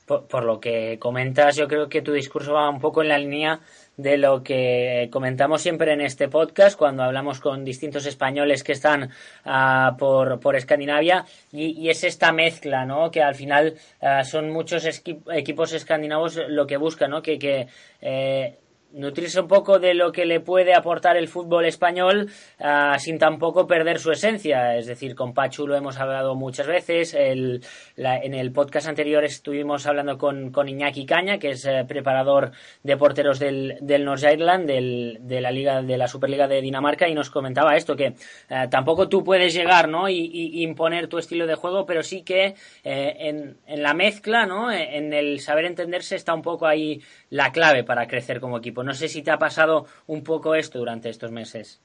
Por, 0.07 0.45
lo 0.45 0.61
que 0.61 0.99
comentas, 1.01 1.57
yo 1.57 1.67
creo 1.67 1.89
que 1.89 2.03
tu 2.03 2.13
discurso 2.13 2.53
va 2.53 2.69
un 2.69 2.79
poco 2.79 3.01
en 3.03 3.09
la 3.09 3.19
línea 3.19 3.61
de 3.97 4.19
lo 4.19 4.43
que 4.43 5.09
comentamos 5.11 5.63
siempre 5.63 5.93
en 5.93 6.03
este 6.03 6.29
podcast 6.29 6.77
cuando 6.77 7.05
hablamos 7.05 7.41
con 7.41 7.65
distintos 7.65 8.05
españoles 8.05 8.63
que 8.63 8.73
están 8.73 9.11
uh, 9.47 9.97
por, 9.97 10.41
por, 10.41 10.57
Escandinavia 10.57 11.25
y, 11.53 11.89
es 11.89 12.05
esta 12.05 12.33
mezcla, 12.33 12.85
¿no? 12.85 13.11
Que 13.11 13.23
al 13.23 13.35
final 13.35 13.77
uh, 14.03 14.25
son 14.25 14.51
muchos 14.51 14.85
equipos 14.85 15.73
escandinavos 15.73 16.39
lo 16.49 16.67
que 16.67 16.77
buscan, 16.77 17.11
¿no? 17.11 17.23
Que, 17.23 17.39
que 17.39 17.69
eh, 18.03 18.59
nutrirse 18.95 19.41
un 19.41 19.49
poco 19.49 19.79
de 19.79 19.95
lo 19.95 20.13
que 20.13 20.25
le 20.25 20.41
puede 20.41 20.75
aportar 20.75 21.17
el 21.17 21.29
fútbol 21.29 21.67
español 21.67 22.31
uh, 22.61 22.99
sin 22.99 23.19
tampoco 23.19 23.67
perder 23.67 23.99
su 23.99 24.11
esencia. 24.13 24.77
Es 24.77 24.87
decir, 24.87 25.15
con 25.15 25.35
Pachu 25.35 25.67
lo 25.67 25.77
hemos 25.77 25.99
hablado 25.99 26.35
muchas 26.35 26.67
veces. 26.67 27.15
En 27.15 27.61
el 27.97 28.53
podcast 28.53 28.89
anterior 28.89 29.25
estuvimos 29.25 29.87
hablando 29.87 30.17
con, 30.17 30.51
con 30.51 30.69
Iñaki 30.69 31.07
Caña, 31.07 31.39
que 31.39 31.51
es 31.51 31.65
eh, 31.67 31.85
preparador 31.87 32.53
de 32.83 32.97
porteros 32.97 33.39
del, 33.39 33.77
del 33.81 34.05
North 34.05 34.23
Ireland, 34.23 34.67
del, 34.67 35.19
de 35.23 35.41
la 35.41 35.51
liga, 35.51 35.83
de 35.83 35.99
la 35.99 36.09
Superliga 36.09 36.47
de 36.47 36.61
Dinamarca, 36.61 37.09
y 37.09 37.15
nos 37.15 37.31
comentaba 37.31 37.77
esto, 37.77 37.97
que 37.97 38.15
uh, 38.51 38.69
tampoco 38.71 39.09
tú 39.09 39.25
puedes 39.25 39.55
llegar, 39.55 39.89
¿no? 39.89 40.09
Y, 40.09 40.63
imponer 40.63 41.09
tu 41.09 41.19
estilo 41.19 41.47
de 41.47 41.55
juego, 41.55 41.85
pero 41.85 42.03
sí 42.03 42.23
que 42.23 42.55
eh, 42.85 43.17
en, 43.19 43.57
en, 43.67 43.83
la 43.83 43.95
mezcla, 43.95 44.47
¿no? 44.47 44.71
En 44.71 45.13
el 45.13 45.41
saber 45.41 45.65
entenderse 45.65 46.17
está 46.17 46.33
un 46.33 46.43
poco 46.43 46.67
ahí 46.67 47.01
la 47.31 47.51
clave 47.53 47.85
para 47.85 48.07
crecer 48.07 48.41
como 48.41 48.59
equipo. 48.59 48.84
No 48.85 48.95
sé 48.95 49.09
si 49.09 49.23
te 49.23 49.31
ha 49.31 49.39
pasado 49.39 49.87
un 50.07 50.23
poco 50.23 50.55
esto 50.55 50.79
durante 50.79 51.11
estos 51.11 51.31
meses. 51.31 51.81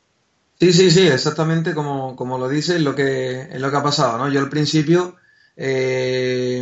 Sí, 0.60 0.74
sí, 0.74 0.91
sí, 0.91 1.08
exactamente 1.08 1.74
como, 1.74 2.18
como 2.18 2.38
lo 2.38 2.50
dices, 2.50 2.76
es 2.78 2.82
lo 2.82 2.93
que, 2.93 3.41
es 3.41 3.62
lo 3.62 3.72
que 3.72 3.78
ha 3.78 3.84
pasado, 3.84 4.18
¿no? 4.18 4.30
Yo 4.30 4.41
al 4.41 4.50
principio, 4.50 5.16
eh, 5.56 6.62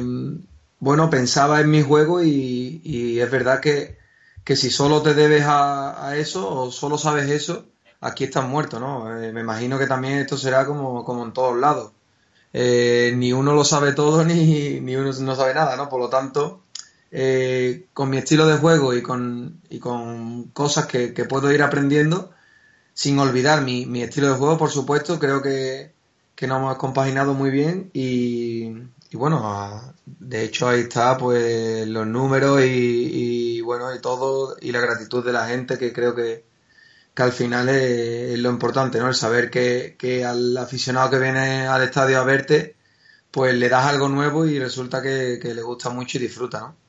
bueno, 0.79 1.09
pensaba 1.09 1.61
en 1.61 1.71
mi 1.71 1.81
juego 1.81 2.23
y, 2.23 3.19
es 3.19 3.31
verdad 3.31 3.59
que, 3.59 3.97
que, 4.43 4.55
si 4.55 4.69
solo 4.69 5.01
te 5.01 5.15
debes 5.15 5.45
a, 5.47 6.15
eso 6.17 6.47
o 6.47 6.71
solo 6.71 6.99
sabes 6.99 7.27
eso, 7.29 7.65
aquí 7.99 8.25
estás 8.25 8.47
muerto, 8.47 8.79
¿no? 8.79 9.19
Eh, 9.19 9.33
me 9.33 9.41
imagino 9.41 9.79
que 9.79 9.87
también 9.87 10.19
esto 10.19 10.37
será 10.37 10.67
como, 10.67 11.03
como 11.03 11.25
en 11.25 11.33
todos 11.33 11.57
lados. 11.57 11.91
Eh, 12.53 13.13
ni 13.15 13.33
uno 13.33 13.53
lo 13.53 13.63
sabe 13.63 13.93
todo 13.93 14.23
ni, 14.25 14.79
ni 14.79 14.95
uno 14.95 15.11
no 15.11 15.35
sabe 15.35 15.53
nada, 15.55 15.75
¿no? 15.75 15.89
Por 15.89 15.99
lo 15.99 16.09
tanto, 16.09 16.61
eh, 17.11 17.87
con 17.93 18.09
mi 18.09 18.17
estilo 18.17 18.47
de 18.47 18.57
juego 18.57 18.93
y 18.93 19.01
con, 19.01 19.61
y 19.69 19.79
con 19.79 20.45
cosas 20.49 20.87
que, 20.87 21.09
puedo 21.29 21.51
ir 21.51 21.63
aprendiendo, 21.63 22.31
sin 22.93 23.19
olvidar 23.19 23.61
mi, 23.63 23.85
mi, 23.85 24.03
estilo 24.03 24.29
de 24.29 24.35
juego, 24.37 24.57
por 24.57 24.71
supuesto, 24.71 25.19
creo 25.19 25.41
que, 25.41 25.93
que 26.35 26.47
nos 26.47 26.59
hemos 26.59 26.77
compaginado 26.77 27.33
muy 27.33 27.51
bien 27.51 27.89
y, 27.93 28.71
y 29.09 29.17
bueno, 29.17 29.93
de 30.05 30.43
hecho 30.43 30.67
ahí 30.67 30.81
está 30.81 31.17
pues 31.17 31.87
los 31.87 32.07
números 32.07 32.61
y, 32.63 33.57
y, 33.57 33.61
bueno, 33.61 33.93
y 33.95 33.99
todo, 34.01 34.57
y 34.61 34.71
la 34.71 34.81
gratitud 34.81 35.25
de 35.25 35.33
la 35.33 35.47
gente 35.47 35.77
que 35.77 35.93
creo 35.93 36.15
que, 36.15 36.45
que 37.13 37.23
al 37.23 37.31
final 37.33 37.69
es, 37.69 38.37
lo 38.39 38.49
importante, 38.51 38.99
¿no? 38.99 39.07
El 39.09 39.15
saber 39.15 39.49
que, 39.51 39.95
que 39.99 40.25
al 40.25 40.57
aficionado 40.57 41.09
que 41.09 41.19
viene 41.19 41.67
al 41.67 41.83
estadio 41.83 42.19
a 42.19 42.23
verte, 42.25 42.75
pues 43.31 43.55
le 43.55 43.69
das 43.69 43.85
algo 43.87 44.09
nuevo 44.09 44.45
y 44.45 44.59
resulta 44.59 45.01
que, 45.01 45.39
que 45.41 45.53
le 45.55 45.61
gusta 45.63 45.89
mucho 45.89 46.17
y 46.17 46.21
disfruta, 46.21 46.59
¿no? 46.59 46.86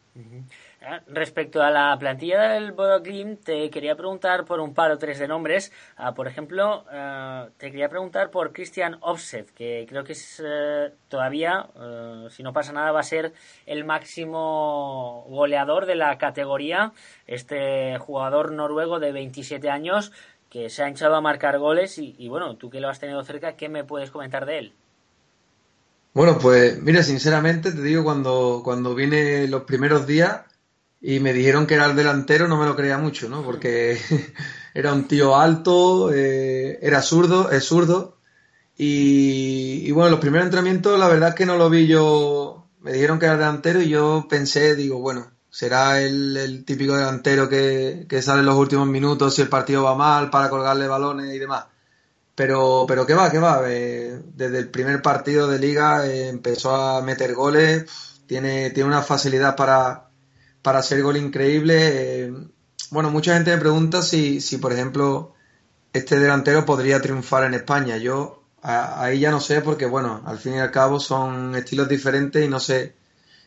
Ah, 0.81 1.01
respecto 1.09 1.63
a 1.63 1.71
la 1.71 1.97
plantilla 1.99 2.53
del 2.53 2.73
Bodo 2.73 3.03
te 3.03 3.71
quería 3.71 3.97
preguntar 3.97 4.45
por 4.45 4.61
un 4.61 4.75
par 4.75 4.91
o 4.91 4.99
tres 4.99 5.19
de 5.19 5.29
nombres. 5.29 5.73
Ah, 5.97 6.15
por 6.15 6.27
ejemplo, 6.27 6.85
ah, 6.91 7.49
te 7.57 7.71
quería 7.71 7.89
preguntar 7.89 8.31
por 8.31 8.53
Christian 8.53 8.99
Offset, 9.01 9.51
que 9.53 9.87
creo 9.89 10.05
que 10.05 10.13
es 10.13 10.43
eh, 10.45 10.93
todavía, 11.09 11.69
eh, 11.77 12.27
si 12.31 12.43
no 12.43 12.53
pasa 12.53 12.73
nada, 12.73 12.93
va 12.93 13.01
a 13.01 13.05
ser 13.05 13.33
el 13.67 13.85
máximo 13.85 15.25
goleador 15.29 15.87
de 15.87 15.95
la 15.97 16.19
categoría. 16.19 16.93
Este 17.27 17.99
jugador 17.99 18.53
noruego 18.53 19.01
de 19.01 19.13
27 19.13 19.71
años 19.71 20.13
que 20.51 20.71
se 20.71 20.83
ha 20.83 20.89
hinchado 20.89 21.15
a 21.17 21.21
marcar 21.21 21.59
goles 21.59 21.99
y, 21.99 22.15
y 22.19 22.29
bueno, 22.29 22.57
tú 22.57 22.71
que 22.71 22.81
lo 22.81 22.89
has 22.89 23.01
tenido 23.01 23.23
cerca, 23.25 23.57
¿qué 23.57 23.69
me 23.69 23.85
puedes 23.85 24.11
comentar 24.11 24.47
de 24.47 24.59
él? 24.59 24.75
Bueno, 26.15 26.39
pues 26.39 26.83
mira, 26.83 27.03
sinceramente 27.03 27.73
te 27.73 27.83
digo, 27.83 28.03
cuando, 28.05 28.63
cuando 28.65 28.95
vine 28.95 29.47
los 29.47 29.63
primeros 29.63 30.07
días 30.07 30.43
y 31.01 31.21
me 31.21 31.33
dijeron 31.33 31.67
que 31.67 31.75
era 31.75 31.87
el 31.87 31.97
delantero, 31.97 32.49
no 32.49 32.59
me 32.59 32.67
lo 32.67 32.75
creía 32.77 32.99
mucho, 32.99 33.29
¿no? 33.29 33.43
Porque 33.43 33.99
era 34.75 34.93
un 34.93 35.07
tío 35.07 35.37
alto, 35.37 36.13
eh, 36.13 36.79
era 36.83 37.03
zurdo, 37.03 37.51
es 37.51 37.65
zurdo. 37.65 38.19
Y, 38.77 39.91
bueno, 39.93 40.11
los 40.11 40.21
primeros 40.21 40.47
entrenamientos, 40.47 40.99
la 40.99 41.09
verdad 41.09 41.31
es 41.31 41.35
que 41.35 41.47
no 41.47 41.57
lo 41.57 41.71
vi 41.71 41.87
yo. 41.87 42.69
Me 42.81 42.93
dijeron 42.93 43.19
que 43.19 43.27
era 43.27 43.37
delantero 43.37 43.83
y 43.83 43.89
yo 43.89 44.27
pensé, 44.31 44.77
digo, 44.77 45.01
bueno, 45.01 45.31
será 45.51 46.01
el, 46.01 46.37
el 46.37 46.65
típico 46.65 46.97
delantero 46.97 47.49
que, 47.49 48.07
que 48.09 48.23
sale 48.23 48.41
en 48.41 48.47
los 48.47 48.57
últimos 48.57 48.87
minutos 48.87 49.35
si 49.35 49.43
el 49.43 49.49
partido 49.49 49.83
va 49.85 49.97
mal 49.97 50.31
para 50.31 50.49
colgarle 50.51 50.87
balones 50.87 51.35
y 51.35 51.39
demás. 51.39 51.67
Pero, 52.39 52.84
pero 52.86 53.05
qué 53.05 53.14
va, 53.14 53.32
qué 53.32 53.39
va. 53.41 53.62
Eh, 53.66 54.22
desde 54.34 54.59
el 54.61 54.68
primer 54.70 55.03
partido 55.03 55.49
de 55.49 55.59
liga 55.59 56.07
eh, 56.07 56.28
empezó 56.28 56.72
a 56.72 57.03
meter 57.03 57.34
goles. 57.34 57.84
Tiene, 58.28 58.70
tiene 58.70 58.89
una 58.89 59.03
facilidad 59.03 59.57
para, 59.57 60.11
para 60.62 60.78
hacer 60.78 61.03
gol 61.03 61.16
increíble. 61.16 62.26
Eh, 62.26 62.32
bueno, 62.93 63.11
mucha 63.11 63.34
gente 63.34 63.51
me 63.51 63.59
pregunta 63.59 64.03
si, 64.03 64.41
si, 64.41 64.59
por 64.59 64.72
ejemplo, 64.72 65.34
este 65.93 66.20
delantero 66.20 66.64
podría 66.64 67.03
triunfar 67.03 67.43
en 67.43 67.55
España. 67.55 67.97
Yo 67.97 68.45
ahí 68.62 69.18
ya 69.18 69.32
no 69.32 69.41
sé 69.41 69.61
porque, 69.61 69.86
bueno, 69.86 70.22
al 70.24 70.39
fin 70.39 70.55
y 70.55 70.59
al 70.61 70.70
cabo 70.70 71.01
son 71.01 71.57
estilos 71.57 71.89
diferentes 71.89 72.45
y 72.45 72.49
no 72.49 72.61
sé, 72.61 72.95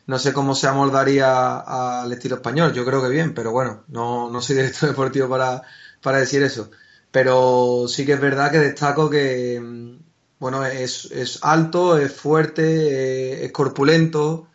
no 0.06 0.18
sé 0.18 0.34
cómo 0.34 0.54
se 0.54 0.68
amoldaría 0.68 1.60
al 1.60 2.12
estilo 2.12 2.36
español. 2.36 2.74
Yo 2.74 2.84
creo 2.84 3.02
que 3.02 3.08
bien, 3.08 3.32
pero 3.34 3.52
bueno, 3.52 3.84
no, 3.88 4.28
no 4.30 4.42
soy 4.42 4.56
director 4.56 4.88
deportivo 4.90 5.30
para, 5.30 5.62
para 6.02 6.18
decir 6.18 6.42
eso. 6.42 6.70
Pero 7.12 7.86
sí 7.88 8.04
que 8.06 8.14
es 8.14 8.20
verdad 8.20 8.50
que 8.50 8.58
destaco 8.58 9.10
que, 9.10 9.60
mm, 9.60 9.98
bueno, 10.40 10.64
es, 10.66 11.04
es 11.12 11.38
alto, 11.42 11.98
es 11.98 12.12
fuerte, 12.12 12.62
eh, 12.64 13.44
es 13.44 13.52
corpulento, 13.52 14.48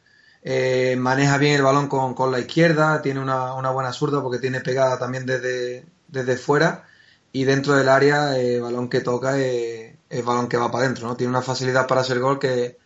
eh, 0.43 0.95
maneja 0.97 1.37
bien 1.37 1.55
el 1.55 1.61
balón 1.61 1.87
con, 1.87 2.13
con 2.13 2.31
la 2.31 2.39
izquierda, 2.39 3.01
tiene 3.01 3.21
una, 3.21 3.53
una, 3.53 3.71
buena 3.71 3.93
zurda 3.93 4.21
porque 4.21 4.39
tiene 4.39 4.61
pegada 4.61 4.99
también 4.99 5.25
desde, 5.25 5.85
desde 6.07 6.37
fuera 6.37 6.85
y 7.31 7.43
dentro 7.43 7.75
del 7.75 7.89
área 7.89 8.37
el 8.37 8.61
balón 8.61 8.89
que 8.89 9.01
toca 9.01 9.37
es, 9.39 9.95
el 10.09 10.23
balón 10.23 10.47
que 10.49 10.57
va 10.57 10.71
para 10.71 10.85
adentro, 10.85 11.07
¿no? 11.07 11.17
Tiene 11.17 11.31
una 11.31 11.41
facilidad 11.41 11.87
para 11.87 12.01
hacer 12.01 12.19
gol 12.19 12.39
que, 12.39 12.77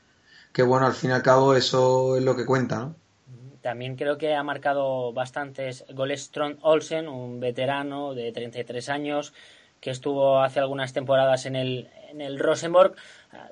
que, 0.52 0.64
bueno, 0.64 0.86
al 0.86 0.94
fin 0.94 1.12
y 1.12 1.14
al 1.14 1.22
cabo 1.22 1.56
eso 1.56 2.18
es 2.18 2.24
lo 2.24 2.36
que 2.36 2.46
cuenta, 2.46 2.80
¿no? 2.80 2.96
También 3.62 3.96
creo 3.96 4.18
que 4.18 4.34
ha 4.34 4.44
marcado 4.44 5.14
bastantes 5.14 5.86
goles 5.94 6.24
Strong 6.24 6.58
Olsen, 6.62 7.08
un 7.08 7.40
veterano 7.40 8.16
de 8.16 8.32
33 8.32 8.90
años, 8.90 9.34
que 9.82 9.90
estuvo 9.90 10.40
hace 10.40 10.60
algunas 10.60 10.94
temporadas 10.94 11.46
en 11.46 11.56
el, 11.56 11.90
en 12.10 12.22
el 12.22 12.40
Rosenborg. 12.40 12.94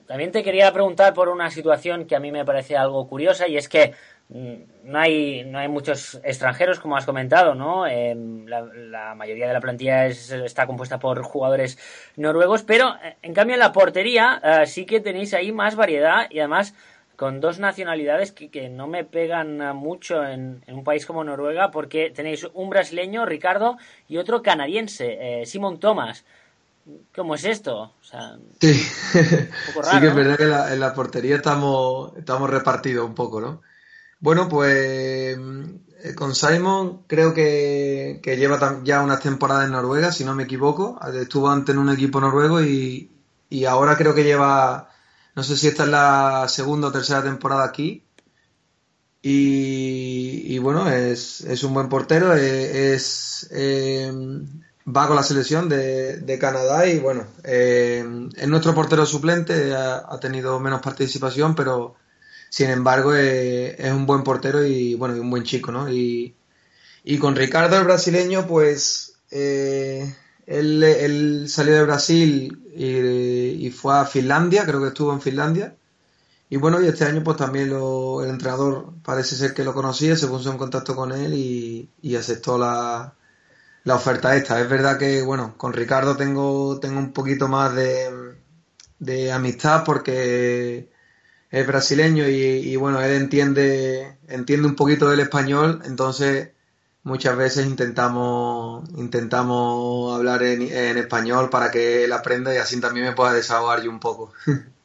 También 0.08 0.32
te 0.32 0.44
quería 0.44 0.72
preguntar 0.72 1.14
por 1.14 1.28
una 1.30 1.50
situación 1.50 2.06
que 2.06 2.16
a 2.16 2.20
mí 2.20 2.32
me 2.32 2.46
parece 2.46 2.78
algo 2.78 3.08
curiosa 3.08 3.48
y 3.48 3.58
es 3.58 3.68
que 3.68 3.94
mm, 4.30 4.54
no 4.84 5.00
hay, 5.00 5.44
no 5.46 5.58
hay 5.58 5.68
muchos 5.68 6.20
extranjeros, 6.24 6.80
como 6.80 6.98
has 6.98 7.06
comentado, 7.06 7.56
¿no? 7.56 7.88
Em, 7.88 8.46
la, 8.46 9.16
mayoría 9.16 9.48
de 9.48 9.54
la 9.54 9.62
plantilla 9.62 10.06
está 10.06 10.68
compuesta 10.68 11.00
por 11.00 11.22
jugadores 11.24 11.78
noruegos, 12.16 12.64
pero 12.64 12.96
eh, 13.04 13.16
en 13.22 13.34
cambio 13.34 13.56
en 13.56 13.62
la 13.62 13.72
portería 13.72 14.42
eh, 14.44 14.68
sí 14.68 14.86
que 14.86 15.00
tenéis 15.00 15.34
ahí 15.34 15.52
más 15.52 15.76
variedad 15.76 16.28
y 16.30 16.40
además 16.40 16.76
con 17.20 17.42
dos 17.42 17.60
nacionalidades 17.60 18.32
que, 18.32 18.70
no 18.70 18.88
me 18.88 19.04
pegan 19.04 19.58
mucho 19.76 20.26
en, 20.26 20.64
un 20.70 20.86
país 20.86 21.06
como 21.06 21.22
Noruega 21.22 21.70
porque 21.70 22.14
tenéis 22.16 22.48
un 22.54 22.70
brasileño, 22.70 23.26
Ricardo, 23.26 23.78
y 24.08 24.16
otro 24.16 24.42
canadiense, 24.42 25.42
eh, 25.42 25.46
Simon 25.46 25.82
Thomas. 25.82 26.24
¿Cómo 27.14 27.36
es 27.36 27.44
esto? 27.44 27.92
sí, 28.62 28.74
sí 28.74 30.00
que 30.00 30.08
es 30.08 30.16
verdad 30.16 30.38
que 30.38 30.74
en 30.74 30.80
la 30.80 30.94
portería 30.94 31.36
estamos, 31.36 32.16
estamos 32.16 32.50
repartidos 32.50 33.06
un 33.06 33.16
poco, 33.16 33.42
¿no? 33.42 33.62
Bueno, 34.22 34.48
pues 34.48 35.38
eh, 35.38 36.16
con 36.16 36.34
Simon 36.34 37.02
creo 37.06 37.34
que, 37.34 38.22
lleva 38.24 38.80
ya 38.86 39.02
unas 39.02 39.20
temporadas 39.20 39.66
en 39.66 39.74
Noruega, 39.74 40.14
si 40.14 40.24
no 40.24 40.36
me 40.36 40.44
equivoco. 40.44 40.98
Estuvo 41.14 41.50
antes 41.50 41.76
en 41.76 41.82
un 41.82 41.90
equipo 41.90 42.22
noruego 42.22 42.62
y, 42.62 43.12
ahora 43.68 43.98
creo 43.98 44.16
que 44.16 44.24
lleva, 44.24 44.89
no 45.40 45.44
sé 45.44 45.56
si 45.56 45.70
esta 45.70 45.84
es 45.84 45.90
la 45.90 46.48
segunda 46.50 46.90
o 46.90 46.92
tercera 46.92 47.24
temporada 47.24 47.64
aquí. 47.64 48.04
Y, 49.22 50.58
bueno, 50.60 50.90
es, 50.92 51.64
un 51.64 51.74
buen 51.74 51.88
portero, 51.88 52.36
eh, 52.36 52.94
es, 52.94 53.48
eh, 53.52 54.12
va 54.86 55.08
con 55.08 55.16
la 55.16 55.24
selección 55.24 55.70
de, 55.70 56.38
Canadá 56.42 56.88
y 56.88 57.00
bueno, 57.00 57.26
eh, 57.46 58.06
es 58.36 58.48
nuestro 58.50 58.76
portero 58.76 59.06
suplente, 59.06 59.74
ha, 59.74 60.20
tenido 60.20 60.60
menos 60.60 60.82
participación, 60.82 61.56
pero 61.56 61.96
sin 62.50 62.70
embargo 62.70 63.16
es 63.16 63.94
un 63.94 64.06
buen 64.06 64.24
portero 64.24 64.66
y 64.66 64.96
bueno, 64.96 65.16
y 65.16 65.20
un 65.20 65.30
buen 65.30 65.44
chico, 65.44 65.72
¿no? 65.72 65.90
Y, 65.90 66.36
con 67.18 67.38
Ricardo 67.38 67.78
el 67.78 67.86
brasileño, 67.86 68.46
pues 68.46 69.14
él, 70.50 71.46
salió 71.48 71.76
de 71.76 71.84
Brasil 71.84 72.64
y, 72.76 73.70
fue 73.72 73.98
a 73.98 74.06
Finlandia, 74.06 74.66
creo 74.66 74.82
que 74.82 74.88
estuvo 74.90 75.14
en 75.14 75.22
Finlandia. 75.22 75.76
Y 76.50 76.58
bueno, 76.58 76.82
y 76.82 76.88
este 76.88 77.06
año 77.06 77.24
pues 77.24 77.38
también 77.38 77.70
lo, 77.70 78.24
el 78.24 78.32
entrenador 78.32 78.94
parece 79.04 79.36
ser 79.36 79.54
que 79.54 79.64
lo 79.64 79.74
conocía, 79.74 80.16
se 80.16 80.28
puso 80.28 80.52
en 80.52 80.58
contacto 80.58 80.96
con 80.96 81.12
él 81.12 81.34
y 81.36 82.16
aceptó 82.16 82.58
la, 82.58 83.14
la 83.84 83.96
oferta 83.96 84.36
esta. 84.36 84.60
Es 84.62 84.70
verdad 84.70 84.98
que, 84.98 85.22
bueno, 85.22 85.56
con 85.58 85.74
Ricardo 85.74 86.16
tengo, 86.18 86.80
tengo 86.80 87.00
un 87.00 87.14
poquito 87.14 87.48
más 87.48 87.74
de, 87.76 89.32
amistad 89.32 89.84
porque 89.86 90.90
es 91.50 91.68
brasileño 91.68 92.28
y, 92.28 92.76
bueno, 92.76 93.02
él 93.02 93.12
entiende, 93.14 94.18
entiende 94.28 94.68
un 94.68 94.76
poquito 94.76 95.10
del 95.10 95.22
español, 95.22 95.82
entonces 95.86 96.52
muchas 97.04 97.36
veces 97.38 97.66
intentamos, 97.66 98.90
intentamos 98.98 100.16
hablar 100.16 100.44
en, 100.44 100.62
en 100.62 100.98
español 100.98 101.50
para 101.50 101.72
que 101.72 102.04
él 102.06 102.14
aprenda 102.14 102.54
y 102.54 102.58
así 102.58 102.80
también 102.80 103.06
me 103.08 103.14
pueda 103.14 103.34
desahogar 103.34 103.82
yo 103.82 103.90
un 103.90 104.00
poco. 104.00 104.34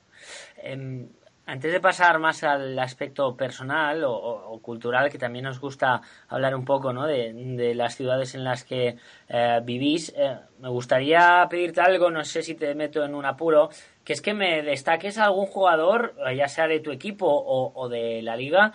Antes 1.47 1.73
de 1.73 1.81
pasar 1.81 2.19
más 2.21 2.43
al 2.43 2.79
aspecto 2.79 3.37
personal 3.37 4.03
o, 4.07 4.59
cultural, 4.63 5.11
que 5.11 5.19
también 5.19 5.45
nos 5.45 5.61
gusta 5.61 6.01
hablar 6.29 6.55
un 6.55 6.65
poco 6.65 6.95
¿no? 6.95 7.07
de, 7.07 7.75
las 7.75 7.97
ciudades 7.97 8.35
en 8.35 8.45
las 8.45 8.65
que 8.65 8.97
eh, 9.29 9.61
vivís, 9.63 10.15
eh, 10.17 10.39
me 10.61 10.71
gustaría 10.71 11.47
pedirte 11.51 11.83
algo, 11.83 12.11
no 12.11 12.25
sé 12.25 12.43
si 12.43 12.55
te 12.55 12.75
meto 12.75 13.05
en 13.05 13.15
un 13.15 13.27
apuro, 13.27 13.69
que 14.05 14.15
es 14.15 14.23
que 14.23 14.33
me 14.33 14.63
destaques 14.63 15.19
a 15.19 15.25
algún 15.25 15.45
jugador, 15.45 16.15
ya 16.35 16.49
sea 16.49 16.67
de 16.67 16.81
tu 16.81 16.91
equipo 16.91 17.27
o, 17.27 17.89
de 17.91 18.23
la 18.23 18.37
liga, 18.37 18.73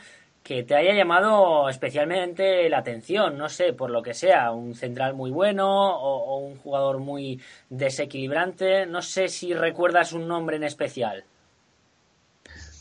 que 0.50 0.64
te 0.64 0.74
haya 0.74 0.95
llamado 0.95 1.70
especialmente 1.70 2.68
la 2.70 2.80
atención, 2.80 3.38
no 3.38 3.50
sé, 3.50 3.72
por 3.72 3.91
lo 3.91 4.02
que 4.02 4.16
sea, 4.16 4.50
un 4.50 4.74
central 4.74 5.14
muy 5.14 5.30
bueno 5.30 5.68
o 5.70 6.39
un 6.39 6.58
jugador 6.58 6.97
muy 6.97 7.39
desequilibrante, 7.70 8.88
no 8.88 9.04
sé 9.04 9.28
si 9.28 9.54
recuerdas 9.54 10.12
un 10.12 10.28
nombre 10.28 10.56
en 10.56 10.64
especial. 10.64 11.24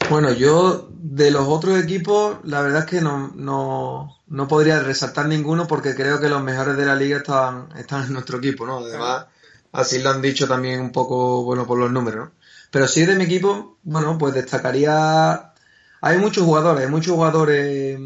Bueno, 0.08 0.32
yo 0.32 0.88
de 0.94 1.30
los 1.30 1.46
otros 1.46 1.78
equipos, 1.78 2.38
la 2.44 2.62
verdad 2.62 2.84
es 2.84 2.86
que 2.86 3.02
no, 3.02 3.32
no, 3.34 4.16
no 4.28 4.48
podría 4.48 4.80
resaltar 4.80 5.26
ninguno 5.26 5.66
porque 5.66 5.94
creo 5.94 6.18
que 6.18 6.30
los 6.30 6.42
mejores 6.42 6.74
de 6.74 6.86
la 6.86 6.94
liga 6.94 7.18
están, 7.18 7.68
están 7.76 8.04
en 8.06 8.14
nuestro 8.14 8.38
equipo, 8.38 8.64
¿no? 8.64 8.78
Además, 8.78 9.26
así 9.72 10.02
lo 10.02 10.08
han 10.08 10.22
dicho 10.22 10.48
también 10.48 10.80
un 10.80 10.90
poco, 10.90 11.44
bueno, 11.44 11.66
por 11.66 11.78
los 11.78 11.92
números, 11.92 12.28
¿no? 12.28 12.32
Pero 12.70 12.88
sí 12.88 13.04
de 13.04 13.14
mi 13.14 13.24
equipo, 13.24 13.76
bueno, 13.82 14.16
pues 14.16 14.32
destacaría. 14.32 15.52
Hay 16.00 16.18
muchos 16.18 16.44
jugadores, 16.44 16.84
hay 16.84 16.90
muchos 16.90 17.14
jugadores 17.14 17.98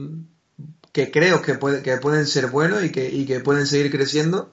que 0.92 1.10
creo 1.10 1.42
que, 1.42 1.54
puede, 1.54 1.82
que 1.82 1.96
pueden 1.98 2.26
ser 2.26 2.48
buenos 2.48 2.84
y 2.84 2.90
que, 2.90 3.08
y 3.08 3.26
que 3.26 3.40
pueden 3.40 3.66
seguir 3.66 3.90
creciendo. 3.90 4.52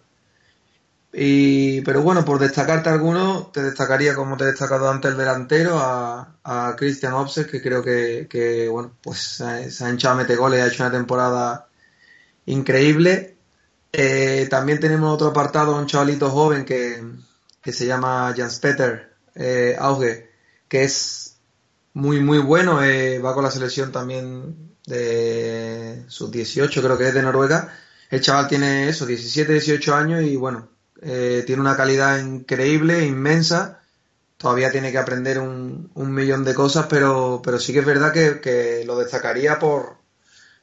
Y, 1.11 1.81
pero 1.81 2.03
bueno, 2.03 2.23
por 2.23 2.39
destacarte 2.39 2.89
alguno, 2.89 3.49
te 3.51 3.63
destacaría, 3.63 4.13
como 4.15 4.37
te 4.37 4.43
he 4.43 4.47
destacado 4.47 4.89
antes, 4.89 5.11
el 5.11 5.17
delantero, 5.17 5.79
a, 5.79 6.35
a 6.43 6.75
Christian 6.77 7.13
Obses, 7.13 7.47
que 7.47 7.61
creo 7.61 7.83
que, 7.83 8.67
bueno, 8.71 8.93
pues 9.01 9.19
se 9.19 9.83
ha 9.83 9.89
hinchado 9.89 10.15
a 10.15 10.17
meter 10.17 10.37
goles, 10.37 10.61
ha 10.61 10.67
hecho 10.67 10.83
una 10.83 10.91
temporada 10.91 11.67
increíble. 12.45 13.37
Eh, 13.91 14.47
también 14.49 14.79
tenemos 14.79 15.13
otro 15.13 15.29
apartado, 15.29 15.75
un 15.77 15.87
chavalito 15.87 16.29
joven 16.29 16.65
que, 16.65 17.03
se 17.71 17.85
llama 17.85 18.33
Jans 18.35 18.59
Peter 18.59 19.13
eh, 19.35 19.75
Auge, 19.79 20.31
que 20.67 20.83
es 20.83 21.28
muy, 21.99 22.21
muy 22.21 22.39
bueno, 22.39 22.81
eh, 22.83 23.19
va 23.19 23.33
con 23.33 23.43
la 23.43 23.51
selección 23.51 23.91
también 23.91 24.75
de 24.87 26.03
sus 26.07 26.31
18, 26.31 26.81
creo 26.81 26.97
que 26.97 27.09
es 27.09 27.13
de 27.13 27.21
Noruega. 27.21 27.73
El 28.09 28.21
chaval 28.21 28.47
tiene 28.47 28.89
eso, 28.89 29.05
17, 29.05 29.53
18 29.53 29.95
años 29.95 30.23
y 30.23 30.35
bueno, 30.35 30.69
eh, 31.01 31.43
tiene 31.45 31.61
una 31.61 31.75
calidad 31.75 32.17
increíble, 32.19 33.05
inmensa. 33.05 33.81
Todavía 34.37 34.71
tiene 34.71 34.91
que 34.91 34.97
aprender 34.97 35.39
un, 35.39 35.91
millón 35.95 36.45
de 36.45 36.55
cosas, 36.55 36.87
pero, 36.89 37.41
pero 37.43 37.59
sí 37.59 37.73
que 37.73 37.79
es 37.79 37.85
verdad 37.85 38.13
que, 38.13 38.83
lo 38.85 38.97
destacaría 38.97 39.59
por 39.59 39.97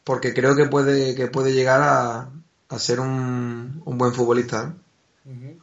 porque 0.02 0.32
creo 0.32 0.54
que 0.54 0.66
puede, 0.66 1.14
que 1.14 1.26
puede 1.26 1.52
llegar 1.52 1.82
a, 1.82 2.78
ser 2.78 3.00
un, 3.00 3.82
buen 3.84 4.14
futbolista. 4.14 4.74
Eh, 5.26 5.58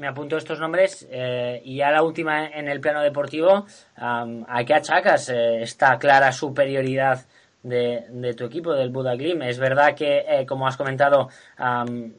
me, 0.00 0.06
apunto 0.06 0.36
estos 0.36 0.58
nombres 0.58 1.06
eh, 1.10 1.60
y 1.64 1.76
ya 1.76 1.90
la 1.90 2.02
última 2.02 2.46
en 2.46 2.68
el 2.68 2.80
plano 2.80 3.02
deportivo, 3.02 3.66
¿a 3.96 4.64
qué 4.66 4.74
achacas 4.74 5.28
esta 5.28 5.98
clara 5.98 6.32
superioridad 6.32 7.26
de, 7.62 8.34
tu 8.36 8.44
equipo, 8.44 8.72
del 8.74 8.90
Buda 8.90 9.14
Glim. 9.14 9.42
Es 9.42 9.58
verdad 9.58 9.94
que, 9.94 10.24
eh, 10.26 10.46
como 10.46 10.66
has 10.66 10.76
comentado, 10.76 11.28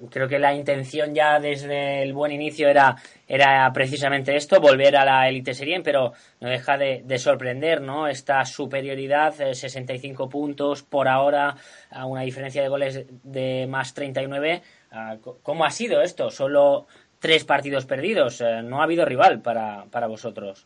creo 0.10 0.28
que 0.28 0.40
la 0.40 0.54
intención 0.54 1.14
ya 1.16 1.40
desde 1.40 2.04
el 2.04 2.14
buen 2.14 2.32
inicio 2.32 2.70
era, 2.70 2.96
era 3.28 3.72
precisamente 3.74 4.36
esto, 4.36 4.60
volver 4.60 4.96
a 4.96 5.06
la 5.06 5.28
Elite 5.28 5.54
Serie, 5.54 5.82
pero 5.82 6.14
no 6.40 6.50
deja 6.50 6.78
de, 6.78 7.18
sorprender, 7.18 7.82
¿no? 7.82 8.08
Esta 8.08 8.46
superioridad, 8.46 9.34
65 9.34 10.24
eh, 10.24 10.28
puntos 10.30 10.84
por 10.84 11.08
ahora, 11.08 11.56
a 11.90 12.06
una 12.06 12.22
diferencia 12.22 12.62
de 12.62 12.70
goles 12.70 13.06
de 13.24 13.68
más 13.68 13.94
39. 13.94 14.62
Ah, 14.92 15.18
¿Cómo 15.42 15.64
ha 15.64 15.72
sido 15.72 16.02
esto? 16.02 16.30
Solo 16.30 16.88
tres 17.22 17.46
partidos 17.46 17.86
perdidos. 17.86 18.42
Eh, 18.42 18.62
no 18.64 18.82
ha 18.82 18.84
habido 18.84 19.06
rival 19.06 19.42
para, 19.42 19.86
para 19.86 20.08
vosotros. 20.08 20.66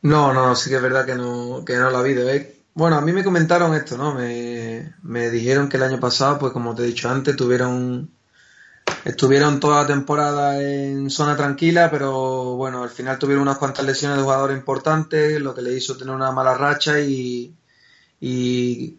No, 0.00 0.32
no, 0.32 0.54
sí 0.54 0.70
que 0.70 0.76
es 0.76 0.82
verdad 0.82 1.04
que 1.04 1.16
no, 1.16 1.62
que 1.66 1.76
no 1.76 1.90
lo 1.90 1.98
ha 1.98 2.00
habido. 2.00 2.30
¿eh? 2.30 2.60
Bueno, 2.72 2.96
a 2.96 3.00
mí 3.02 3.12
me 3.12 3.24
comentaron 3.24 3.74
esto, 3.74 3.98
¿no? 3.98 4.14
Me, 4.14 4.94
me 5.02 5.30
dijeron 5.30 5.68
que 5.68 5.76
el 5.76 5.82
año 5.82 6.00
pasado, 6.00 6.38
pues 6.38 6.52
como 6.52 6.74
te 6.74 6.82
he 6.82 6.86
dicho 6.86 7.10
antes, 7.10 7.36
tuvieron 7.36 8.10
estuvieron 9.04 9.60
toda 9.60 9.82
la 9.82 9.86
temporada 9.86 10.62
en 10.62 11.10
zona 11.10 11.36
tranquila, 11.36 11.90
pero 11.90 12.54
bueno, 12.56 12.82
al 12.82 12.90
final 12.90 13.18
tuvieron 13.18 13.42
unas 13.42 13.58
cuantas 13.58 13.84
lesiones 13.84 14.18
de 14.18 14.22
jugadores 14.22 14.56
importantes, 14.56 15.40
lo 15.40 15.54
que 15.54 15.62
le 15.62 15.72
hizo 15.74 15.96
tener 15.96 16.14
una 16.14 16.32
mala 16.32 16.54
racha 16.54 17.00
y, 17.00 17.54
y, 18.20 18.98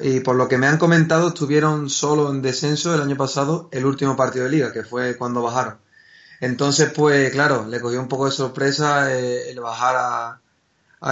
y, 0.00 0.20
por 0.20 0.36
lo 0.36 0.48
que 0.48 0.58
me 0.58 0.66
han 0.66 0.78
comentado, 0.78 1.28
estuvieron 1.28 1.90
solo 1.90 2.30
en 2.30 2.42
descenso 2.42 2.94
el 2.94 3.00
año 3.00 3.16
pasado, 3.16 3.68
el 3.72 3.86
último 3.86 4.16
partido 4.16 4.44
de 4.44 4.50
liga, 4.50 4.72
que 4.72 4.82
fue 4.82 5.16
cuando 5.16 5.42
bajaron. 5.42 5.78
Entonces, 6.40 6.90
pues 6.94 7.30
claro, 7.32 7.66
le 7.66 7.80
cogió 7.80 8.00
un 8.00 8.08
poco 8.08 8.26
de 8.26 8.32
sorpresa 8.32 9.12
eh, 9.14 9.50
el 9.50 9.60
bajar 9.60 9.96
a, 9.98 10.40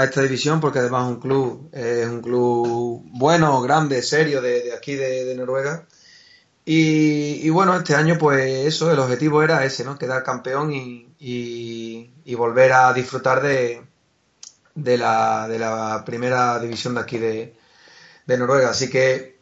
esta 0.02 0.22
división 0.22 0.60
porque 0.60 0.80
además 0.80 1.04
es 1.04 1.10
un 1.10 1.20
club 1.20 1.68
es 1.72 2.08
un 2.08 2.20
club 2.20 3.02
bueno, 3.12 3.60
grande, 3.62 4.02
serio 4.02 4.42
de, 4.42 4.72
aquí 4.72 4.94
de, 4.96 5.34
Noruega. 5.36 5.86
Y, 6.66 7.48
bueno, 7.50 7.76
este 7.76 7.94
año 7.94 8.16
pues 8.18 8.66
eso, 8.66 8.90
el 8.90 8.98
objetivo 8.98 9.42
era 9.42 9.64
ese, 9.64 9.84
¿no? 9.84 9.98
Quedar 9.98 10.22
campeón 10.24 10.72
y, 10.72 11.08
y, 11.18 12.34
volver 12.34 12.72
a 12.72 12.92
disfrutar 12.92 13.42
de, 13.42 13.82
de, 14.74 14.98
la, 14.98 15.46
de 15.48 15.58
la 15.58 16.02
primera 16.06 16.58
división 16.58 16.94
de 16.94 17.00
aquí 17.00 17.18
de, 17.18 17.54
de 18.26 18.38
Noruega. 18.38 18.70
Así 18.70 18.90
que 18.90 19.33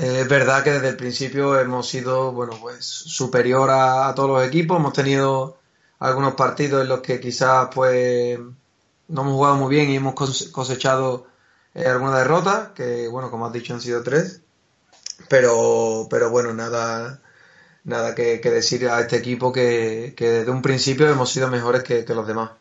es 0.00 0.28
verdad 0.28 0.64
que 0.64 0.72
desde 0.72 0.88
el 0.88 0.96
principio 0.96 1.58
hemos 1.60 1.86
sido, 1.88 2.32
bueno, 2.32 2.56
pues 2.60 2.84
superior 2.86 3.68
a, 3.70 4.14
todos 4.14 4.30
los 4.30 4.48
equipos. 4.48 4.78
Hemos 4.78 4.94
tenido 4.94 5.58
algunos 5.98 6.34
partidos 6.34 6.82
en 6.82 6.88
los 6.88 7.00
que 7.00 7.20
quizás, 7.20 7.68
pues, 7.74 8.38
no 9.08 9.22
hemos 9.22 9.34
jugado 9.34 9.56
muy 9.56 9.74
bien 9.74 9.90
y 9.90 9.96
hemos 9.96 10.14
cosechado 10.52 11.26
eh, 11.74 11.86
alguna 11.86 12.18
derrota, 12.18 12.72
que, 12.74 13.08
bueno, 13.08 13.30
como 13.30 13.46
has 13.46 13.52
dicho, 13.52 13.74
han 13.74 13.82
sido 13.82 14.02
tres. 14.02 14.40
Pero, 15.28 16.06
pero 16.10 16.30
bueno, 16.30 16.54
nada, 16.54 17.20
nada 17.84 18.14
que, 18.14 18.38
decir 18.38 18.88
a 18.88 19.00
este 19.00 19.16
equipo 19.16 19.52
que, 19.52 20.14
desde 20.18 20.50
un 20.50 20.62
principio 20.62 21.08
hemos 21.10 21.30
sido 21.30 21.48
mejores 21.48 21.82
que 21.82 22.04
los 22.08 22.26
demás. 22.26 22.52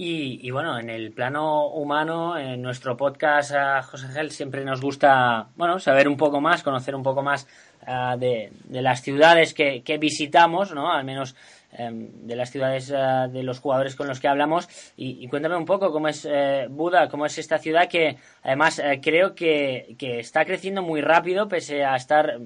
Y, 0.00 0.52
bueno, 0.52 0.78
en 0.78 0.90
el 0.90 1.10
plano 1.10 1.70
humano, 1.70 2.38
en 2.38 2.62
nuestro 2.62 2.96
podcast, 2.96 3.50
a 3.50 3.82
José 3.82 4.06
Ángel, 4.06 4.30
siempre 4.30 4.64
nos 4.64 4.80
gusta, 4.80 5.48
bueno, 5.56 5.80
saber 5.80 6.06
un 6.06 6.16
poco 6.16 6.40
más, 6.40 6.62
conocer 6.62 6.94
un 6.94 7.02
poco 7.02 7.20
más 7.20 7.48
ah, 7.84 8.16
de, 8.16 8.52
de, 8.66 8.80
las 8.80 9.02
ciudades 9.02 9.54
que, 9.54 9.82
que 9.82 9.98
visitamos, 9.98 10.72
¿no? 10.72 10.92
Al 10.92 11.04
menos 11.04 11.34
de 11.70 12.34
las 12.34 12.50
ciudades 12.50 12.90
eh, 12.90 13.28
de 13.30 13.42
los 13.42 13.60
jugadores 13.60 13.94
con 13.94 14.08
los 14.08 14.20
que 14.20 14.28
hablamos 14.28 14.68
y, 14.96 15.28
cuéntame 15.28 15.56
un 15.56 15.66
poco 15.66 15.92
cómo 15.92 16.08
es 16.08 16.26
eh, 16.28 16.66
Buda, 16.70 17.08
cómo 17.10 17.26
es 17.26 17.36
esta 17.36 17.58
ciudad 17.58 17.88
que 17.88 18.16
además 18.42 18.78
eh, 18.78 19.00
creo 19.02 19.34
que, 19.34 19.96
está 20.00 20.46
creciendo 20.46 20.82
muy 20.82 21.02
rápido 21.02 21.46
pese 21.46 21.84
a 21.84 21.96
estar, 21.96 22.40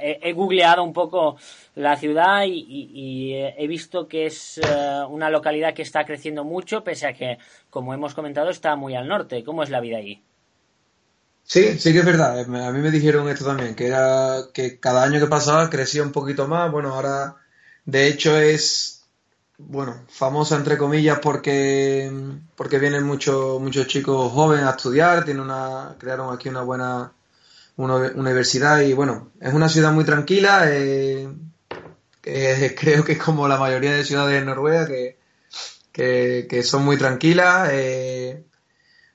he, 0.00 0.32
googleado 0.32 0.82
un 0.82 0.92
poco 0.92 1.36
la 1.76 1.96
ciudad 1.96 2.44
y, 2.46 3.34
he 3.34 3.66
visto 3.68 4.08
que 4.08 4.26
es 4.26 4.60
una 5.08 5.30
localidad 5.30 5.74
que 5.74 5.82
está 5.82 6.04
creciendo 6.04 6.44
mucho 6.44 6.82
pese 6.82 7.06
a 7.06 7.12
que, 7.12 7.38
como 7.70 7.94
hemos 7.94 8.14
comentado, 8.14 8.50
está 8.50 8.74
muy 8.76 8.94
al 8.94 9.08
norte. 9.08 9.44
¿Cómo 9.44 9.62
es 9.62 9.70
la 9.70 9.80
vida 9.80 9.98
allí? 9.98 10.22
Sí, 11.44 11.78
sí 11.78 11.92
que 11.92 12.00
es 12.00 12.04
verdad. 12.04 12.40
A 12.40 12.72
mí 12.72 12.78
me 12.80 12.90
dijeron 12.90 13.28
esto 13.28 13.44
también, 13.44 13.74
que 13.74 13.86
era 13.86 14.40
que 14.52 14.78
cada 14.78 15.02
año 15.02 15.20
que 15.20 15.26
pasaba 15.26 15.70
crecía 15.70 16.02
un 16.02 16.12
poquito 16.12 16.48
más. 16.48 16.70
Bueno, 16.70 16.94
ahora 16.94 17.36
de 17.84 18.08
hecho, 18.08 18.36
es, 18.38 19.04
bueno, 19.58 20.04
famosa 20.08 20.56
entre 20.56 20.78
comillas 20.78 21.18
porque, 21.20 22.10
porque 22.56 22.78
vienen 22.78 23.04
muchos 23.04 23.60
muchos 23.60 23.86
chicos 23.86 24.32
jóvenes 24.32 24.66
a 24.66 24.70
estudiar, 24.70 25.24
tiene 25.24 25.40
una, 25.40 25.96
crearon 25.98 26.34
aquí 26.34 26.48
una 26.48 26.62
buena 26.62 27.12
una 27.76 27.94
universidad 28.14 28.80
y 28.80 28.92
bueno, 28.92 29.30
es 29.40 29.52
una 29.54 29.68
ciudad 29.68 29.92
muy 29.92 30.04
tranquila, 30.04 30.64
eh, 30.66 31.28
creo 32.22 33.04
que 33.04 33.12
es 33.12 33.18
como 33.18 33.48
la 33.48 33.58
mayoría 33.58 33.92
de 33.92 34.04
ciudades 34.04 34.38
de 34.40 34.46
Noruega 34.46 34.86
que, 34.86 35.16
que, 35.92 36.62
son 36.62 36.84
muy 36.84 36.96
tranquilas. 36.96 37.70
Eh, 37.72 38.44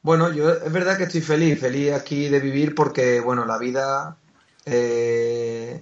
bueno, 0.01 0.31
yo 0.33 0.51
es 0.51 0.71
verdad 0.71 0.97
que 0.97 1.03
estoy 1.03 1.21
feliz, 1.21 1.59
feliz 1.59 1.93
aquí 1.93 2.29
de 2.29 2.39
vivir 2.39 2.75
porque, 2.75 3.19
bueno, 3.19 3.45
la 3.45 3.57
vida 3.57 4.17
eh, 4.65 5.81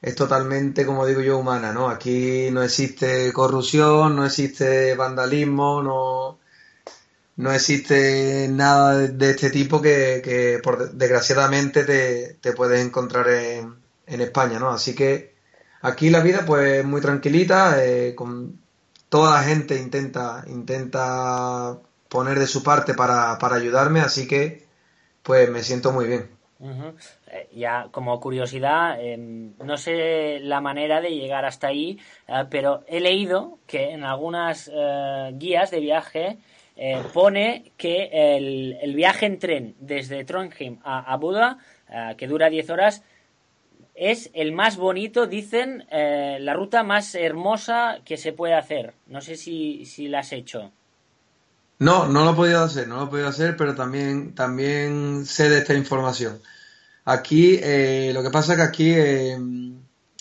es 0.00 0.14
totalmente, 0.14 0.86
como 0.86 1.06
digo 1.06 1.20
yo, 1.20 1.38
humana, 1.38 1.72
¿no? 1.72 1.88
Aquí 1.88 2.50
no 2.52 2.62
existe 2.62 3.32
corrupción, 3.32 4.16
no 4.16 4.24
existe 4.26 4.94
vandalismo, 4.94 5.82
no, 5.82 6.38
no 7.36 7.52
existe 7.52 8.48
nada 8.50 8.98
de 9.08 9.30
este 9.30 9.50
tipo 9.50 9.82
que, 9.82 10.60
por, 10.62 10.92
desgraciadamente 10.92 11.84
te, 11.84 12.34
te, 12.40 12.52
puedes 12.52 12.84
encontrar 12.84 13.28
en, 13.28 13.76
en, 14.06 14.20
España, 14.20 14.58
¿no? 14.58 14.70
Así 14.70 14.94
que 14.94 15.34
aquí 15.82 16.10
la 16.10 16.20
vida 16.20 16.44
pues 16.46 16.84
muy 16.84 17.00
tranquilita, 17.00 17.84
eh, 17.84 18.14
con 18.14 18.60
toda 19.08 19.34
la 19.34 19.42
gente 19.44 19.76
intenta, 19.78 20.44
intenta 20.48 21.78
poner 22.08 22.38
de 22.38 22.46
su 22.46 22.62
parte 22.62 22.94
para, 22.94 23.38
para 23.38 23.56
ayudarme, 23.56 24.00
así 24.00 24.26
que 24.28 24.66
pues 25.22 25.50
me 25.50 25.62
siento 25.62 25.92
muy 25.92 26.06
bien. 26.06 26.37
Eh, 26.60 27.48
ya 27.52 27.88
como 27.92 28.18
curiosidad, 28.18 29.00
em, 29.00 29.54
no 29.58 29.76
sé 29.76 30.40
la 30.40 30.60
manera 30.60 31.00
de 31.00 31.14
llegar 31.14 31.44
hasta 31.44 31.68
ahí, 31.68 31.98
eh, 32.26 32.44
pero 32.50 32.82
he 32.88 33.00
leído 33.00 33.58
que 33.66 33.90
en 33.90 34.02
algunas 34.02 34.68
eh, 34.72 35.30
guías 35.34 35.70
de 35.70 35.80
viaje 35.80 36.38
pone 37.12 37.72
que 37.76 38.08
el, 38.12 38.94
viaje 38.94 39.26
en 39.26 39.38
tren 39.40 39.74
desde 39.80 40.24
Trondheim 40.24 40.78
a, 40.84 41.16
Buda, 41.16 41.58
que 42.16 42.28
dura 42.28 42.50
10 42.50 42.70
horas, 42.70 43.02
es 43.96 44.30
el 44.32 44.52
más 44.52 44.76
bonito, 44.76 45.26
dicen, 45.26 45.84
la 45.90 46.54
ruta 46.54 46.84
más 46.84 47.16
hermosa 47.16 47.98
que 48.04 48.16
se 48.16 48.32
puede 48.32 48.54
hacer. 48.54 48.94
No 49.08 49.20
sé 49.20 49.34
si, 49.34 49.86
si 49.86 50.06
la 50.06 50.20
has 50.20 50.32
hecho. 50.32 50.70
No, 51.78 52.08
no 52.08 52.24
lo 52.24 52.32
he 52.32 52.34
podido 52.34 52.60
hacer, 52.64 52.88
no 52.88 52.96
lo 52.96 53.04
he 53.04 53.06
podido 53.08 53.28
hacer, 53.28 53.56
pero 53.56 53.74
también, 53.74 54.34
también 54.34 55.24
sé 55.26 55.48
de 55.48 55.58
esta 55.58 55.74
información. 55.74 56.40
Aquí, 57.04 57.58
eh, 57.62 58.12
lo 58.14 58.22
que 58.22 58.30
pasa 58.30 58.52
es 58.52 58.58
que 58.58 58.64
aquí 58.64 58.90
eh, 58.94 59.38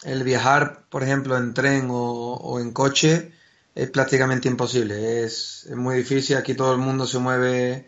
el 0.04 0.24
viajar, 0.24 0.86
por 0.90 1.04
ejemplo, 1.04 1.38
en 1.38 1.54
tren 1.54 1.88
o, 1.92 2.60
en 2.60 2.72
coche 2.72 3.34
es 3.76 3.90
prácticamente 3.90 4.48
imposible. 4.50 5.24
Es, 5.24 5.68
muy 5.76 5.98
difícil. 5.98 6.38
Aquí 6.38 6.54
todo 6.56 6.74
el 6.74 6.80
mundo 6.80 7.06
se 7.08 7.20
mueve, 7.20 7.88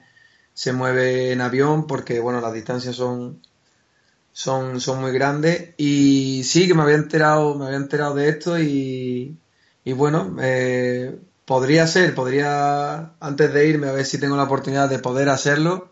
se 0.54 0.74
mueve 0.74 1.32
en 1.32 1.42
avión 1.42 1.88
porque, 1.88 2.20
bueno, 2.20 2.42
las 2.42 2.54
distancias 2.54 2.96
son, 2.96 3.42
son, 4.34 4.82
son 4.82 5.02
muy 5.02 5.12
grandes. 5.14 5.76
Y 5.78 6.44
sí 6.44 6.68
que 6.68 6.74
me 6.74 6.84
había 6.84 6.96
enterado, 6.96 7.56
me 7.56 7.66
había 7.66 7.78
enterado 7.78 8.16
de 8.16 8.30
esto 8.30 8.60
y, 8.60 9.38
y 9.86 9.94
bueno, 9.94 10.36
eh, 10.42 11.20
podría 11.52 11.88
ser, 11.88 12.16
podría 12.16 13.16
antes 13.20 13.54
de 13.54 13.68
irme 13.68 13.88
a 13.90 13.92
ver 13.94 14.06
si 14.06 14.20
tengo 14.20 14.38
la 14.38 14.44
oportunidad 14.44 14.90
de 14.90 15.00
poder 15.00 15.30
hacerlo 15.30 15.92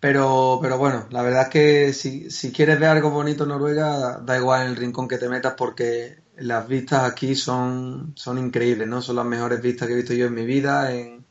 pero, 0.00 0.58
pero 0.62 0.78
bueno, 0.78 1.06
la 1.10 1.22
verdad 1.22 1.44
es 1.44 1.48
que 1.48 1.92
si, 1.92 2.30
si 2.30 2.52
quieres 2.52 2.78
ver 2.80 2.90
algo 2.90 3.10
bonito 3.10 3.44
en 3.44 3.50
Noruega, 3.50 4.18
da 4.20 4.36
igual 4.38 4.62
en 4.62 4.68
el 4.68 4.76
rincón 4.76 5.08
que 5.08 5.18
te 5.18 5.28
metas 5.28 5.54
porque 5.56 6.18
las 6.36 6.68
vistas 6.68 7.04
aquí 7.04 7.34
son, 7.34 8.12
son 8.16 8.38
increíbles, 8.38 8.88
¿no? 8.88 9.02
Son 9.02 9.16
las 9.16 9.26
mejores 9.26 9.60
vistas 9.62 9.88
que 9.88 9.94
he 9.94 9.96
visto 9.96 10.14
yo 10.14 10.26
en 10.26 10.34
mi 10.34 10.44
vida. 10.46 10.94
En, 10.94 11.24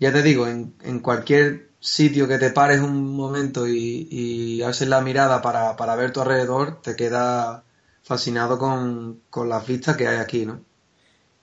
ya 0.00 0.12
te 0.12 0.22
digo, 0.22 0.46
en, 0.48 0.74
en 0.82 1.00
cualquier 1.00 1.70
sitio 1.80 2.28
que 2.28 2.38
te 2.38 2.50
pares 2.50 2.80
un 2.80 3.14
momento 3.16 3.66
y, 3.68 4.08
y 4.10 4.62
haces 4.62 4.88
la 4.88 5.00
mirada 5.02 5.42
para, 5.42 5.76
para 5.76 5.96
ver 5.96 6.12
tu 6.12 6.20
alrededor, 6.22 6.82
te 6.82 6.96
queda 6.96 7.64
fascinado 8.02 8.58
con, 8.58 9.22
con 9.30 9.48
las 9.48 9.66
vistas 9.66 9.96
que 9.96 10.08
hay 10.08 10.18
aquí, 10.18 10.46
¿no? 10.46 10.64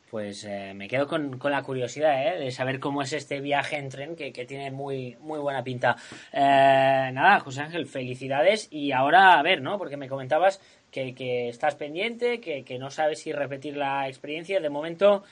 Pues 0.09 0.43
eh, 0.43 0.73
me 0.75 0.87
quedo 0.87 1.07
con, 1.07 1.37
con 1.37 1.51
la 1.51 1.61
curiosidad 1.61 2.27
¿eh? 2.27 2.39
de 2.39 2.51
saber 2.51 2.79
cómo 2.79 3.01
es 3.01 3.13
este 3.13 3.41
viaje 3.41 3.77
en 3.77 3.89
tren 3.89 4.15
que, 4.15 4.31
tiene 4.31 4.71
muy, 4.71 5.17
muy 5.21 5.39
buena 5.39 5.63
pinta. 5.63 5.95
Eh, 6.31 7.11
nada, 7.13 7.39
José 7.39 7.61
Ángel, 7.61 7.85
felicidades 7.85 8.67
y 8.71 8.91
ahora 8.91 9.37
a 9.37 9.43
ver, 9.43 9.61
¿no? 9.61 9.77
Porque 9.77 9.97
me 9.97 10.09
comentabas 10.09 10.59
que, 10.91 11.13
que 11.13 11.49
estás 11.49 11.75
pendiente, 11.75 12.41
que, 12.41 12.63
que, 12.63 12.79
no 12.79 12.89
sabes 12.89 13.19
si 13.19 13.31
repetir 13.31 13.77
la 13.77 14.07
experiencia. 14.07 14.59
De 14.59 14.69
momento, 14.69 15.23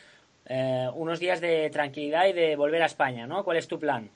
unos 0.94 1.20
días 1.20 1.42
de 1.42 1.70
tranquilidad 1.70 2.28
y 2.28 2.34
de 2.34 2.56
volver 2.56 2.82
a 2.82 2.86
España, 2.86 3.28
¿no? 3.28 3.44
¿Cuál 3.44 3.58
es 3.58 3.68
tu 3.68 3.80
plan? 3.80 4.10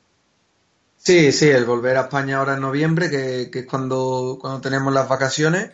Sí, 0.98 1.32
sí, 1.32 1.50
el 1.50 1.66
volver 1.66 1.98
a 1.98 2.02
España 2.02 2.38
ahora 2.38 2.54
en 2.54 2.62
noviembre, 2.62 3.10
que, 3.10 3.50
que 3.52 3.60
es 3.60 3.66
cuando, 3.66 4.38
cuando 4.40 4.62
tenemos 4.62 4.94
las 4.94 5.10
vacaciones 5.10 5.72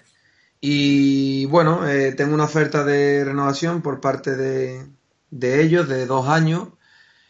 y 0.60 1.46
bueno, 1.46 1.88
eh, 1.88 2.14
tengo 2.14 2.34
una 2.34 2.46
oferta 2.46 2.84
de 2.84 3.24
renovación 3.24 3.82
por 3.82 4.02
parte 4.02 4.36
de, 4.36 4.88
de 5.30 5.62
ellos 5.64 5.88
de 5.88 6.06
dos 6.06 6.28
años, 6.28 6.70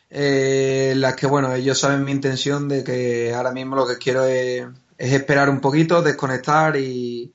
eh, 0.10 0.94
las 0.98 1.16
que 1.16 1.28
bueno, 1.28 1.54
ellos 1.54 1.80
saben 1.80 2.06
mi 2.06 2.12
intención 2.12 2.70
de 2.70 2.84
que 2.84 3.34
ahora 3.34 3.52
mismo 3.52 3.76
lo 3.76 3.88
que 3.88 3.98
quiero 3.98 4.26
es, 4.26 4.66
esperar 4.98 5.50
un 5.50 5.62
poquito, 5.62 6.02
desconectar 6.02 6.78
y, 6.78 7.34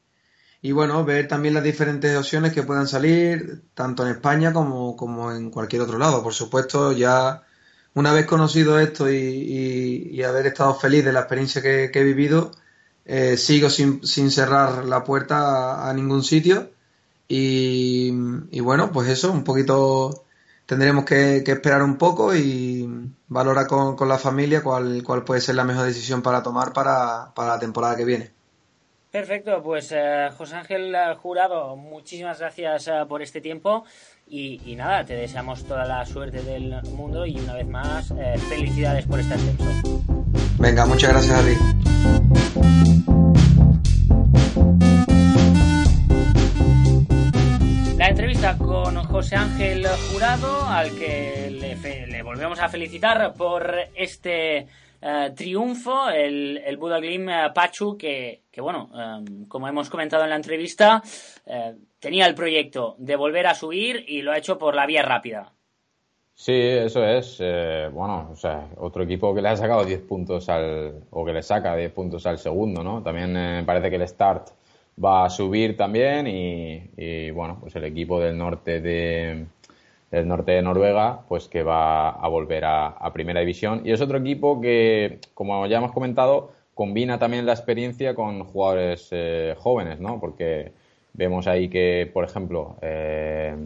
y 0.63 0.73
bueno, 0.73 1.05
ver 1.05 1.29
también 1.29 1.55
las 1.55 1.65
diferentes 1.65 2.17
opciones 2.17 2.53
que 2.53 2.63
puedan 2.63 2.89
salir, 2.89 3.65
tanto 3.75 4.05
en 4.05 4.13
España 4.13 4.53
como, 4.53 4.97
como 4.97 5.33
en 5.33 5.51
cualquier 5.51 5.83
otro 5.83 5.99
lado. 5.99 6.23
Por 6.23 6.35
supuesto, 6.35 6.93
ya 6.93 7.43
una 7.95 8.13
vez 8.13 8.27
conocido 8.27 8.79
esto 8.81 9.11
y, 9.11 9.17
y, 10.13 10.23
haber 10.25 10.47
estado 10.47 10.75
feliz 10.75 11.05
de 11.05 11.13
la 11.13 11.21
experiencia 11.21 11.63
que 11.63 11.91
he 11.93 12.05
vivido, 12.05 12.53
eh, 13.05 13.37
sigo 13.37 13.69
sin, 13.69 14.07
sin, 14.07 14.31
cerrar 14.31 14.85
la 14.85 15.03
puerta 15.05 15.89
a, 15.89 15.93
ningún 15.93 16.23
sitio 16.23 16.71
y, 17.29 18.11
bueno, 18.61 18.93
pues 18.93 19.09
eso, 19.09 19.33
un 19.33 19.43
poquito 19.43 20.25
tendremos 20.67 21.05
que, 21.05 21.39
esperar 21.39 21.83
un 21.83 21.97
poco 21.97 22.35
y 22.35 22.89
valorar 23.29 23.67
con, 23.67 23.97
con, 23.97 24.09
la 24.09 24.19
familia 24.19 24.63
cuál, 24.63 25.03
cuál 25.03 25.25
puede 25.25 25.41
ser 25.41 25.55
la 25.55 25.65
mejor 25.65 25.87
decisión 25.87 26.23
para 26.23 26.43
tomar 26.43 26.73
para, 26.73 27.33
para 27.35 27.55
la 27.55 27.59
temporada 27.59 27.97
que 27.97 28.05
viene. 28.05 28.31
Perfecto, 29.11 29.63
pues 29.63 29.93
eh, 29.93 30.31
José 30.37 30.57
Ángel 30.57 30.95
Jurado, 31.21 31.77
muchísimas 31.77 32.39
gracias 32.39 32.89
eh, 32.89 33.05
por 33.09 33.21
este 33.21 33.41
tiempo 33.41 33.85
y, 34.27 34.61
y, 34.65 34.77
nada, 34.77 35.05
te 35.05 35.15
deseamos 35.15 35.65
toda 35.65 35.85
la 35.85 36.07
suerte 36.07 36.43
del 36.43 36.83
mundo 36.93 37.27
y 37.27 37.39
una 37.39 37.55
vez 37.55 37.67
más, 37.67 38.09
felicidades 38.49 39.07
por 39.07 39.21
este 39.21 39.35
ascenso. 39.35 39.65
Venga, 40.59 40.87
muchas 40.87 41.11
gracias 41.11 41.39
a 41.39 41.43
ti. 41.43 42.32
Entrevista 48.13 48.59
con 48.59 48.95
José 49.05 49.37
Ángel 49.37 49.87
Jurado, 49.87 50.67
al 50.67 50.91
que 50.99 51.49
le, 51.51 52.23
volvemos 52.23 52.61
a 52.61 52.69
felicitar 52.69 53.33
por 53.33 53.75
este 53.95 54.67
triunfo, 55.35 56.11
el, 56.11 56.59
el 56.59 56.77
Buda 56.77 57.01
Glim 57.01 57.27
Pachu, 57.55 57.97
que, 57.97 58.43
bueno, 58.59 58.91
como 59.49 59.67
hemos 59.67 59.89
comentado 59.89 60.25
en 60.25 60.31
la 60.31 60.37
entrevista, 60.37 61.03
tenía 61.99 62.27
el 62.27 62.35
proyecto 62.35 62.97
de 62.99 63.17
volver 63.17 63.47
a 63.47 63.55
subir 63.55 64.05
y 64.07 64.21
lo 64.21 64.33
ha 64.33 64.37
hecho 64.37 64.59
por 64.59 64.75
la 64.75 64.85
vía 64.85 65.03
rápida. 65.03 65.51
Sí, 66.35 66.53
eso 66.53 67.03
es. 67.07 67.39
Eh, 67.41 67.89
bueno, 67.91 68.29
o 68.31 68.37
sea, 68.37 68.69
otro 68.77 69.05
equipo 69.05 69.35
que 69.35 69.41
le 69.41 69.49
ha 69.49 69.57
sacado 69.57 69.87
10 69.87 70.03
puntos 70.03 70.51
al, 70.51 71.07
o 71.11 71.25
que 71.25 71.33
le 71.33 71.43
saca 71.43 71.75
10 71.75 71.91
puntos 71.93 72.27
al 72.27 72.39
segundo, 72.39 72.85
¿no? 72.85 73.03
También 73.03 73.35
eh, 73.39 73.63
parece 73.65 73.89
que 73.89 73.97
el 73.97 74.07
Start 74.07 74.51
va 75.03 75.25
a 75.25 75.31
subir 75.31 75.77
también 75.77 76.27
y, 76.27 77.31
bueno, 77.31 77.59
pues 77.61 77.75
el 77.77 77.85
equipo 77.85 78.21
del 78.21 78.37
norte 78.37 78.81
de, 78.81 79.47
del 80.11 80.29
norte 80.29 80.53
de 80.53 80.63
Noruega, 80.63 81.23
pues 81.29 81.49
que 81.49 81.63
va 81.63 82.11
a 82.11 82.29
volver 82.29 82.65
a, 82.65 83.11
Primera 83.13 83.41
División. 83.41 83.83
Y 83.85 83.93
es 83.93 84.01
otro 84.01 84.19
equipo 84.19 84.61
que, 84.61 85.21
como 85.35 85.67
ya 85.67 85.79
hemos 85.79 85.93
comentado, 85.93 86.53
combina 86.75 87.19
también 87.19 87.47
la 87.47 87.53
experiencia 87.53 88.15
con 88.15 88.45
jugadores 88.45 89.09
eh, 89.13 89.55
jóvenes, 89.59 90.01
¿no? 90.01 90.21
Porque 90.21 90.73
vemos 91.15 91.47
ahí 91.47 91.69
que, 91.69 92.11
por 92.13 92.25
ejemplo, 92.25 92.77
eh, 92.83 93.57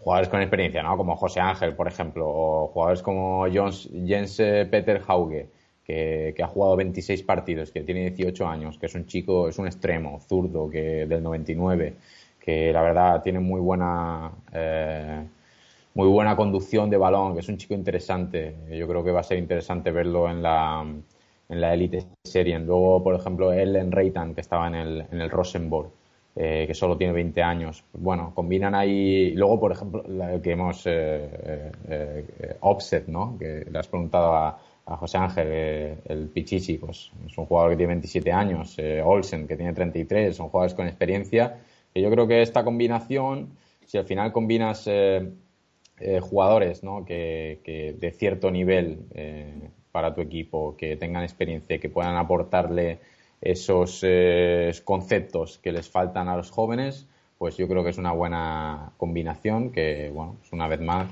jugadores 0.00 0.28
con 0.28 0.40
experiencia, 0.40 0.82
¿no? 0.82 0.96
Como 0.96 1.16
José 1.16 1.40
Ángel, 1.40 1.74
por 1.74 1.88
ejemplo, 1.88 2.28
o 2.28 2.68
jugadores 2.68 3.02
como 3.02 3.46
Jens, 3.50 3.88
Jens 4.06 4.36
Peter 4.36 5.02
Hauge, 5.06 5.48
que, 5.88 6.42
ha 6.42 6.46
jugado 6.46 6.76
26 6.76 7.22
partidos, 7.22 7.70
que 7.72 7.80
tiene 7.82 8.10
18 8.10 8.46
años, 8.46 8.78
que 8.78 8.86
es 8.86 8.94
un 8.94 9.06
chico, 9.06 9.48
es 9.48 9.58
un 9.58 9.66
extremo, 9.66 10.20
zurdo, 10.20 10.68
que 10.68 11.06
del 11.06 11.22
99, 11.22 11.94
que 12.38 12.72
la 12.72 12.82
verdad 12.82 13.22
tiene 13.22 13.40
muy 13.40 13.60
buena 13.60 14.30
eh, 14.52 15.24
muy 15.94 16.08
buena 16.08 16.36
conducción 16.36 16.90
de 16.90 16.98
balón, 16.98 17.34
que 17.34 17.40
es 17.40 17.48
un 17.48 17.56
chico 17.56 17.74
interesante. 17.74 18.54
Yo 18.70 18.86
creo 18.86 19.02
que 19.02 19.10
va 19.12 19.20
a 19.20 19.22
ser 19.24 19.38
interesante 19.38 19.90
verlo 19.90 20.30
en 20.30 20.42
la 20.42 20.84
en 21.48 21.60
la 21.60 21.74
Elite 21.74 22.04
Serie. 22.24 22.58
Luego, 22.58 23.02
por 23.02 23.14
ejemplo, 23.14 23.52
Ellen 23.52 23.90
Reitan, 23.90 24.34
que 24.34 24.42
estaba 24.42 24.68
en 24.68 24.74
el, 24.74 25.06
en 25.10 25.20
el 25.20 25.30
Rosenborg 25.30 25.90
eh, 26.40 26.66
que 26.68 26.74
solo 26.74 26.96
tiene 26.96 27.12
20 27.12 27.42
años. 27.42 27.84
Bueno, 27.94 28.32
combinan 28.32 28.72
ahí. 28.72 29.32
Luego, 29.32 29.58
por 29.58 29.72
ejemplo, 29.72 30.04
la 30.06 30.40
que 30.40 30.52
hemos. 30.52 30.86
Eh, 30.86 31.72
eh, 31.88 32.56
Offset, 32.60 33.08
¿no? 33.08 33.36
Que 33.36 33.66
le 33.68 33.76
has 33.76 33.88
preguntado 33.88 34.34
a, 34.34 34.56
José 34.96 35.18
Ángel, 35.18 35.98
el 36.04 36.28
Pichichi, 36.32 36.78
pues 36.78 37.10
es 37.26 37.36
un 37.36 37.46
jugador 37.46 37.72
que 37.72 37.76
tiene 37.76 37.94
27 37.94 38.32
años. 38.32 38.76
Olsen, 39.04 39.46
que 39.46 39.56
tiene 39.56 39.72
33, 39.72 40.34
son 40.34 40.48
jugadores 40.48 40.74
con 40.74 40.86
experiencia. 40.86 41.58
Que 41.92 42.00
yo 42.00 42.10
creo 42.10 42.26
que 42.26 42.42
esta 42.42 42.64
combinación, 42.64 43.50
si 43.86 43.98
al 43.98 44.04
final 44.04 44.32
combinas. 44.32 44.88
jugadores 46.20 46.84
¿no? 46.84 47.04
que, 47.04 47.60
que, 47.64 47.92
de 47.98 48.12
cierto 48.12 48.50
nivel 48.50 48.98
para 49.92 50.14
tu 50.14 50.20
equipo, 50.20 50.76
que 50.76 50.96
tengan 50.96 51.22
experiencia, 51.22 51.78
que 51.78 51.88
puedan 51.88 52.16
aportarle 52.16 52.98
esos 53.40 54.00
eh, 54.02 54.72
conceptos 54.84 55.58
que 55.58 55.72
les 55.72 55.88
faltan 55.88 56.28
a 56.28 56.36
los 56.36 56.50
jóvenes, 56.50 57.06
pues 57.38 57.56
yo 57.56 57.68
creo 57.68 57.84
que 57.84 57.90
es 57.90 57.98
una 57.98 58.12
buena 58.12 58.92
combinación 58.96 59.70
que, 59.70 60.10
bueno, 60.12 60.36
pues 60.40 60.52
una 60.52 60.66
vez 60.66 60.80
más 60.80 61.08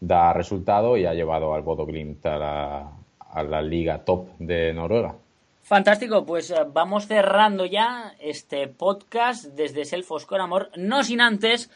da 0.00 0.32
resultado 0.32 0.96
y 0.96 1.06
ha 1.06 1.14
llevado 1.14 1.54
al 1.54 1.62
Bodo 1.62 1.86
Glimt 1.86 2.24
a 2.26 2.90
a 3.32 3.42
la 3.42 3.60
liga 3.62 4.04
top 4.04 4.28
de 4.38 4.72
Noruega. 4.72 5.16
Fantástico, 5.62 6.24
pues 6.24 6.50
eh, 6.50 6.56
vamos 6.72 7.06
cerrando 7.06 7.66
ya 7.66 8.14
este 8.20 8.68
podcast 8.68 9.46
desde 9.46 9.84
Selfos 9.84 10.26
con 10.26 10.40
Amor, 10.40 10.70
no 10.76 11.02
sin 11.02 11.20
antes 11.20 11.70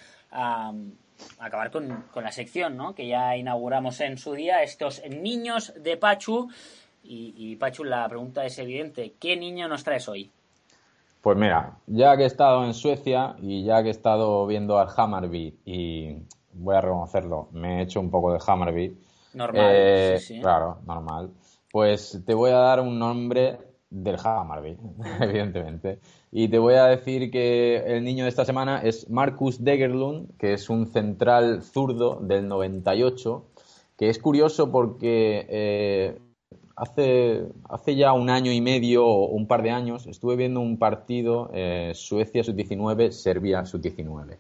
acabar 1.38 1.70
con, 1.70 2.04
con, 2.12 2.24
la 2.24 2.32
sección 2.32 2.76
¿no? 2.76 2.94
que 2.94 3.06
ya 3.08 3.36
inauguramos 3.36 4.00
en 4.00 4.18
su 4.18 4.34
día, 4.34 4.62
estos 4.62 5.02
niños 5.08 5.72
de 5.76 5.96
Pachu 5.96 6.50
y, 7.08 7.56
Pachu, 7.56 7.84
la 7.84 8.08
pregunta 8.08 8.44
es 8.44 8.58
evidente. 8.58 9.14
¿Qué 9.18 9.36
niño 9.36 9.68
nos 9.68 9.84
traes 9.84 10.08
hoy? 10.08 10.30
Pues 11.20 11.36
mira, 11.36 11.78
ya 11.86 12.16
que 12.16 12.24
he 12.24 12.26
estado 12.26 12.64
en 12.64 12.74
Suecia 12.74 13.36
y 13.40 13.64
ya 13.64 13.82
que 13.82 13.88
he 13.88 13.92
estado 13.92 14.46
viendo 14.46 14.78
al 14.78 14.88
Hammarby 14.94 15.58
y 15.64 16.16
voy 16.52 16.76
a 16.76 16.80
reconocerlo, 16.80 17.48
me 17.52 17.78
he 17.78 17.82
hecho 17.82 18.00
un 18.00 18.10
poco 18.10 18.32
de 18.32 18.40
Hammarby. 18.44 18.96
Normal, 19.36 19.70
eh, 19.70 20.16
sí, 20.18 20.34
sí. 20.34 20.40
Claro, 20.40 20.78
normal. 20.86 21.30
Pues 21.70 22.22
te 22.24 22.32
voy 22.32 22.50
a 22.50 22.56
dar 22.56 22.80
un 22.80 22.98
nombre 22.98 23.58
del 23.90 24.16
Hammarby, 24.22 24.78
evidentemente. 25.20 26.00
Y 26.32 26.48
te 26.48 26.58
voy 26.58 26.74
a 26.74 26.86
decir 26.86 27.30
que 27.30 27.76
el 27.86 28.02
niño 28.02 28.24
de 28.24 28.30
esta 28.30 28.46
semana 28.46 28.80
es 28.82 29.10
Marcus 29.10 29.62
Degerlund, 29.62 30.36
que 30.38 30.54
es 30.54 30.70
un 30.70 30.86
central 30.86 31.62
zurdo 31.62 32.18
del 32.20 32.48
98, 32.48 33.44
que 33.98 34.08
es 34.08 34.18
curioso 34.18 34.72
porque 34.72 35.46
eh, 35.50 36.18
hace, 36.74 37.44
hace 37.68 37.94
ya 37.94 38.14
un 38.14 38.30
año 38.30 38.52
y 38.52 38.62
medio 38.62 39.06
o 39.06 39.28
un 39.28 39.46
par 39.46 39.62
de 39.62 39.70
años 39.70 40.06
estuve 40.06 40.36
viendo 40.36 40.60
un 40.60 40.78
partido 40.78 41.50
eh, 41.52 41.92
Suecia 41.94 42.42
sub-19, 42.42 43.10
Serbia 43.10 43.66
sub-19. 43.66 44.38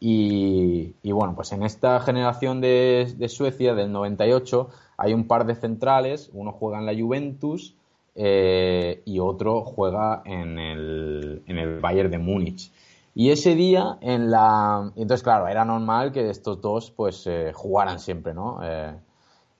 Y, 0.00 0.92
bueno, 1.12 1.34
pues 1.34 1.52
en 1.52 1.62
esta 1.62 1.98
generación 2.00 2.60
de, 2.60 3.26
Suecia 3.28 3.74
del 3.74 3.90
98 3.90 4.68
hay 4.98 5.14
un 5.14 5.26
par 5.26 5.46
de 5.46 5.54
centrales, 5.54 6.30
uno 6.34 6.52
juega 6.52 6.78
en 6.78 6.86
la 6.86 6.94
Juventus 6.94 7.74
eh, 8.14 9.02
y 9.06 9.18
otro 9.18 9.62
juega 9.62 10.22
en 10.26 10.58
el, 10.58 11.42
en 11.46 11.58
el 11.58 11.80
Bayern 11.80 12.10
de 12.10 12.18
Múnich. 12.18 12.70
Y 13.14 13.30
ese 13.30 13.54
día 13.54 13.98
en 14.00 14.30
la... 14.30 14.92
Entonces, 14.96 15.22
claro, 15.22 15.48
era 15.48 15.64
normal 15.64 16.12
que 16.12 16.28
estos 16.28 16.60
dos 16.60 16.90
pues 16.90 17.26
eh, 17.26 17.52
jugaran 17.54 17.98
siempre, 17.98 18.34
¿no? 18.34 18.60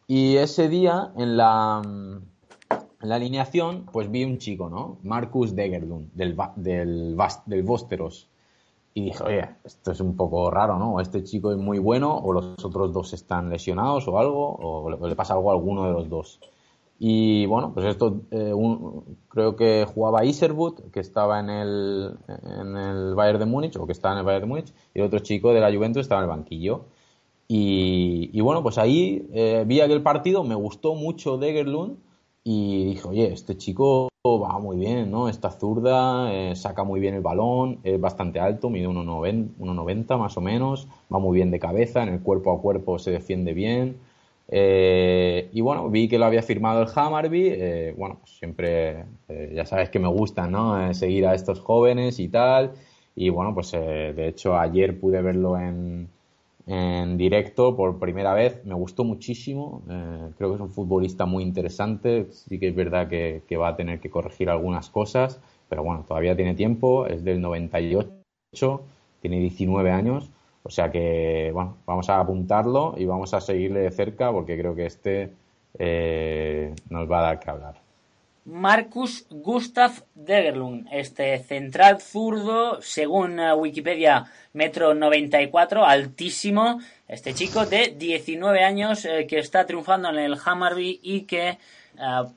Y 0.07 0.37
ese 0.37 0.68
día, 0.68 1.12
en 1.16 1.37
la, 1.37 1.80
en 1.85 3.09
la 3.09 3.14
alineación, 3.14 3.87
pues 3.91 4.11
vi 4.11 4.24
un 4.24 4.39
chico, 4.39 4.68
¿no? 4.68 4.99
Marcus 5.03 5.55
Degerlund, 5.55 6.12
del, 6.12 6.37
del, 6.57 7.16
del 7.47 7.62
Vosteros. 7.62 8.28
Y 8.95 9.07
dije, 9.07 9.24
oye, 9.24 9.49
esto 9.64 9.90
es 9.90 10.01
un 10.01 10.16
poco 10.16 10.51
raro, 10.51 10.78
¿no? 10.78 11.01
Este 11.01 11.24
chico 11.24 11.51
es 11.51 11.59
muy 11.59 11.80
bueno, 11.80 12.16
o 12.16 12.32
los 12.32 12.64
otros 12.64 12.92
dos 12.92 13.12
están 13.12 13.51
lesionados 13.51 14.07
o 14.07 14.18
algo, 14.18 14.55
o 14.55 14.88
le, 15.09 15.16
pasa 15.16 15.34
algo 15.34 15.51
a 15.51 15.55
alguno 15.55 15.84
de 15.84 15.92
los 15.92 16.09
dos. 16.09 16.40
Y 16.99 17.45
bueno, 17.47 17.72
pues 17.74 17.86
esto, 17.86 18.22
eh, 18.30 18.53
creo 19.28 19.57
que 19.57 19.84
jugaba 19.92 20.24
Iserwood, 20.24 20.92
que 20.92 21.01
estaba 21.01 21.40
en 21.40 21.51
el, 21.51 22.16
en 22.28 22.76
el 22.76 23.14
Bayern 23.16 23.40
de 23.40 23.47
Múnich, 23.47 23.76
o 23.76 23.86
que 23.86 23.92
estaba 23.92 24.14
en 24.14 24.20
el 24.20 24.24
Bayern 24.26 24.42
de 24.45 24.49
Múnich, 24.49 24.72
y 24.95 25.01
el 25.01 25.07
otro 25.07 25.18
chico 25.18 25.53
de 25.53 25.61
la 25.61 25.74
Juventus 25.74 26.03
estaba 26.03 26.22
en 26.22 26.30
el 26.30 26.36
banquillo. 26.36 26.84
Y, 27.49 28.40
bueno, 28.40 28.62
pues 28.62 28.78
ahí 28.78 29.28
eh, 29.32 29.64
vi 29.66 29.80
aquel 29.80 30.03
partido, 30.03 30.45
me 30.45 30.55
gustó 30.55 30.95
mucho 30.95 31.36
Degerlund 31.36 31.99
y 32.42 32.84
dije, 32.86 33.09
oye, 33.09 33.32
este 33.32 33.57
chico 33.57 34.09
va 34.27 34.59
muy 34.59 34.79
bien, 34.79 35.11
¿no? 35.11 35.29
Esta 35.29 35.51
zurda, 35.51 36.33
eh, 36.33 36.57
saca 36.57 36.83
muy 36.83 36.99
bien 36.99 37.14
el 37.14 37.20
balón, 37.20 37.81
es 37.85 38.01
bastante 38.01 38.41
alto, 38.41 38.70
mide 38.70 38.89
1,90 38.89 40.16
más 40.16 40.39
o 40.39 40.41
menos, 40.41 40.89
va 41.12 41.18
muy 41.18 41.37
bien 41.37 41.51
de 41.51 41.59
cabeza, 41.59 42.03
en 42.03 42.09
el 42.09 42.20
cuerpo 42.20 42.51
a 42.51 42.59
cuerpo 42.59 42.99
se 42.99 43.11
defiende 43.11 43.53
bien. 43.53 43.99
Eh, 44.49 45.51
y 45.53 45.61
bueno, 45.61 45.91
vi 45.91 46.09
que 46.09 46.18
lo 46.18 46.25
había 46.25 46.43
firmado 46.43 46.83
el 46.83 46.89
Hammarby. 46.95 47.93
bueno, 47.99 48.16
pues 48.20 48.33
siempre, 48.39 49.05
ya 49.55 49.66
sabes 49.66 49.91
que 49.91 49.99
me 49.99 50.09
gusta, 50.09 50.47
¿no? 50.47 50.95
seguir 50.95 51.27
a 51.27 51.35
estos 51.35 51.61
jóvenes 51.61 52.18
y 52.18 52.29
tal. 52.29 52.72
Y 53.14 53.29
bueno, 53.29 53.53
pues 53.55 53.72
de 53.72 54.29
hecho 54.29 54.57
ayer 54.59 54.99
pude 54.99 55.20
verlo 55.20 55.59
en, 55.59 56.09
en 56.67 57.17
directo 57.19 57.77
por 57.77 57.99
primera 57.99 58.35
vez. 58.35 58.65
Me 58.65 58.75
gustó 58.75 59.05
muchísimo. 59.05 59.83
Eh, 59.89 60.31
creo 60.37 60.51
que 60.51 60.55
es 60.57 60.61
un 60.61 60.71
futbolista 60.71 61.27
muy 61.27 61.43
interesante. 61.43 62.29
Sí 62.31 62.59
que 62.59 62.69
es 62.69 62.75
verdad 62.75 63.09
que, 63.09 63.57
va 63.57 63.69
a 63.69 63.77
tener 63.77 64.01
que 64.01 64.11
corregir 64.11 64.51
algunas 64.51 64.91
cosas, 64.91 65.41
pero 65.69 65.83
bueno, 65.83 66.05
todavía 66.07 66.37
tiene 66.37 66.55
tiempo. 66.55 67.07
Es 67.07 67.25
del 67.25 67.41
98, 67.41 68.83
tiene 69.21 69.41
19 69.41 69.91
años. 69.91 70.31
O 70.62 70.71
sea 70.71 70.91
que, 70.91 71.51
bueno, 71.53 71.77
vamos 71.87 72.09
a 72.09 72.21
apuntarlo 72.21 72.95
y 72.97 73.05
vamos 73.05 73.35
a 73.35 73.41
seguirle 73.41 73.81
de 73.81 73.91
cerca 73.91 74.33
porque 74.33 74.59
creo 74.59 74.75
que 74.75 74.87
este 74.87 75.33
eh, 75.79 76.75
nos 76.89 77.11
va 77.11 77.19
a 77.19 77.23
dar 77.23 77.41
que 77.41 77.51
hablar. 77.51 77.84
Marcus 78.45 79.26
Gustav 79.30 80.05
Degerlund, 80.14 80.86
este 80.92 81.38
central 81.38 82.01
zurdo, 82.01 82.82
según 82.82 83.40
eh, 83.40 83.55
Wikipedia, 83.55 84.26
metro 84.53 84.95
94, 84.95 85.86
altísimo, 85.86 86.78
este 87.09 87.32
chico 87.32 87.64
de 87.64 87.95
19 87.97 88.62
años 88.62 89.07
eh, 89.07 89.26
que 89.26 89.38
está 89.38 89.64
triunfando 89.64 90.11
en 90.11 90.18
el 90.18 90.36
Hammarby 90.45 91.01
y 91.03 91.22
que 91.22 91.49
eh, 91.49 91.59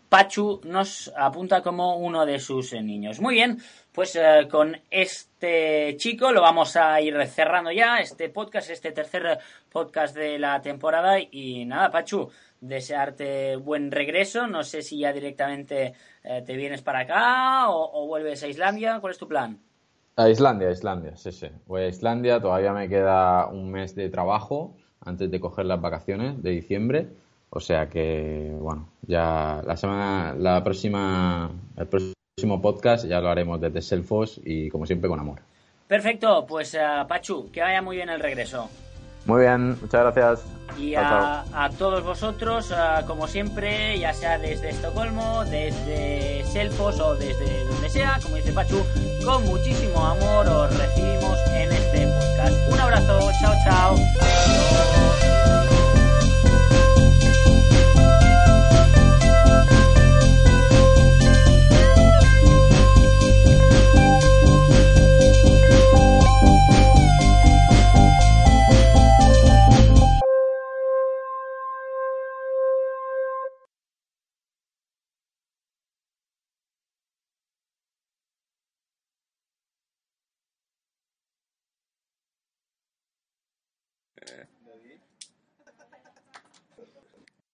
Pachu 0.08 0.62
nos 0.64 1.12
apunta 1.18 1.62
como 1.62 1.97
uno 1.97 2.26
de 2.26 2.39
sus 2.39 2.72
niños. 2.72 3.20
Muy 3.20 3.36
bien, 3.36 3.58
pues 3.98 4.16
con 4.52 4.78
este 4.91 5.95
chico 5.98 6.32
lo 6.32 6.43
vamos 6.43 6.76
a 6.76 7.02
ir 7.02 7.20
cerrando 7.26 7.72
ya, 7.72 7.98
este 7.98 8.30
podcast, 8.30 8.70
este 8.70 8.91
tercer 8.91 9.39
podcast 9.72 10.16
de 10.16 10.38
la 10.38 10.62
temporada 10.62 11.20
y 11.20 11.66
nada, 11.66 11.89
Pachu, 11.89 12.30
desearte 12.62 13.56
buen 13.56 13.89
regreso. 13.89 14.45
No 14.45 14.62
sé 14.62 14.84
si 14.84 15.00
ya 15.00 15.12
directamente 15.12 15.95
eh, 16.24 16.43
te 16.45 16.56
vienes 16.56 16.84
para 16.84 17.00
acá 17.00 17.72
o, 17.72 18.06
vuelves 18.06 18.43
a 18.43 18.48
Islandia. 18.48 19.00
¿Cuál 19.00 19.14
es 19.14 19.18
tu 19.18 19.28
plan? 19.28 19.58
A 20.16 20.30
Islandia, 20.30 20.70
Islandia, 20.70 21.18
sí, 21.18 21.32
sí. 21.32 21.48
Voy 21.66 21.82
a 21.82 21.88
Islandia, 21.88 22.39
todavía 22.39 22.74
me 22.74 22.88
queda 22.88 23.48
un 23.48 23.72
mes 23.72 23.95
de 23.95 24.10
trabajo 24.10 24.76
antes 25.06 25.32
de 25.32 25.39
coger 25.39 25.66
las 25.66 25.82
vacaciones 25.82 26.43
de 26.43 26.52
diciembre. 26.52 27.08
O 27.50 27.60
sea 27.60 27.89
que, 27.89 28.56
bueno, 28.60 28.89
ya 29.02 29.64
la 29.66 29.76
semana, 29.76 30.36
la 30.38 30.64
próxima, 30.64 31.50
podcast 32.38 33.06
ya 33.06 33.20
lo 33.20 33.30
haremos 33.30 33.60
desde 33.60 33.82
Selfos 33.82 34.40
y 34.46 34.70
como 34.70 34.86
siempre 34.86 35.10
con 35.10 35.20
amor. 35.20 35.40
Perfecto, 35.88 36.46
pues 36.48 36.76
uh, 36.76 37.08
Pachu, 37.08 37.50
que 37.52 37.62
vaya 37.62 37.82
muy 37.82 37.96
bien 37.96 38.10
el 38.10 38.20
regreso. 38.20 38.70
Muy 39.26 39.42
bien, 39.42 39.70
muchas 39.82 40.02
gracias. 40.02 40.46
Y 40.78 40.94
a, 40.94 41.42
a, 41.52 41.70
todos 41.72 42.04
vosotros, 42.04 42.72
uh, 42.72 43.06
como 43.08 43.28
siempre, 43.28 43.98
ya 43.98 44.14
sea 44.14 44.38
desde 44.38 44.70
Estocolmo, 44.70 45.46
desde 45.46 46.44
Selfos 46.46 47.00
o 47.00 47.16
desde 47.16 47.66
donde 47.66 47.90
sea, 47.90 48.20
como 48.22 48.36
dice 48.36 48.54
Pachu, 48.54 48.86
con 49.26 49.44
muchísimo 49.46 50.06
amor 50.06 50.48
os 50.48 50.78
recibimos 50.78 51.40
en 51.56 51.72
este 51.72 52.06
podcast. 52.06 52.72
Un 52.72 52.80
abrazo, 52.80 53.20
chao, 53.42 53.54
chao. 53.66 54.97